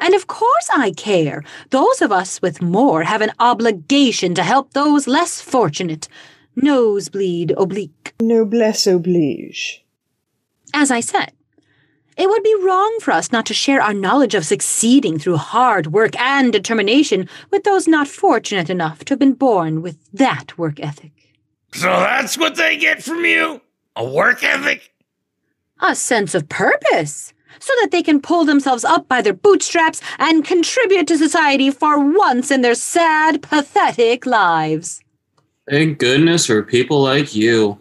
And 0.00 0.14
of 0.14 0.26
course 0.26 0.68
I 0.72 0.92
care. 0.92 1.44
Those 1.70 2.00
of 2.00 2.10
us 2.10 2.40
with 2.40 2.62
more 2.62 3.02
have 3.02 3.20
an 3.20 3.32
obligation 3.38 4.34
to 4.34 4.42
help 4.42 4.72
those 4.72 5.06
less 5.06 5.40
fortunate. 5.40 6.08
Nosebleed 6.56 7.52
oblique. 7.56 8.14
Noblesse 8.20 8.86
oblige. 8.86 9.84
As 10.74 10.90
I 10.90 11.00
said, 11.00 11.32
it 12.16 12.28
would 12.28 12.42
be 12.42 12.54
wrong 12.62 12.98
for 13.00 13.12
us 13.12 13.32
not 13.32 13.46
to 13.46 13.54
share 13.54 13.80
our 13.80 13.94
knowledge 13.94 14.34
of 14.34 14.44
succeeding 14.44 15.18
through 15.18 15.36
hard 15.36 15.88
work 15.88 16.18
and 16.20 16.52
determination 16.52 17.28
with 17.50 17.64
those 17.64 17.88
not 17.88 18.08
fortunate 18.08 18.68
enough 18.68 19.04
to 19.04 19.12
have 19.12 19.18
been 19.18 19.34
born 19.34 19.82
with 19.82 19.98
that 20.12 20.56
work 20.58 20.78
ethic. 20.80 21.12
So 21.72 21.88
that's 21.88 22.36
what 22.36 22.56
they 22.56 22.76
get 22.76 23.02
from 23.02 23.24
you? 23.24 23.60
A 23.96 24.04
work 24.04 24.44
ethic? 24.44 24.92
A 25.80 25.94
sense 25.94 26.34
of 26.34 26.48
purpose, 26.48 27.32
so 27.58 27.72
that 27.80 27.90
they 27.90 28.02
can 28.02 28.20
pull 28.20 28.44
themselves 28.44 28.84
up 28.84 29.08
by 29.08 29.22
their 29.22 29.32
bootstraps 29.32 30.00
and 30.18 30.44
contribute 30.44 31.08
to 31.08 31.18
society 31.18 31.70
for 31.70 31.98
once 31.98 32.50
in 32.50 32.60
their 32.60 32.74
sad, 32.74 33.42
pathetic 33.42 34.26
lives. 34.26 35.02
Thank 35.68 35.98
goodness 35.98 36.46
for 36.46 36.62
people 36.62 37.02
like 37.02 37.34
you. 37.34 37.80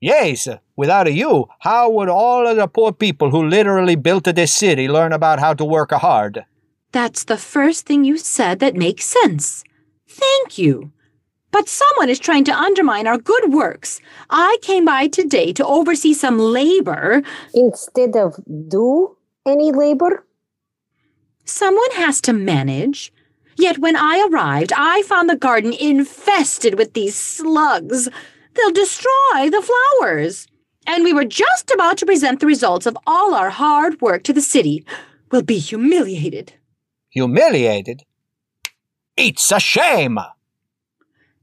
Yes, 0.00 0.48
without 0.80 1.12
you, 1.12 1.46
how 1.60 1.90
would 1.90 2.08
all 2.08 2.48
of 2.48 2.56
the 2.56 2.66
poor 2.66 2.92
people 2.92 3.30
who 3.30 3.46
literally 3.46 3.94
built 3.94 4.24
this 4.24 4.52
city 4.52 4.88
learn 4.88 5.12
about 5.12 5.38
how 5.38 5.54
to 5.54 5.64
work 5.64 5.92
hard? 5.92 6.44
That's 6.90 7.24
the 7.24 7.36
first 7.36 7.86
thing 7.86 8.04
you 8.04 8.16
said 8.16 8.58
that 8.58 8.74
makes 8.74 9.04
sense. 9.04 9.62
Thank 10.08 10.58
you. 10.58 10.90
But 11.52 11.68
someone 11.68 12.08
is 12.08 12.18
trying 12.18 12.44
to 12.44 12.56
undermine 12.56 13.06
our 13.06 13.18
good 13.18 13.52
works. 13.52 14.00
I 14.30 14.56
came 14.62 14.84
by 14.84 15.08
today 15.08 15.52
to 15.52 15.66
oversee 15.66 16.14
some 16.14 16.38
labor. 16.38 17.22
Instead 17.54 18.16
of 18.16 18.36
do 18.68 19.16
any 19.46 19.72
labor? 19.72 20.24
Someone 21.44 21.90
has 21.92 22.20
to 22.22 22.32
manage. 22.32 23.12
Yet 23.56 23.78
when 23.78 23.96
I 23.96 24.26
arrived, 24.30 24.72
I 24.76 25.02
found 25.02 25.28
the 25.28 25.36
garden 25.36 25.72
infested 25.72 26.78
with 26.78 26.94
these 26.94 27.16
slugs. 27.16 28.08
They'll 28.54 28.72
destroy 28.72 29.50
the 29.50 29.62
flowers. 29.62 30.46
And 30.86 31.04
we 31.04 31.12
were 31.12 31.24
just 31.24 31.70
about 31.70 31.98
to 31.98 32.06
present 32.06 32.40
the 32.40 32.46
results 32.46 32.86
of 32.86 32.96
all 33.06 33.34
our 33.34 33.50
hard 33.50 34.00
work 34.00 34.22
to 34.24 34.32
the 34.32 34.40
city. 34.40 34.84
We'll 35.30 35.42
be 35.42 35.58
humiliated. 35.58 36.54
Humiliated? 37.10 38.02
It's 39.16 39.52
a 39.52 39.60
shame! 39.60 40.18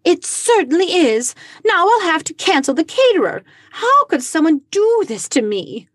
It 0.04 0.26
certainly 0.26 0.86
is. 0.86 1.36
Now 1.66 1.86
I'll 1.86 2.12
have 2.12 2.24
to 2.26 2.34
cancel 2.34 2.74
the 2.74 2.86
caterer. 2.86 3.44
How 3.72 4.06
could 4.06 4.24
someone 4.24 4.62
do 4.72 5.04
this 5.08 5.28
to 5.30 5.42
me? 5.42 5.90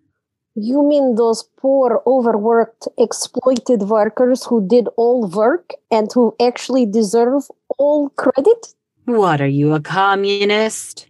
You 0.54 0.86
mean 0.86 1.14
those 1.14 1.44
poor, 1.56 2.02
overworked, 2.06 2.86
exploited 2.98 3.82
workers 3.84 4.44
who 4.44 4.68
did 4.68 4.86
all 4.98 5.26
work 5.26 5.70
and 5.90 6.12
who 6.12 6.36
actually 6.40 6.84
deserve 6.84 7.44
all 7.78 8.10
credit? 8.10 8.74
What 9.06 9.40
are 9.40 9.46
you, 9.46 9.72
a 9.72 9.80
communist? 9.80 11.06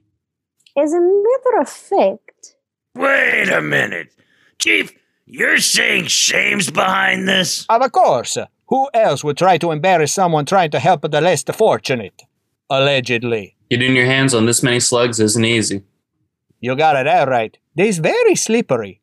As 0.76 0.92
a 0.92 1.00
matter 1.00 1.60
of 1.60 1.68
fact. 1.68 2.56
Wait 2.94 3.48
a 3.48 3.60
minute. 3.60 4.12
Chief, 4.58 4.92
you're 5.26 5.58
saying 5.58 6.06
shame's 6.06 6.70
behind 6.70 7.28
this? 7.28 7.66
Of 7.68 7.92
course. 7.92 8.38
Who 8.68 8.88
else 8.94 9.22
would 9.22 9.36
try 9.36 9.58
to 9.58 9.70
embarrass 9.70 10.12
someone 10.12 10.46
trying 10.46 10.70
to 10.70 10.78
help 10.78 11.02
the 11.02 11.20
less 11.20 11.42
fortunate? 11.42 12.22
Allegedly. 12.70 13.56
Getting 13.70 13.94
your 13.94 14.06
hands 14.06 14.34
on 14.34 14.46
this 14.46 14.62
many 14.62 14.80
slugs 14.80 15.20
isn't 15.20 15.44
easy. 15.44 15.82
You 16.60 16.76
got 16.76 16.96
it 16.96 17.06
out 17.06 17.28
right. 17.28 17.56
They's 17.74 17.98
very 17.98 18.34
slippery. 18.34 19.00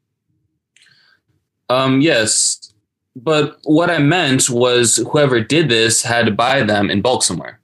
Um, 1.70 2.02
yes. 2.02 2.74
But 3.16 3.58
what 3.64 3.90
I 3.90 4.00
meant 4.00 4.50
was 4.50 4.98
whoever 4.98 5.42
did 5.42 5.70
this 5.70 6.04
had 6.04 6.26
to 6.26 6.32
buy 6.32 6.64
them 6.64 6.90
in 6.90 7.02
bulk 7.02 7.22
somewhere. 7.22 7.60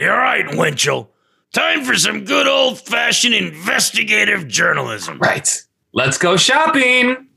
You're 0.00 0.16
right, 0.16 0.46
Winchell. 0.56 1.10
Time 1.52 1.84
for 1.84 1.94
some 1.94 2.24
good 2.24 2.46
old 2.46 2.80
fashioned 2.80 3.34
investigative 3.34 4.46
journalism. 4.48 5.18
Right. 5.18 5.48
Let's 5.92 6.18
go 6.18 6.36
shopping. 6.36 7.28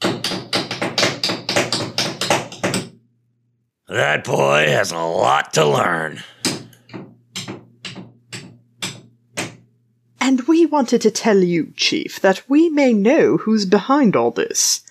That 3.88 4.24
boy 4.24 4.66
has 4.68 4.92
a 4.92 4.98
lot 4.98 5.54
to 5.54 5.66
learn. 5.66 6.22
And 10.20 10.42
we 10.42 10.66
wanted 10.66 11.02
to 11.02 11.12
tell 11.12 11.40
you, 11.40 11.74
Chief, 11.76 12.20
that 12.20 12.44
we 12.48 12.70
may 12.70 12.94
know 12.94 13.38
who's 13.38 13.66
behind 13.66 14.16
all 14.16 14.30
this. 14.30 14.82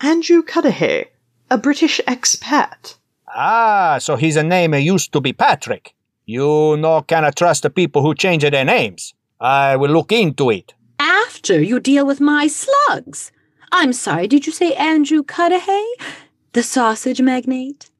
Andrew 0.00 0.42
Cudahy, 0.42 1.04
a 1.50 1.58
British 1.58 2.00
expat. 2.08 2.96
Ah, 3.28 3.98
so 4.00 4.16
he's 4.16 4.36
a 4.36 4.42
name 4.42 4.74
used 4.74 5.12
to 5.12 5.20
be 5.20 5.32
Patrick. 5.32 5.94
You 6.30 6.76
no 6.76 7.00
cannot 7.00 7.36
trust 7.36 7.62
the 7.62 7.70
people 7.70 8.02
who 8.02 8.14
change 8.14 8.42
their 8.42 8.62
names. 8.62 9.14
I 9.40 9.76
will 9.76 9.88
look 9.88 10.12
into 10.12 10.50
it. 10.50 10.74
After 10.98 11.58
you 11.58 11.80
deal 11.80 12.04
with 12.04 12.20
my 12.20 12.48
slugs. 12.48 13.32
I'm 13.72 13.94
sorry, 13.94 14.28
did 14.28 14.46
you 14.46 14.52
say 14.52 14.74
Andrew 14.74 15.22
Cudahy? 15.22 15.86
The 16.52 16.62
sausage 16.62 17.22
magnate? 17.22 17.90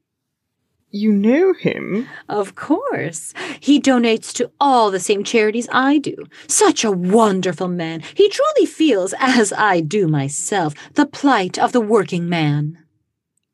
You 0.91 1.11
know 1.11 1.55
him? 1.55 2.07
Of 2.29 2.55
course. 2.55 3.33
He 3.61 3.81
donates 3.81 4.35
to 4.35 4.51
all 4.61 4.91
the 4.91 5.01
same 5.01 5.24
charities 5.24 5.68
I 5.72 5.97
do. 5.97 6.14
Such 6.49 6.85
a 6.85 6.93
wonderful 6.93 7.68
man. 7.68 8.03
He 8.14 8.29
truly 8.29 8.66
feels, 8.66 9.14
as 9.18 9.55
I 9.55 9.81
do 9.81 10.07
myself, 10.07 10.74
the 10.97 11.07
plight 11.07 11.59
of 11.59 11.72
the 11.72 11.81
working 11.81 12.29
man. 12.29 12.76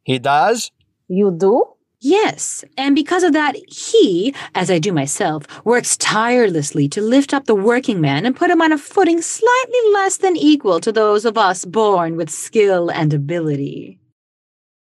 He 0.02 0.18
does? 0.18 0.72
You 1.06 1.30
do? 1.30 1.73
Yes, 2.06 2.66
and 2.76 2.94
because 2.94 3.22
of 3.22 3.32
that, 3.32 3.56
he, 3.66 4.34
as 4.54 4.70
I 4.70 4.78
do 4.78 4.92
myself, 4.92 5.44
works 5.64 5.96
tirelessly 5.96 6.86
to 6.90 7.00
lift 7.00 7.32
up 7.32 7.46
the 7.46 7.54
working 7.54 7.98
man 7.98 8.26
and 8.26 8.36
put 8.36 8.50
him 8.50 8.60
on 8.60 8.72
a 8.72 8.76
footing 8.76 9.22
slightly 9.22 9.78
less 9.90 10.18
than 10.18 10.36
equal 10.36 10.80
to 10.80 10.92
those 10.92 11.24
of 11.24 11.38
us 11.38 11.64
born 11.64 12.16
with 12.16 12.28
skill 12.28 12.90
and 12.90 13.14
ability. 13.14 13.98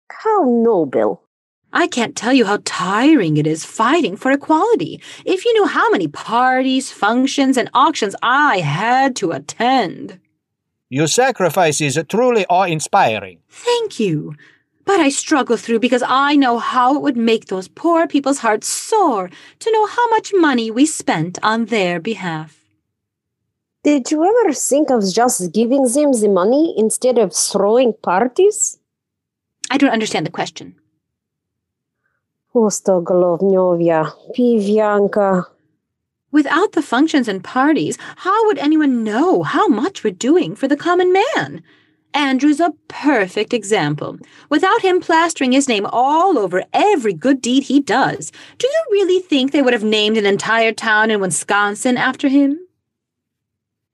How 0.10 0.46
noble. 0.46 1.24
I 1.74 1.88
can't 1.88 2.16
tell 2.16 2.32
you 2.32 2.46
how 2.46 2.60
tiring 2.64 3.36
it 3.36 3.46
is 3.46 3.66
fighting 3.66 4.16
for 4.16 4.32
equality. 4.32 5.02
If 5.26 5.44
you 5.44 5.52
knew 5.52 5.66
how 5.66 5.90
many 5.90 6.08
parties, 6.08 6.90
functions, 6.90 7.58
and 7.58 7.70
auctions 7.74 8.16
I 8.24 8.60
had 8.62 9.18
to 9.18 9.32
attend. 9.32 10.22
Your 10.88 11.08
sacrifices 11.08 12.00
truly 12.08 12.46
are 12.50 12.70
inspiring. 12.70 13.40
Thank 13.50 14.00
you. 14.00 14.36
But 14.90 15.00
I 15.00 15.10
struggle 15.10 15.56
through 15.56 15.82
because 15.82 16.02
I 16.04 16.36
know 16.36 16.58
how 16.58 16.96
it 16.96 17.04
would 17.04 17.16
make 17.16 17.46
those 17.46 17.68
poor 17.68 18.08
people's 18.08 18.40
hearts 18.40 18.68
sore 18.68 19.30
to 19.60 19.72
know 19.72 19.86
how 19.86 20.10
much 20.10 20.34
money 20.34 20.72
we 20.72 20.88
spent 20.88 21.38
on 21.44 21.66
their 21.66 22.00
behalf. 22.00 22.58
Did 23.84 24.10
you 24.10 24.26
ever 24.26 24.52
think 24.52 24.90
of 24.90 25.04
just 25.14 25.54
giving 25.54 25.84
them 25.84 26.14
the 26.14 26.28
money 26.28 26.74
instead 26.76 27.20
of 27.20 27.36
throwing 27.36 27.94
parties? 28.02 28.80
I 29.70 29.78
don't 29.78 29.94
understand 29.94 30.26
the 30.26 30.32
question. 30.32 30.74
Pivianka. 34.36 35.46
Without 36.32 36.72
the 36.72 36.82
functions 36.82 37.28
and 37.28 37.44
parties, 37.44 37.96
how 38.26 38.48
would 38.48 38.58
anyone 38.58 39.04
know 39.04 39.44
how 39.44 39.68
much 39.68 40.04
we're 40.04 40.26
doing 40.30 40.56
for 40.56 40.68
the 40.68 40.84
common 40.88 41.14
man? 41.14 41.62
Andrew's 42.14 42.60
a 42.60 42.74
perfect 42.88 43.54
example. 43.54 44.18
Without 44.50 44.82
him 44.82 45.00
plastering 45.00 45.52
his 45.52 45.68
name 45.68 45.86
all 45.86 46.38
over 46.38 46.64
every 46.74 47.14
good 47.14 47.42
deed 47.42 47.64
he 47.64 47.80
does, 47.80 48.32
do 48.58 48.68
you 48.68 48.84
really 48.92 49.20
think 49.20 49.52
they 49.52 49.62
would 49.62 49.74
have 49.74 49.84
named 49.84 50.18
an 50.18 50.26
entire 50.26 50.72
town 50.72 51.12
in 51.12 51.20
Wisconsin 51.20 51.98
after 51.98 52.28
him? 52.28 52.60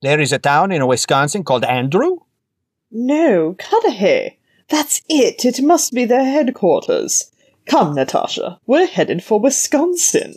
There 0.02 0.20
is 0.20 0.32
a 0.32 0.40
town 0.40 0.72
in 0.72 0.86
Wisconsin 0.88 1.44
called 1.44 1.66
Andrew? 1.66 2.18
No, 2.92 3.56
Cudahy. 3.60 4.40
That's 4.70 5.02
it. 5.10 5.46
It 5.46 5.62
must 5.62 5.94
be 5.94 6.06
their 6.06 6.24
headquarters. 6.24 7.32
Come, 7.66 7.96
Natasha. 7.96 8.60
We're 8.66 8.88
headed 8.88 9.24
for 9.24 9.40
Wisconsin. 9.40 10.36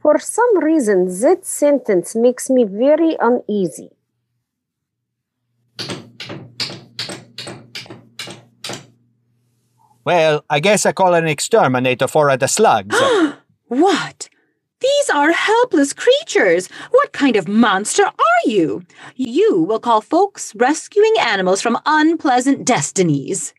For 0.00 0.18
some 0.18 0.58
reason, 0.58 1.06
that 1.20 1.44
sentence 1.44 2.16
makes 2.16 2.48
me 2.50 2.64
very 2.64 3.16
uneasy. 3.20 3.90
Well, 10.04 10.44
I 10.48 10.60
guess 10.60 10.86
I 10.86 10.92
call 10.92 11.14
an 11.14 11.26
exterminator 11.26 12.08
for 12.08 12.36
the 12.36 12.48
slugs. 12.48 12.96
What? 13.68 14.28
These 14.80 15.10
are 15.10 15.30
helpless 15.30 15.92
creatures. 15.92 16.68
What 16.90 17.12
kind 17.12 17.36
of 17.36 17.46
monster 17.46 18.02
are 18.04 18.42
you? 18.46 18.82
You 19.14 19.62
will 19.62 19.78
call 19.78 20.00
folks 20.00 20.54
rescuing 20.56 21.12
animals 21.20 21.62
from 21.62 21.78
unpleasant 21.86 22.64
destinies. 22.64 23.54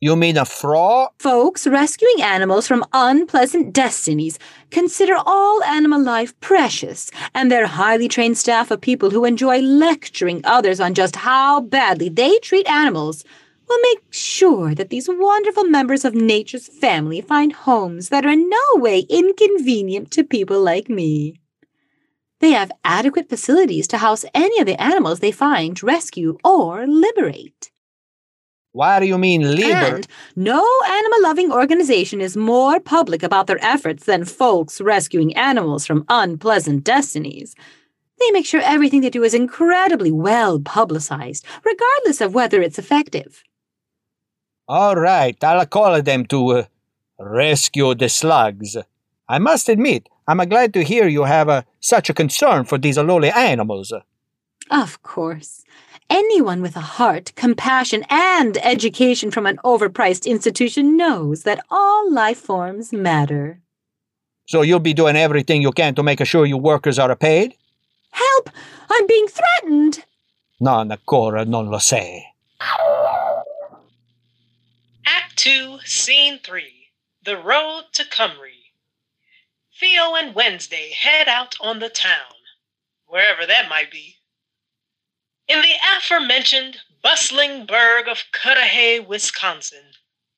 you 0.00 0.16
mean 0.16 0.36
a 0.36 0.44
fraud? 0.44 1.10
Folks 1.18 1.66
rescuing 1.66 2.20
animals 2.20 2.66
from 2.66 2.84
unpleasant 2.92 3.72
destinies 3.72 4.38
consider 4.70 5.14
all 5.24 5.62
animal 5.64 6.02
life 6.02 6.38
precious, 6.40 7.10
and 7.34 7.50
their 7.50 7.66
highly 7.66 8.08
trained 8.08 8.36
staff 8.36 8.70
of 8.70 8.80
people 8.80 9.10
who 9.10 9.24
enjoy 9.24 9.60
lecturing 9.60 10.40
others 10.44 10.80
on 10.80 10.92
just 10.94 11.16
how 11.16 11.60
badly 11.60 12.08
they 12.10 12.38
treat 12.40 12.68
animals 12.68 13.24
will 13.70 13.78
make 13.82 14.02
sure 14.10 14.74
that 14.74 14.90
these 14.90 15.08
wonderful 15.08 15.64
members 15.64 16.04
of 16.04 16.14
nature's 16.14 16.66
family 16.66 17.20
find 17.20 17.52
homes 17.52 18.08
that 18.08 18.26
are 18.26 18.30
in 18.30 18.50
no 18.50 18.58
way 18.74 19.06
inconvenient 19.08 20.10
to 20.10 20.24
people 20.24 20.60
like 20.60 20.90
me. 20.90 21.40
They 22.40 22.50
have 22.50 22.72
adequate 22.84 23.28
facilities 23.28 23.86
to 23.88 23.98
house 23.98 24.24
any 24.34 24.58
of 24.58 24.66
the 24.66 24.80
animals 24.82 25.20
they 25.20 25.30
find, 25.30 25.80
rescue, 25.82 26.36
or 26.42 26.86
liberate. 26.86 27.70
Why 28.72 28.98
do 28.98 29.06
you 29.06 29.18
mean 29.18 29.42
liber? 29.42 29.96
And 29.96 30.06
no 30.34 30.64
animal 30.88 31.22
loving 31.22 31.52
organization 31.52 32.20
is 32.20 32.36
more 32.36 32.80
public 32.80 33.22
about 33.22 33.46
their 33.46 33.62
efforts 33.64 34.04
than 34.04 34.24
folks 34.24 34.80
rescuing 34.80 35.36
animals 35.36 35.86
from 35.86 36.04
unpleasant 36.08 36.82
destinies. 36.82 37.54
They 38.18 38.30
make 38.32 38.46
sure 38.46 38.60
everything 38.62 39.00
they 39.00 39.10
do 39.10 39.22
is 39.22 39.34
incredibly 39.34 40.10
well 40.12 40.60
publicized, 40.60 41.44
regardless 41.64 42.20
of 42.20 42.34
whether 42.34 42.60
it's 42.62 42.78
effective. 42.78 43.44
All 44.70 44.94
right, 44.94 45.36
I'll 45.42 45.66
call 45.66 46.00
them 46.00 46.26
to 46.26 46.50
uh, 46.50 46.64
rescue 47.18 47.92
the 47.92 48.08
slugs. 48.08 48.76
I 49.28 49.40
must 49.40 49.68
admit, 49.68 50.08
I'm 50.28 50.38
glad 50.48 50.72
to 50.74 50.84
hear 50.84 51.08
you 51.08 51.24
have 51.24 51.48
uh, 51.48 51.62
such 51.80 52.08
a 52.08 52.14
concern 52.14 52.62
for 52.66 52.78
these 52.78 52.96
lowly 52.96 53.30
animals. 53.30 53.92
Of 54.70 55.02
course. 55.02 55.64
Anyone 56.08 56.62
with 56.62 56.76
a 56.76 56.86
heart, 56.98 57.32
compassion, 57.34 58.04
and 58.08 58.58
education 58.58 59.32
from 59.32 59.44
an 59.44 59.58
overpriced 59.64 60.24
institution 60.24 60.96
knows 60.96 61.42
that 61.42 61.64
all 61.68 62.08
life 62.08 62.38
forms 62.38 62.92
matter. 62.92 63.58
So 64.46 64.62
you'll 64.62 64.78
be 64.78 64.94
doing 64.94 65.16
everything 65.16 65.62
you 65.62 65.72
can 65.72 65.96
to 65.96 66.04
make 66.04 66.24
sure 66.24 66.46
your 66.46 66.60
workers 66.60 67.00
are 67.00 67.16
paid? 67.16 67.56
Help! 68.12 68.50
I'm 68.88 69.08
being 69.08 69.26
threatened! 69.26 70.04
No, 70.60 70.78
ancora 70.78 71.44
non 71.44 71.68
lo 71.68 71.78
sei. 71.78 72.30
Act 75.40 75.46
2, 75.46 75.78
Scene 75.86 76.38
3 76.44 76.90
The 77.24 77.38
Road 77.38 77.84
to 77.92 78.04
Cymru. 78.04 78.50
Theo 79.78 80.14
and 80.14 80.34
Wednesday 80.34 80.90
head 80.90 81.28
out 81.28 81.54
on 81.62 81.78
the 81.78 81.88
town, 81.88 82.34
wherever 83.06 83.46
that 83.46 83.70
might 83.70 83.90
be. 83.90 84.16
In 85.48 85.62
the 85.62 85.72
aforementioned 85.96 86.80
bustling 87.02 87.64
burg 87.64 88.06
of 88.06 88.24
Cudahy, 88.32 89.00
Wisconsin, 89.00 89.92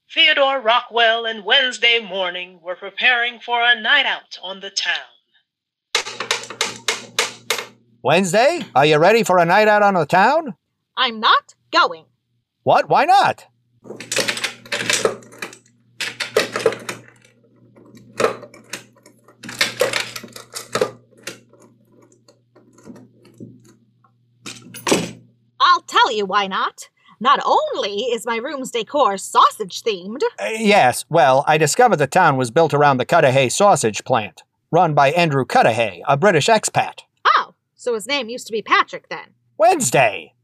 Theodore 0.09 0.61
Rockwell 0.61 1.27
and 1.27 1.45
Wednesday 1.45 1.99
Morning 1.99 2.61
were 2.63 2.77
preparing 2.77 3.41
for 3.41 3.61
a 3.61 3.75
night 3.75 4.07
out 4.07 4.39
on 4.41 4.61
the 4.61 4.71
town. 4.71 4.95
Wednesday, 8.05 8.61
are 8.77 8.87
you 8.87 8.99
ready 8.99 9.25
for 9.25 9.39
a 9.39 9.45
night 9.45 9.67
out 9.67 9.83
on 9.83 9.95
the 9.95 10.07
town? 10.07 10.55
I'm 10.97 11.19
not 11.19 11.57
going. 11.73 12.05
What? 12.63 12.89
Why 12.89 13.05
not? 13.05 13.47
I'll 25.65 25.81
tell 25.83 26.02
you 26.17 26.27
why 26.27 26.47
not. 26.47 26.89
Not 27.21 27.41
only 27.45 28.03
is 28.13 28.27
my 28.27 28.37
room's 28.37 28.71
decor 28.73 29.17
sausage 29.17 29.83
themed, 29.83 30.23
Uh, 30.41 30.49
yes, 30.59 31.05
well, 31.09 31.45
I 31.47 31.57
discovered 31.59 31.97
the 31.97 32.07
town 32.09 32.37
was 32.37 32.51
built 32.51 32.75
around 32.75 32.97
the 32.97 33.05
Cudahy 33.07 33.49
sausage 33.49 34.03
plant, 34.05 34.43
run 34.73 34.93
by 34.95 35.13
Andrew 35.13 35.45
Cudahy, 35.45 36.03
a 36.09 36.17
British 36.17 36.49
expat. 36.49 37.01
oh, 37.37 37.55
so 37.77 37.95
his 37.95 38.07
name 38.09 38.29
used 38.29 38.47
to 38.49 38.53
be 38.53 38.63
Patrick 38.63 39.09
then. 39.09 39.35
Wednesday! 39.57 40.35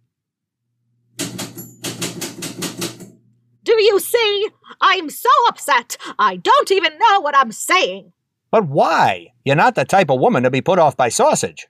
Do 3.64 3.82
you 3.82 4.00
see? 4.00 4.48
I'm 4.80 5.10
so 5.10 5.28
upset. 5.48 5.96
I 6.18 6.36
don't 6.36 6.70
even 6.70 6.96
know 6.98 7.20
what 7.20 7.36
I'm 7.36 7.52
saying. 7.52 8.12
But 8.50 8.66
why? 8.68 9.32
You're 9.44 9.56
not 9.56 9.74
the 9.74 9.84
type 9.84 10.10
of 10.10 10.20
woman 10.20 10.42
to 10.44 10.50
be 10.50 10.62
put 10.62 10.78
off 10.78 10.96
by 10.96 11.10
sausage. 11.10 11.66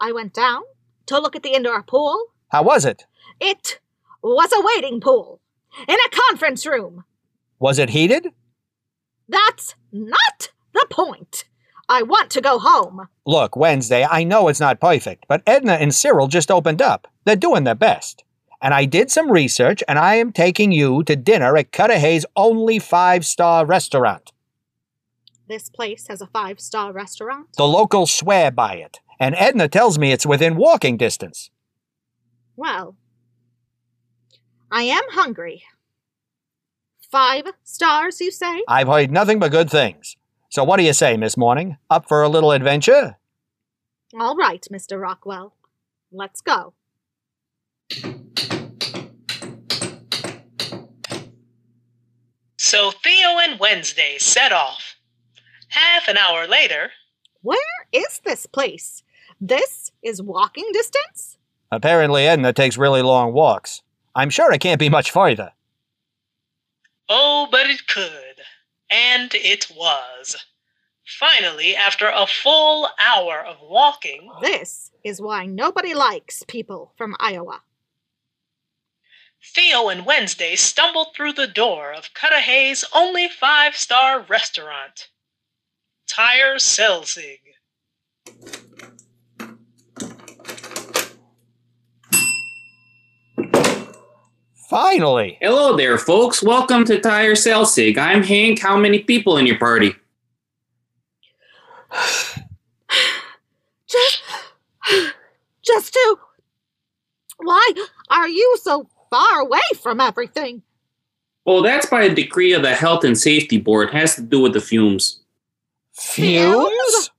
I 0.00 0.12
went 0.12 0.32
down 0.34 0.62
to 1.06 1.20
look 1.20 1.36
at 1.36 1.42
the 1.44 1.52
indoor 1.54 1.82
pool. 1.82 2.18
How 2.48 2.62
was 2.64 2.84
it? 2.84 3.04
It 3.40 3.80
was 4.22 4.52
a 4.52 4.62
waiting 4.62 5.00
pool 5.00 5.40
in 5.86 5.96
a 5.96 6.16
conference 6.30 6.66
room. 6.66 7.04
Was 7.58 7.78
it 7.78 7.90
heated? 7.90 8.28
That's 9.28 9.74
not 9.92 10.52
the 10.72 10.86
point. 10.90 11.44
I 11.88 12.02
want 12.02 12.30
to 12.30 12.40
go 12.40 12.58
home. 12.58 13.08
Look, 13.24 13.56
Wednesday, 13.56 14.04
I 14.04 14.24
know 14.24 14.48
it's 14.48 14.60
not 14.60 14.80
perfect, 14.80 15.26
but 15.28 15.42
Edna 15.46 15.74
and 15.74 15.94
Cyril 15.94 16.26
just 16.26 16.50
opened 16.50 16.82
up. 16.82 17.06
They're 17.24 17.36
doing 17.36 17.64
their 17.64 17.74
best. 17.74 18.24
And 18.60 18.74
I 18.74 18.86
did 18.86 19.10
some 19.10 19.30
research, 19.30 19.84
and 19.86 19.98
I 19.98 20.14
am 20.16 20.32
taking 20.32 20.72
you 20.72 21.04
to 21.04 21.14
dinner 21.14 21.56
at 21.56 21.72
Cudahy's 21.72 22.26
only 22.34 22.78
five 22.78 23.24
star 23.24 23.66
restaurant. 23.66 24.32
This 25.48 25.68
place 25.68 26.08
has 26.08 26.20
a 26.20 26.26
five 26.26 26.58
star 26.58 26.92
restaurant. 26.92 27.48
The 27.56 27.68
locals 27.68 28.12
swear 28.12 28.50
by 28.50 28.74
it, 28.74 28.98
and 29.20 29.34
Edna 29.36 29.68
tells 29.68 29.98
me 29.98 30.10
it's 30.10 30.26
within 30.26 30.56
walking 30.56 30.96
distance. 30.96 31.50
Well, 32.56 32.96
I 34.70 34.82
am 34.82 35.02
hungry. 35.10 35.62
Five 37.10 37.44
stars, 37.62 38.20
you 38.20 38.30
say? 38.30 38.62
I've 38.68 38.88
heard 38.88 39.10
nothing 39.10 39.38
but 39.38 39.50
good 39.52 39.70
things. 39.70 40.16
So 40.50 40.64
what 40.64 40.76
do 40.78 40.82
you 40.82 40.92
say, 40.92 41.16
Miss 41.16 41.36
Morning? 41.36 41.76
Up 41.90 42.08
for 42.08 42.22
a 42.22 42.28
little 42.28 42.52
adventure? 42.52 43.16
All 44.18 44.36
right, 44.36 44.66
Mr. 44.72 45.00
Rockwell. 45.00 45.54
Let's 46.12 46.40
go. 46.40 46.74
So 52.58 52.90
Theo 52.90 53.38
and 53.38 53.60
Wednesday 53.60 54.16
set 54.18 54.52
off. 54.52 54.96
Half 55.68 56.08
an 56.08 56.16
hour 56.16 56.46
later, 56.46 56.90
Where 57.42 57.58
is 57.92 58.20
this 58.24 58.46
place? 58.46 59.02
This 59.40 59.92
is 60.02 60.22
walking 60.22 60.68
distance? 60.72 61.38
Apparently, 61.70 62.26
Edna 62.26 62.52
takes 62.52 62.76
really 62.78 63.02
long 63.02 63.32
walks. 63.32 63.82
I'm 64.16 64.30
sure 64.30 64.50
it 64.52 64.60
can't 64.60 64.80
be 64.80 64.88
much 64.88 65.10
farther. 65.10 65.52
oh, 67.08 67.46
but 67.50 67.68
it 67.70 67.86
could. 67.86 68.40
And 68.90 69.32
it 69.34 69.70
was. 69.76 70.36
Finally, 71.04 71.76
after 71.76 72.08
a 72.08 72.26
full 72.26 72.88
hour 72.98 73.38
of 73.44 73.58
walking, 73.62 74.30
This 74.40 74.90
is 75.04 75.20
why 75.20 75.44
nobody 75.46 75.94
likes 75.94 76.42
people 76.48 76.92
from 76.96 77.14
Iowa. 77.20 77.60
Theo 79.54 79.88
and 79.88 80.04
Wednesday 80.06 80.56
stumbled 80.56 81.08
through 81.14 81.34
the 81.34 81.46
door 81.46 81.92
of 81.92 82.12
Cudahy's 82.14 82.84
only 82.92 83.28
five 83.28 83.76
star 83.76 84.20
restaurant, 84.22 85.08
Tire 86.08 86.56
Selsig. 86.56 87.40
Finally! 94.68 95.38
Hello 95.40 95.76
there, 95.76 95.96
folks. 95.96 96.42
Welcome 96.42 96.84
to 96.86 97.00
Tire 97.00 97.34
Selsig. 97.34 97.96
I'm 97.96 98.24
Hank. 98.24 98.58
How 98.58 98.76
many 98.76 98.98
people 98.98 99.38
in 99.38 99.46
your 99.46 99.60
party? 99.60 99.94
Just, 103.88 104.22
just 105.62 105.92
to. 105.92 106.18
Why 107.36 107.72
are 108.10 108.26
you 108.26 108.58
so 108.60 108.88
far 109.08 109.40
away 109.40 109.60
from 109.80 110.00
everything? 110.00 110.62
Well, 111.44 111.62
that's 111.62 111.86
by 111.86 112.02
a 112.02 112.12
decree 112.12 112.52
of 112.52 112.62
the 112.62 112.74
Health 112.74 113.04
and 113.04 113.16
Safety 113.16 113.58
Board. 113.58 113.90
It 113.90 113.94
has 113.94 114.16
to 114.16 114.22
do 114.22 114.40
with 114.40 114.52
the 114.52 114.60
fumes. 114.60 115.20
Fumes? 115.92 117.10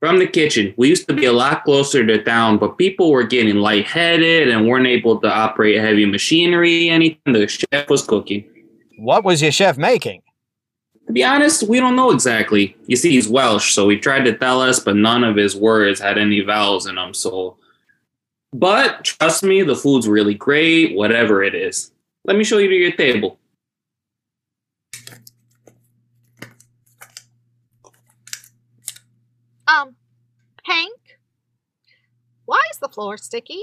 From 0.00 0.18
the 0.18 0.26
kitchen. 0.26 0.72
We 0.78 0.88
used 0.88 1.06
to 1.08 1.14
be 1.14 1.26
a 1.26 1.32
lot 1.32 1.62
closer 1.64 2.04
to 2.06 2.24
town, 2.24 2.56
but 2.56 2.78
people 2.78 3.10
were 3.10 3.22
getting 3.22 3.56
lightheaded 3.56 4.48
and 4.48 4.66
weren't 4.66 4.86
able 4.86 5.20
to 5.20 5.30
operate 5.30 5.78
heavy 5.78 6.06
machinery. 6.06 6.88
Anything 6.88 7.34
the 7.34 7.46
chef 7.46 7.90
was 7.90 8.02
cooking. 8.02 8.46
What 8.96 9.24
was 9.24 9.42
your 9.42 9.52
chef 9.52 9.76
making? 9.76 10.22
To 11.06 11.12
be 11.12 11.24
honest, 11.24 11.64
we 11.64 11.80
don't 11.80 11.96
know 11.96 12.12
exactly. 12.12 12.76
You 12.86 12.94
see, 12.94 13.10
he's 13.10 13.28
Welsh, 13.28 13.74
so 13.74 13.88
he 13.88 13.98
tried 13.98 14.26
to 14.26 14.38
tell 14.38 14.62
us, 14.62 14.78
but 14.78 14.94
none 14.94 15.24
of 15.24 15.34
his 15.34 15.56
words 15.56 15.98
had 15.98 16.18
any 16.18 16.40
vowels 16.40 16.86
in 16.86 16.94
them. 16.94 17.14
So, 17.14 17.56
but 18.52 19.04
trust 19.04 19.42
me, 19.42 19.62
the 19.62 19.74
food's 19.74 20.06
really 20.06 20.34
great, 20.34 20.94
whatever 20.94 21.42
it 21.42 21.56
is. 21.56 21.90
Let 22.24 22.36
me 22.36 22.44
show 22.44 22.58
you 22.58 22.68
to 22.68 22.74
your 22.74 22.92
table. 22.92 23.39
Um, 29.70 29.94
Hank, 30.64 30.98
why 32.44 32.60
is 32.72 32.78
the 32.78 32.88
floor 32.88 33.16
sticky? 33.16 33.62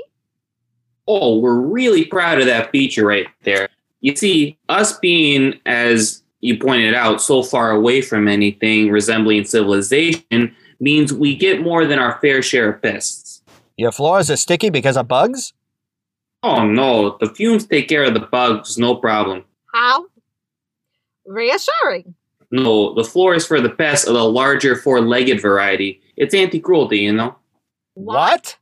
Oh, 1.08 1.39
we're 1.39 1.60
really 1.60 2.05
proud 2.05 2.39
of 2.39 2.45
that 2.45 2.72
feature 2.72 3.05
right 3.05 3.28
there. 3.43 3.70
You 4.01 4.16
see, 4.16 4.58
us 4.70 4.97
being, 4.99 5.60
as 5.66 6.24
you 6.41 6.58
pointed 6.58 6.93
out, 6.93 7.22
so 7.22 7.43
far 7.43 7.72
away 7.72 8.01
from 8.01 8.28
anything 8.28 8.89
resembling 8.89 9.45
civilization 9.45 10.55
means 10.80 11.14
we 11.14 11.36
get 11.36 11.62
more 11.62 11.86
than 11.86 11.99
our 11.99 12.20
fair 12.20 12.41
share 12.41 12.74
of 12.74 12.82
pests. 12.82 13.41
Your 13.78 13.91
floors 13.91 14.30
are 14.30 14.38
sticky 14.38 14.70
because 14.70 14.97
of 14.97 15.08
bugs? 15.08 15.53
Oh 16.43 16.66
no, 16.66 17.18
the 17.20 17.30
fumes 17.34 17.66
take 17.66 17.88
care 17.88 18.03
of 18.03 18.14
the 18.14 18.20
bugs, 18.20 18.78
no 18.78 18.95
problem. 18.95 19.43
How? 19.74 20.05
Reassuring. 21.26 22.16
No, 22.52 22.93
the 22.93 23.04
floor 23.04 23.36
is 23.36 23.45
for 23.45 23.60
the 23.60 23.70
pests 23.70 24.08
of 24.08 24.14
the 24.14 24.24
larger 24.24 24.76
four 24.76 25.02
legged 25.02 25.41
variety. 25.41 26.02
It's 26.16 26.34
anti 26.34 26.60
cruelty, 26.60 27.00
you 27.00 27.14
know? 27.14 27.36
What? 27.93 28.58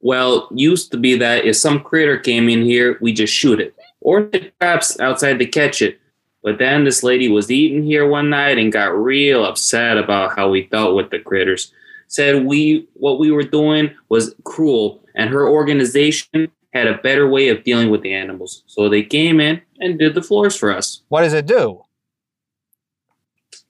Well, 0.00 0.48
used 0.52 0.90
to 0.90 0.98
be 0.98 1.16
that 1.18 1.44
if 1.44 1.56
some 1.56 1.80
critter 1.80 2.18
came 2.18 2.48
in 2.48 2.62
here, 2.62 2.98
we 3.00 3.12
just 3.12 3.32
shoot 3.32 3.60
it. 3.60 3.74
Or 4.00 4.28
set 4.32 4.58
traps 4.58 4.98
outside 4.98 5.38
to 5.38 5.46
catch 5.46 5.80
it. 5.80 6.00
But 6.42 6.58
then 6.58 6.84
this 6.84 7.04
lady 7.04 7.28
was 7.28 7.52
eating 7.52 7.84
here 7.84 8.08
one 8.08 8.28
night 8.28 8.58
and 8.58 8.72
got 8.72 8.98
real 8.98 9.44
upset 9.44 9.96
about 9.96 10.36
how 10.36 10.50
we 10.50 10.66
dealt 10.66 10.96
with 10.96 11.10
the 11.10 11.20
critters. 11.20 11.72
Said 12.08 12.44
we 12.44 12.88
what 12.94 13.20
we 13.20 13.30
were 13.30 13.44
doing 13.44 13.90
was 14.08 14.34
cruel 14.44 15.04
and 15.14 15.30
her 15.30 15.48
organization 15.48 16.50
had 16.72 16.88
a 16.88 16.98
better 16.98 17.28
way 17.28 17.48
of 17.48 17.62
dealing 17.64 17.90
with 17.90 18.02
the 18.02 18.12
animals. 18.12 18.64
So 18.66 18.88
they 18.88 19.02
came 19.02 19.40
in 19.40 19.62
and 19.78 19.98
did 19.98 20.14
the 20.14 20.22
floors 20.22 20.56
for 20.56 20.74
us. 20.74 21.02
What 21.08 21.22
does 21.22 21.32
it 21.32 21.46
do? 21.46 21.84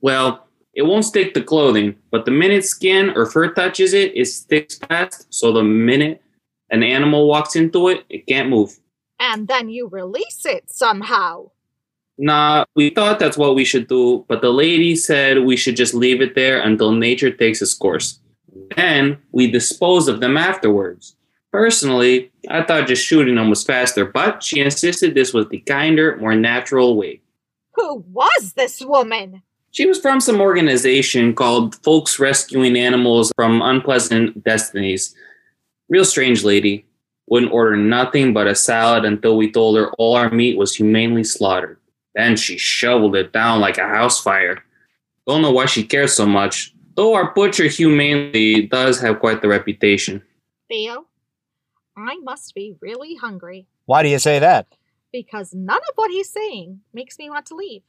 Well, 0.02 0.46
it 0.74 0.82
won't 0.82 1.04
stick 1.04 1.32
to 1.34 1.42
clothing, 1.42 1.96
but 2.10 2.24
the 2.24 2.30
minute 2.30 2.64
skin 2.64 3.10
or 3.14 3.26
fur 3.26 3.52
touches 3.52 3.94
it, 3.94 4.12
it 4.16 4.26
sticks 4.26 4.78
fast. 4.78 5.32
So 5.32 5.52
the 5.52 5.62
minute 5.62 6.22
an 6.70 6.82
animal 6.82 7.28
walks 7.28 7.54
into 7.56 7.88
it, 7.88 8.04
it 8.08 8.26
can't 8.26 8.48
move. 8.48 8.78
And 9.20 9.46
then 9.46 9.68
you 9.68 9.88
release 9.88 10.44
it 10.44 10.70
somehow. 10.70 11.50
Nah, 12.18 12.64
we 12.74 12.90
thought 12.90 13.18
that's 13.18 13.36
what 13.36 13.54
we 13.54 13.64
should 13.64 13.86
do, 13.86 14.24
but 14.28 14.42
the 14.42 14.50
lady 14.50 14.96
said 14.96 15.44
we 15.44 15.56
should 15.56 15.76
just 15.76 15.94
leave 15.94 16.20
it 16.20 16.34
there 16.34 16.60
until 16.60 16.92
nature 16.92 17.30
takes 17.30 17.62
its 17.62 17.74
course. 17.74 18.20
Then 18.76 19.18
we 19.30 19.50
dispose 19.50 20.08
of 20.08 20.20
them 20.20 20.36
afterwards. 20.36 21.16
Personally, 21.52 22.32
I 22.48 22.62
thought 22.62 22.88
just 22.88 23.04
shooting 23.04 23.34
them 23.36 23.50
was 23.50 23.62
faster, 23.62 24.04
but 24.06 24.42
she 24.42 24.60
insisted 24.60 25.14
this 25.14 25.34
was 25.34 25.48
the 25.48 25.58
kinder, 25.58 26.16
more 26.16 26.34
natural 26.34 26.96
way. 26.96 27.20
Who 27.74 28.04
was 28.10 28.54
this 28.54 28.80
woman? 28.80 29.42
She 29.72 29.86
was 29.86 29.98
from 29.98 30.20
some 30.20 30.38
organization 30.40 31.34
called 31.34 31.76
Folks 31.76 32.18
Rescuing 32.18 32.76
Animals 32.76 33.32
from 33.34 33.62
Unpleasant 33.62 34.44
Destinies. 34.44 35.14
Real 35.88 36.04
strange 36.04 36.44
lady. 36.44 36.84
Wouldn't 37.28 37.52
order 37.52 37.74
nothing 37.76 38.34
but 38.34 38.46
a 38.46 38.54
salad 38.54 39.06
until 39.06 39.38
we 39.38 39.50
told 39.50 39.78
her 39.78 39.90
all 39.92 40.14
our 40.14 40.30
meat 40.30 40.58
was 40.58 40.74
humanely 40.76 41.24
slaughtered. 41.24 41.78
Then 42.14 42.36
she 42.36 42.58
shoveled 42.58 43.16
it 43.16 43.32
down 43.32 43.60
like 43.60 43.78
a 43.78 43.88
house 43.88 44.20
fire. 44.20 44.62
Don't 45.26 45.40
know 45.40 45.52
why 45.52 45.64
she 45.64 45.84
cares 45.84 46.14
so 46.14 46.26
much, 46.26 46.74
though 46.94 47.14
our 47.14 47.32
butcher 47.32 47.68
humanely 47.68 48.66
does 48.66 49.00
have 49.00 49.20
quite 49.20 49.40
the 49.40 49.48
reputation. 49.48 50.20
Theo, 50.68 51.06
I 51.96 52.16
must 52.22 52.54
be 52.54 52.76
really 52.80 53.14
hungry 53.16 53.66
Why 53.86 54.02
do 54.02 54.10
you 54.10 54.18
say 54.18 54.38
that? 54.38 54.66
because 55.12 55.52
none 55.54 55.76
of 55.76 55.94
what 55.94 56.10
he's 56.10 56.32
saying 56.32 56.80
makes 56.94 57.18
me 57.18 57.28
want 57.28 57.44
to 57.46 57.54
leave. 57.54 57.82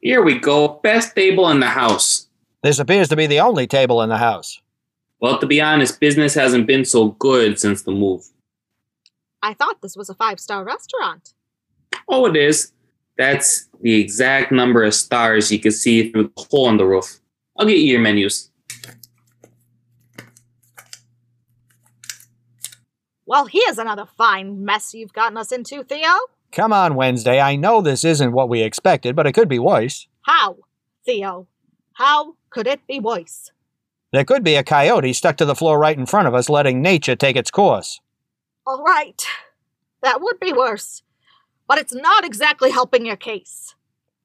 Here 0.00 0.22
we 0.22 0.38
go, 0.38 0.80
best 0.82 1.14
table 1.14 1.48
in 1.50 1.60
the 1.60 1.68
house. 1.68 2.28
This 2.62 2.78
appears 2.78 3.08
to 3.08 3.16
be 3.16 3.26
the 3.26 3.40
only 3.40 3.66
table 3.66 4.02
in 4.02 4.08
the 4.08 4.18
house. 4.18 4.60
Well, 5.20 5.38
to 5.38 5.46
be 5.46 5.60
honest, 5.60 6.00
business 6.00 6.34
hasn't 6.34 6.66
been 6.66 6.84
so 6.84 7.08
good 7.12 7.58
since 7.58 7.82
the 7.82 7.92
move. 7.92 8.24
I 9.42 9.54
thought 9.54 9.80
this 9.82 9.96
was 9.96 10.10
a 10.10 10.14
five 10.14 10.40
star 10.40 10.64
restaurant. 10.64 11.34
Oh, 12.08 12.26
it 12.26 12.36
is. 12.36 12.72
That's 13.16 13.68
the 13.80 14.00
exact 14.00 14.50
number 14.50 14.82
of 14.82 14.94
stars 14.94 15.52
you 15.52 15.58
can 15.58 15.72
see 15.72 16.10
through 16.10 16.32
the 16.34 16.46
hole 16.50 16.68
in 16.68 16.76
the 16.76 16.84
roof. 16.84 17.20
I'll 17.56 17.66
get 17.66 17.78
you 17.78 17.92
your 17.92 18.00
menus. 18.00 18.50
Well, 23.26 23.46
here's 23.46 23.78
another 23.78 24.06
fine 24.06 24.64
mess 24.64 24.92
you've 24.92 25.12
gotten 25.12 25.38
us 25.38 25.52
into, 25.52 25.82
Theo. 25.84 26.08
Come 26.54 26.72
on, 26.72 26.94
Wednesday. 26.94 27.40
I 27.40 27.56
know 27.56 27.80
this 27.80 28.04
isn't 28.04 28.30
what 28.30 28.48
we 28.48 28.62
expected, 28.62 29.16
but 29.16 29.26
it 29.26 29.32
could 29.32 29.48
be 29.48 29.58
worse. 29.58 30.06
How, 30.22 30.58
Theo? 31.04 31.48
How 31.94 32.36
could 32.50 32.68
it 32.68 32.86
be 32.86 33.00
worse? 33.00 33.50
There 34.12 34.24
could 34.24 34.44
be 34.44 34.54
a 34.54 34.62
coyote 34.62 35.12
stuck 35.14 35.36
to 35.38 35.44
the 35.44 35.56
floor 35.56 35.80
right 35.80 35.98
in 35.98 36.06
front 36.06 36.28
of 36.28 36.34
us, 36.34 36.48
letting 36.48 36.80
nature 36.80 37.16
take 37.16 37.34
its 37.34 37.50
course. 37.50 38.00
All 38.64 38.84
right, 38.84 39.26
that 40.04 40.20
would 40.20 40.38
be 40.38 40.52
worse. 40.52 41.02
But 41.66 41.78
it's 41.78 41.94
not 41.94 42.24
exactly 42.24 42.70
helping 42.70 43.04
your 43.04 43.16
case. 43.16 43.74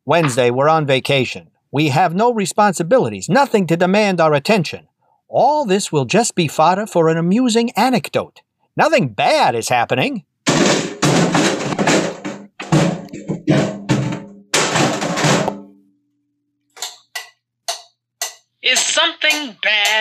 Wednesday, 0.06 0.52
we're 0.52 0.70
on 0.70 0.86
vacation. 0.86 1.50
We 1.72 1.90
have 1.90 2.14
no 2.14 2.32
responsibilities, 2.32 3.28
nothing 3.28 3.66
to 3.66 3.76
demand 3.76 4.22
our 4.22 4.36
attention. 4.36 4.88
All 5.28 5.66
this 5.66 5.92
will 5.92 6.06
just 6.06 6.36
be 6.36 6.48
fodder 6.48 6.86
for 6.86 7.10
an 7.10 7.18
amusing 7.18 7.72
anecdote. 7.72 8.42
Nothing 8.78 9.10
bad 9.10 9.56
is 9.56 9.70
happening. 9.70 10.26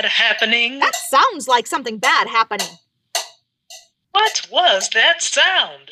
Bad 0.03 0.11
happening? 0.11 0.78
That 0.78 0.94
sounds 0.94 1.49
like 1.49 1.66
something 1.66 1.99
bad 1.99 2.28
happening. 2.28 2.68
What 4.12 4.46
was 4.51 4.88
that 4.94 5.22
sound? 5.22 5.90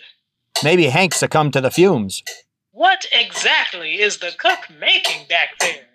Maybe 0.63 0.87
Hank 0.87 1.15
succumbed 1.15 1.53
to 1.55 1.61
the 1.61 1.71
fumes. 1.71 2.23
What 2.71 3.07
exactly 3.13 4.01
is 4.01 4.19
the 4.19 4.33
cook 4.39 4.61
making 4.81 5.27
back 5.29 5.59
there? 5.61 5.87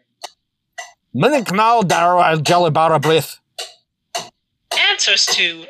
Minnick 1.16 1.56
now, 1.56 1.82
Darrell 1.82 2.40
Jellybarrablith. 2.40 3.40
Answers 4.78 5.26
to, 5.28 5.66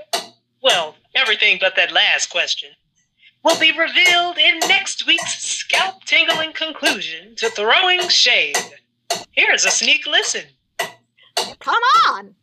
well, 0.62 0.96
everything 1.16 1.58
but 1.60 1.76
that 1.76 1.92
last 1.92 2.30
question 2.30 2.70
will 3.44 3.60
be 3.60 3.72
revealed 3.72 4.38
in 4.38 4.60
next 4.68 5.06
week's 5.08 5.44
scalp 5.44 6.04
tingling 6.06 6.54
conclusion 6.54 7.36
to 7.36 7.50
Throwing 7.50 8.08
Shade. 8.08 8.58
Here's 9.32 9.66
a 9.66 9.72
sneak 9.72 10.06
listen. 10.06 10.46
Come 11.60 11.84
on! 12.10 12.36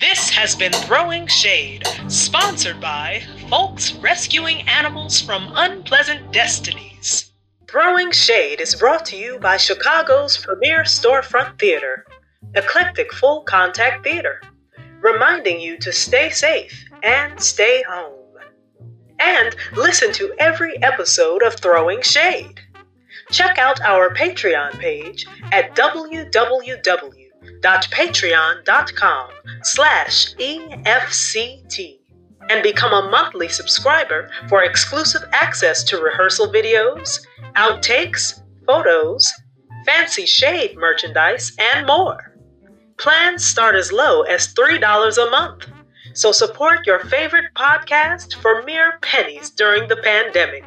This 0.00 0.30
has 0.30 0.54
been 0.54 0.72
Throwing 0.72 1.26
Shade, 1.26 1.86
sponsored 2.08 2.80
by 2.80 3.22
Folks 3.48 3.92
Rescuing 3.94 4.68
Animals 4.68 5.20
from 5.20 5.52
Unpleasant 5.54 6.32
Destinies. 6.32 7.32
Throwing 7.68 8.12
Shade 8.12 8.60
is 8.60 8.74
brought 8.74 9.04
to 9.06 9.16
you 9.16 9.38
by 9.38 9.56
Chicago's 9.56 10.36
premier 10.36 10.84
storefront 10.84 11.58
theater, 11.58 12.04
Eclectic 12.54 13.12
Full 13.12 13.42
Contact 13.42 14.04
Theater, 14.04 14.40
reminding 15.00 15.60
you 15.60 15.78
to 15.78 15.92
stay 15.92 16.30
safe 16.30 16.84
and 17.02 17.40
stay 17.40 17.82
home. 17.88 18.36
And 19.18 19.56
listen 19.74 20.12
to 20.14 20.34
every 20.38 20.82
episode 20.82 21.42
of 21.42 21.54
Throwing 21.54 22.02
Shade. 22.02 22.60
Check 23.30 23.58
out 23.58 23.80
our 23.80 24.12
Patreon 24.14 24.78
page 24.78 25.26
at 25.52 25.74
www.patreon.com 27.62 29.28
slash 29.62 30.34
EFCT 30.34 31.98
and 32.50 32.62
become 32.62 32.92
a 32.92 33.08
monthly 33.08 33.48
subscriber 33.48 34.30
for 34.48 34.64
exclusive 34.64 35.22
access 35.32 35.84
to 35.84 35.98
rehearsal 35.98 36.48
videos, 36.48 37.20
outtakes, 37.54 38.42
photos, 38.66 39.32
fancy 39.86 40.26
shade 40.26 40.76
merchandise, 40.76 41.52
and 41.58 41.86
more. 41.86 42.36
Plans 42.98 43.44
start 43.44 43.74
as 43.74 43.92
low 43.92 44.22
as 44.22 44.52
$3 44.54 45.26
a 45.26 45.30
month, 45.30 45.66
so 46.14 46.32
support 46.32 46.86
your 46.86 46.98
favorite 47.00 47.54
podcast 47.54 48.34
for 48.34 48.62
mere 48.64 48.98
pennies 49.00 49.50
during 49.50 49.88
the 49.88 49.96
pandemic. 49.96 50.64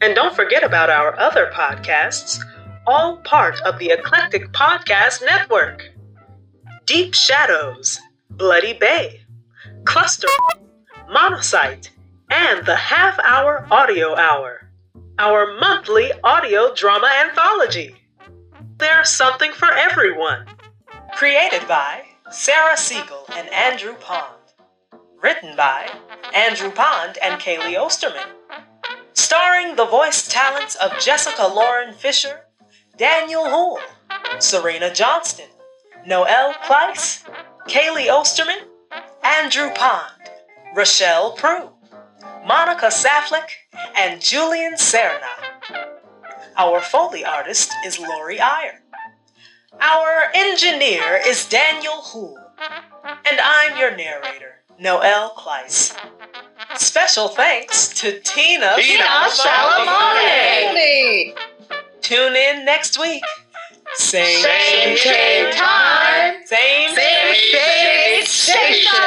And 0.00 0.14
don't 0.14 0.36
forget 0.36 0.62
about 0.62 0.90
our 0.90 1.18
other 1.18 1.50
podcasts, 1.52 2.38
all 2.86 3.18
part 3.18 3.60
of 3.62 3.78
the 3.78 3.90
Eclectic 3.90 4.52
Podcast 4.52 5.22
Network. 5.22 5.82
Deep 6.90 7.14
Shadows, 7.14 8.00
Bloody 8.30 8.72
Bay, 8.72 9.20
Cluster, 9.84 10.26
Monocyte, 11.08 11.90
and 12.28 12.66
the 12.66 12.74
Half 12.74 13.16
Hour 13.20 13.64
Audio 13.70 14.16
Hour, 14.16 14.68
our 15.16 15.56
monthly 15.60 16.10
audio 16.24 16.74
drama 16.74 17.08
anthology. 17.24 17.94
There's 18.78 19.08
something 19.08 19.52
for 19.52 19.70
everyone. 19.72 20.46
Created 21.12 21.68
by 21.68 22.06
Sarah 22.32 22.76
Siegel 22.76 23.24
and 23.36 23.48
Andrew 23.50 23.94
Pond. 23.94 24.42
Written 25.22 25.54
by 25.54 25.88
Andrew 26.34 26.72
Pond 26.72 27.18
and 27.22 27.40
Kaylee 27.40 27.80
Osterman. 27.80 28.34
Starring 29.12 29.76
the 29.76 29.86
voice 29.86 30.26
talents 30.26 30.74
of 30.74 30.98
Jessica 30.98 31.46
Lauren 31.46 31.94
Fisher, 31.94 32.46
Daniel 32.96 33.44
Houle, 33.48 33.78
Serena 34.40 34.92
Johnston, 34.92 35.46
Noel 36.06 36.54
Kleiss, 36.64 37.24
Kaylee 37.68 38.08
Osterman, 38.08 38.58
Andrew 39.22 39.70
Pond, 39.74 40.12
Rochelle 40.74 41.32
Prue, 41.32 41.70
Monica 42.46 42.86
Saflick, 42.86 43.48
and 43.96 44.20
Julian 44.20 44.74
Serna. 44.74 45.28
Our 46.56 46.80
Foley 46.80 47.24
artist 47.24 47.72
is 47.84 47.98
Lori 47.98 48.40
Iyer. 48.40 48.82
Our 49.80 50.30
engineer 50.34 51.20
is 51.26 51.48
Daniel 51.48 52.02
Houle. 52.02 52.36
And 53.02 53.40
I'm 53.42 53.78
your 53.78 53.96
narrator, 53.96 54.56
Noel 54.78 55.34
Kleiss. 55.36 55.96
Special 56.76 57.28
thanks 57.28 57.88
to 58.00 58.20
Tina, 58.20 58.74
Tina 58.76 59.04
Shalamone. 59.28 61.34
Tune 62.00 62.36
in 62.36 62.64
next 62.64 62.98
week. 62.98 63.22
Same, 63.94 64.42
Same, 64.42 64.96
same 64.96 65.52
time. 65.52 66.34
Same, 66.44 66.94
Same, 66.94 67.34
same 67.34 68.24
station. 68.24 69.00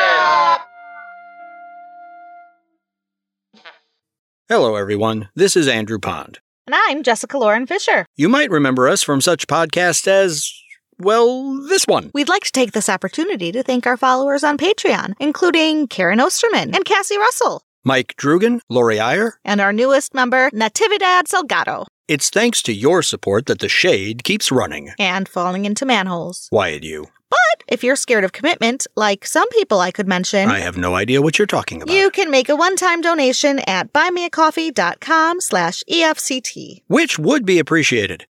Hello, 4.50 4.76
everyone. 4.76 5.30
This 5.36 5.56
is 5.56 5.68
Andrew 5.68 6.00
Pond. 6.00 6.40
And 6.68 6.76
I'm 6.88 7.02
Jessica 7.04 7.38
Lauren 7.38 7.66
Fisher. 7.66 8.06
You 8.16 8.30
might 8.30 8.52
remember 8.52 8.88
us 8.88 9.02
from 9.04 9.20
such 9.22 9.48
podcasts 9.48 10.08
as, 10.08 10.54
well, 11.00 11.58
this 11.68 11.86
one. 11.86 12.12
We'd 12.14 12.30
like 12.30 12.44
to 12.44 12.52
take 12.52 12.74
this 12.74 12.90
opportunity 12.90 13.52
to 13.52 13.64
thank 13.64 13.88
our 13.88 13.98
followers 13.98 14.44
on 14.44 14.58
Patreon, 14.58 15.14
including 15.20 15.88
Karen 15.88 16.20
Osterman 16.20 16.76
and 16.76 16.86
Cassie 16.86 17.18
Russell, 17.18 17.64
Mike 17.84 18.16
Drugan, 18.18 18.60
Lori 18.70 19.00
Iyer. 19.00 19.40
and 19.44 19.60
our 19.60 19.74
newest 19.74 20.14
member, 20.14 20.50
Natividad 20.52 21.24
Salgado, 21.24 21.86
It's 22.08 22.30
thanks 22.30 22.62
to 22.64 22.74
your 22.74 23.02
support 23.02 23.46
that 23.46 23.60
the 23.60 23.70
shade 23.70 24.24
keeps 24.26 24.52
running. 24.52 24.92
and 25.00 25.28
falling 25.28 25.64
into 25.64 25.86
manholes. 25.86 26.50
Wyatt, 26.52 26.84
you. 26.84 27.08
But 27.30 27.64
if 27.68 27.82
you're 27.84 27.96
scared 27.96 28.26
of 28.26 28.34
commitment, 28.34 28.86
like 28.96 29.26
some 29.26 29.48
people 29.50 29.80
I 29.80 29.92
could 29.92 30.08
mention, 30.08 30.50
I 30.50 30.60
have 30.60 30.76
no 30.78 30.96
idea 30.96 31.22
what 31.22 31.40
you're 31.40 31.48
talking 31.48 31.82
about. 31.82 31.96
you 31.96 32.12
can 32.12 32.30
make 32.30 32.50
a 32.50 32.56
one-time 32.58 33.00
donation 33.02 33.60
at 33.68 33.94
buymeacoffee.com 33.94 35.40
slash 35.42 35.82
EFCT. 35.90 36.82
Which 36.88 37.18
would 37.18 37.46
be 37.46 37.58
appreciated. 37.58 38.28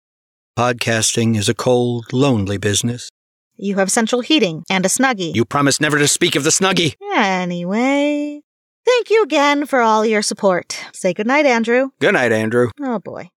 Podcasting 0.56 1.36
is 1.36 1.48
a 1.48 1.54
cold, 1.54 2.12
lonely 2.12 2.58
business. 2.58 3.08
You 3.56 3.74
have 3.76 3.90
central 3.90 4.20
heating 4.20 4.64
and 4.70 4.86
a 4.86 4.88
snuggie. 4.88 5.34
You 5.34 5.44
promised 5.44 5.80
never 5.80 5.98
to 5.98 6.06
speak 6.08 6.36
of 6.36 6.44
the 6.44 6.50
snuggie. 6.50 6.94
Anyway, 7.14 8.40
thank 8.84 9.10
you 9.10 9.22
again 9.24 9.66
for 9.66 9.80
all 9.80 10.06
your 10.06 10.22
support. 10.22 10.78
Say 10.92 11.12
goodnight, 11.12 11.44
Andrew. 11.46 11.90
Good 12.00 12.14
night, 12.14 12.30
Andrew. 12.32 12.70
Oh 12.80 12.98
boy. 13.00 13.30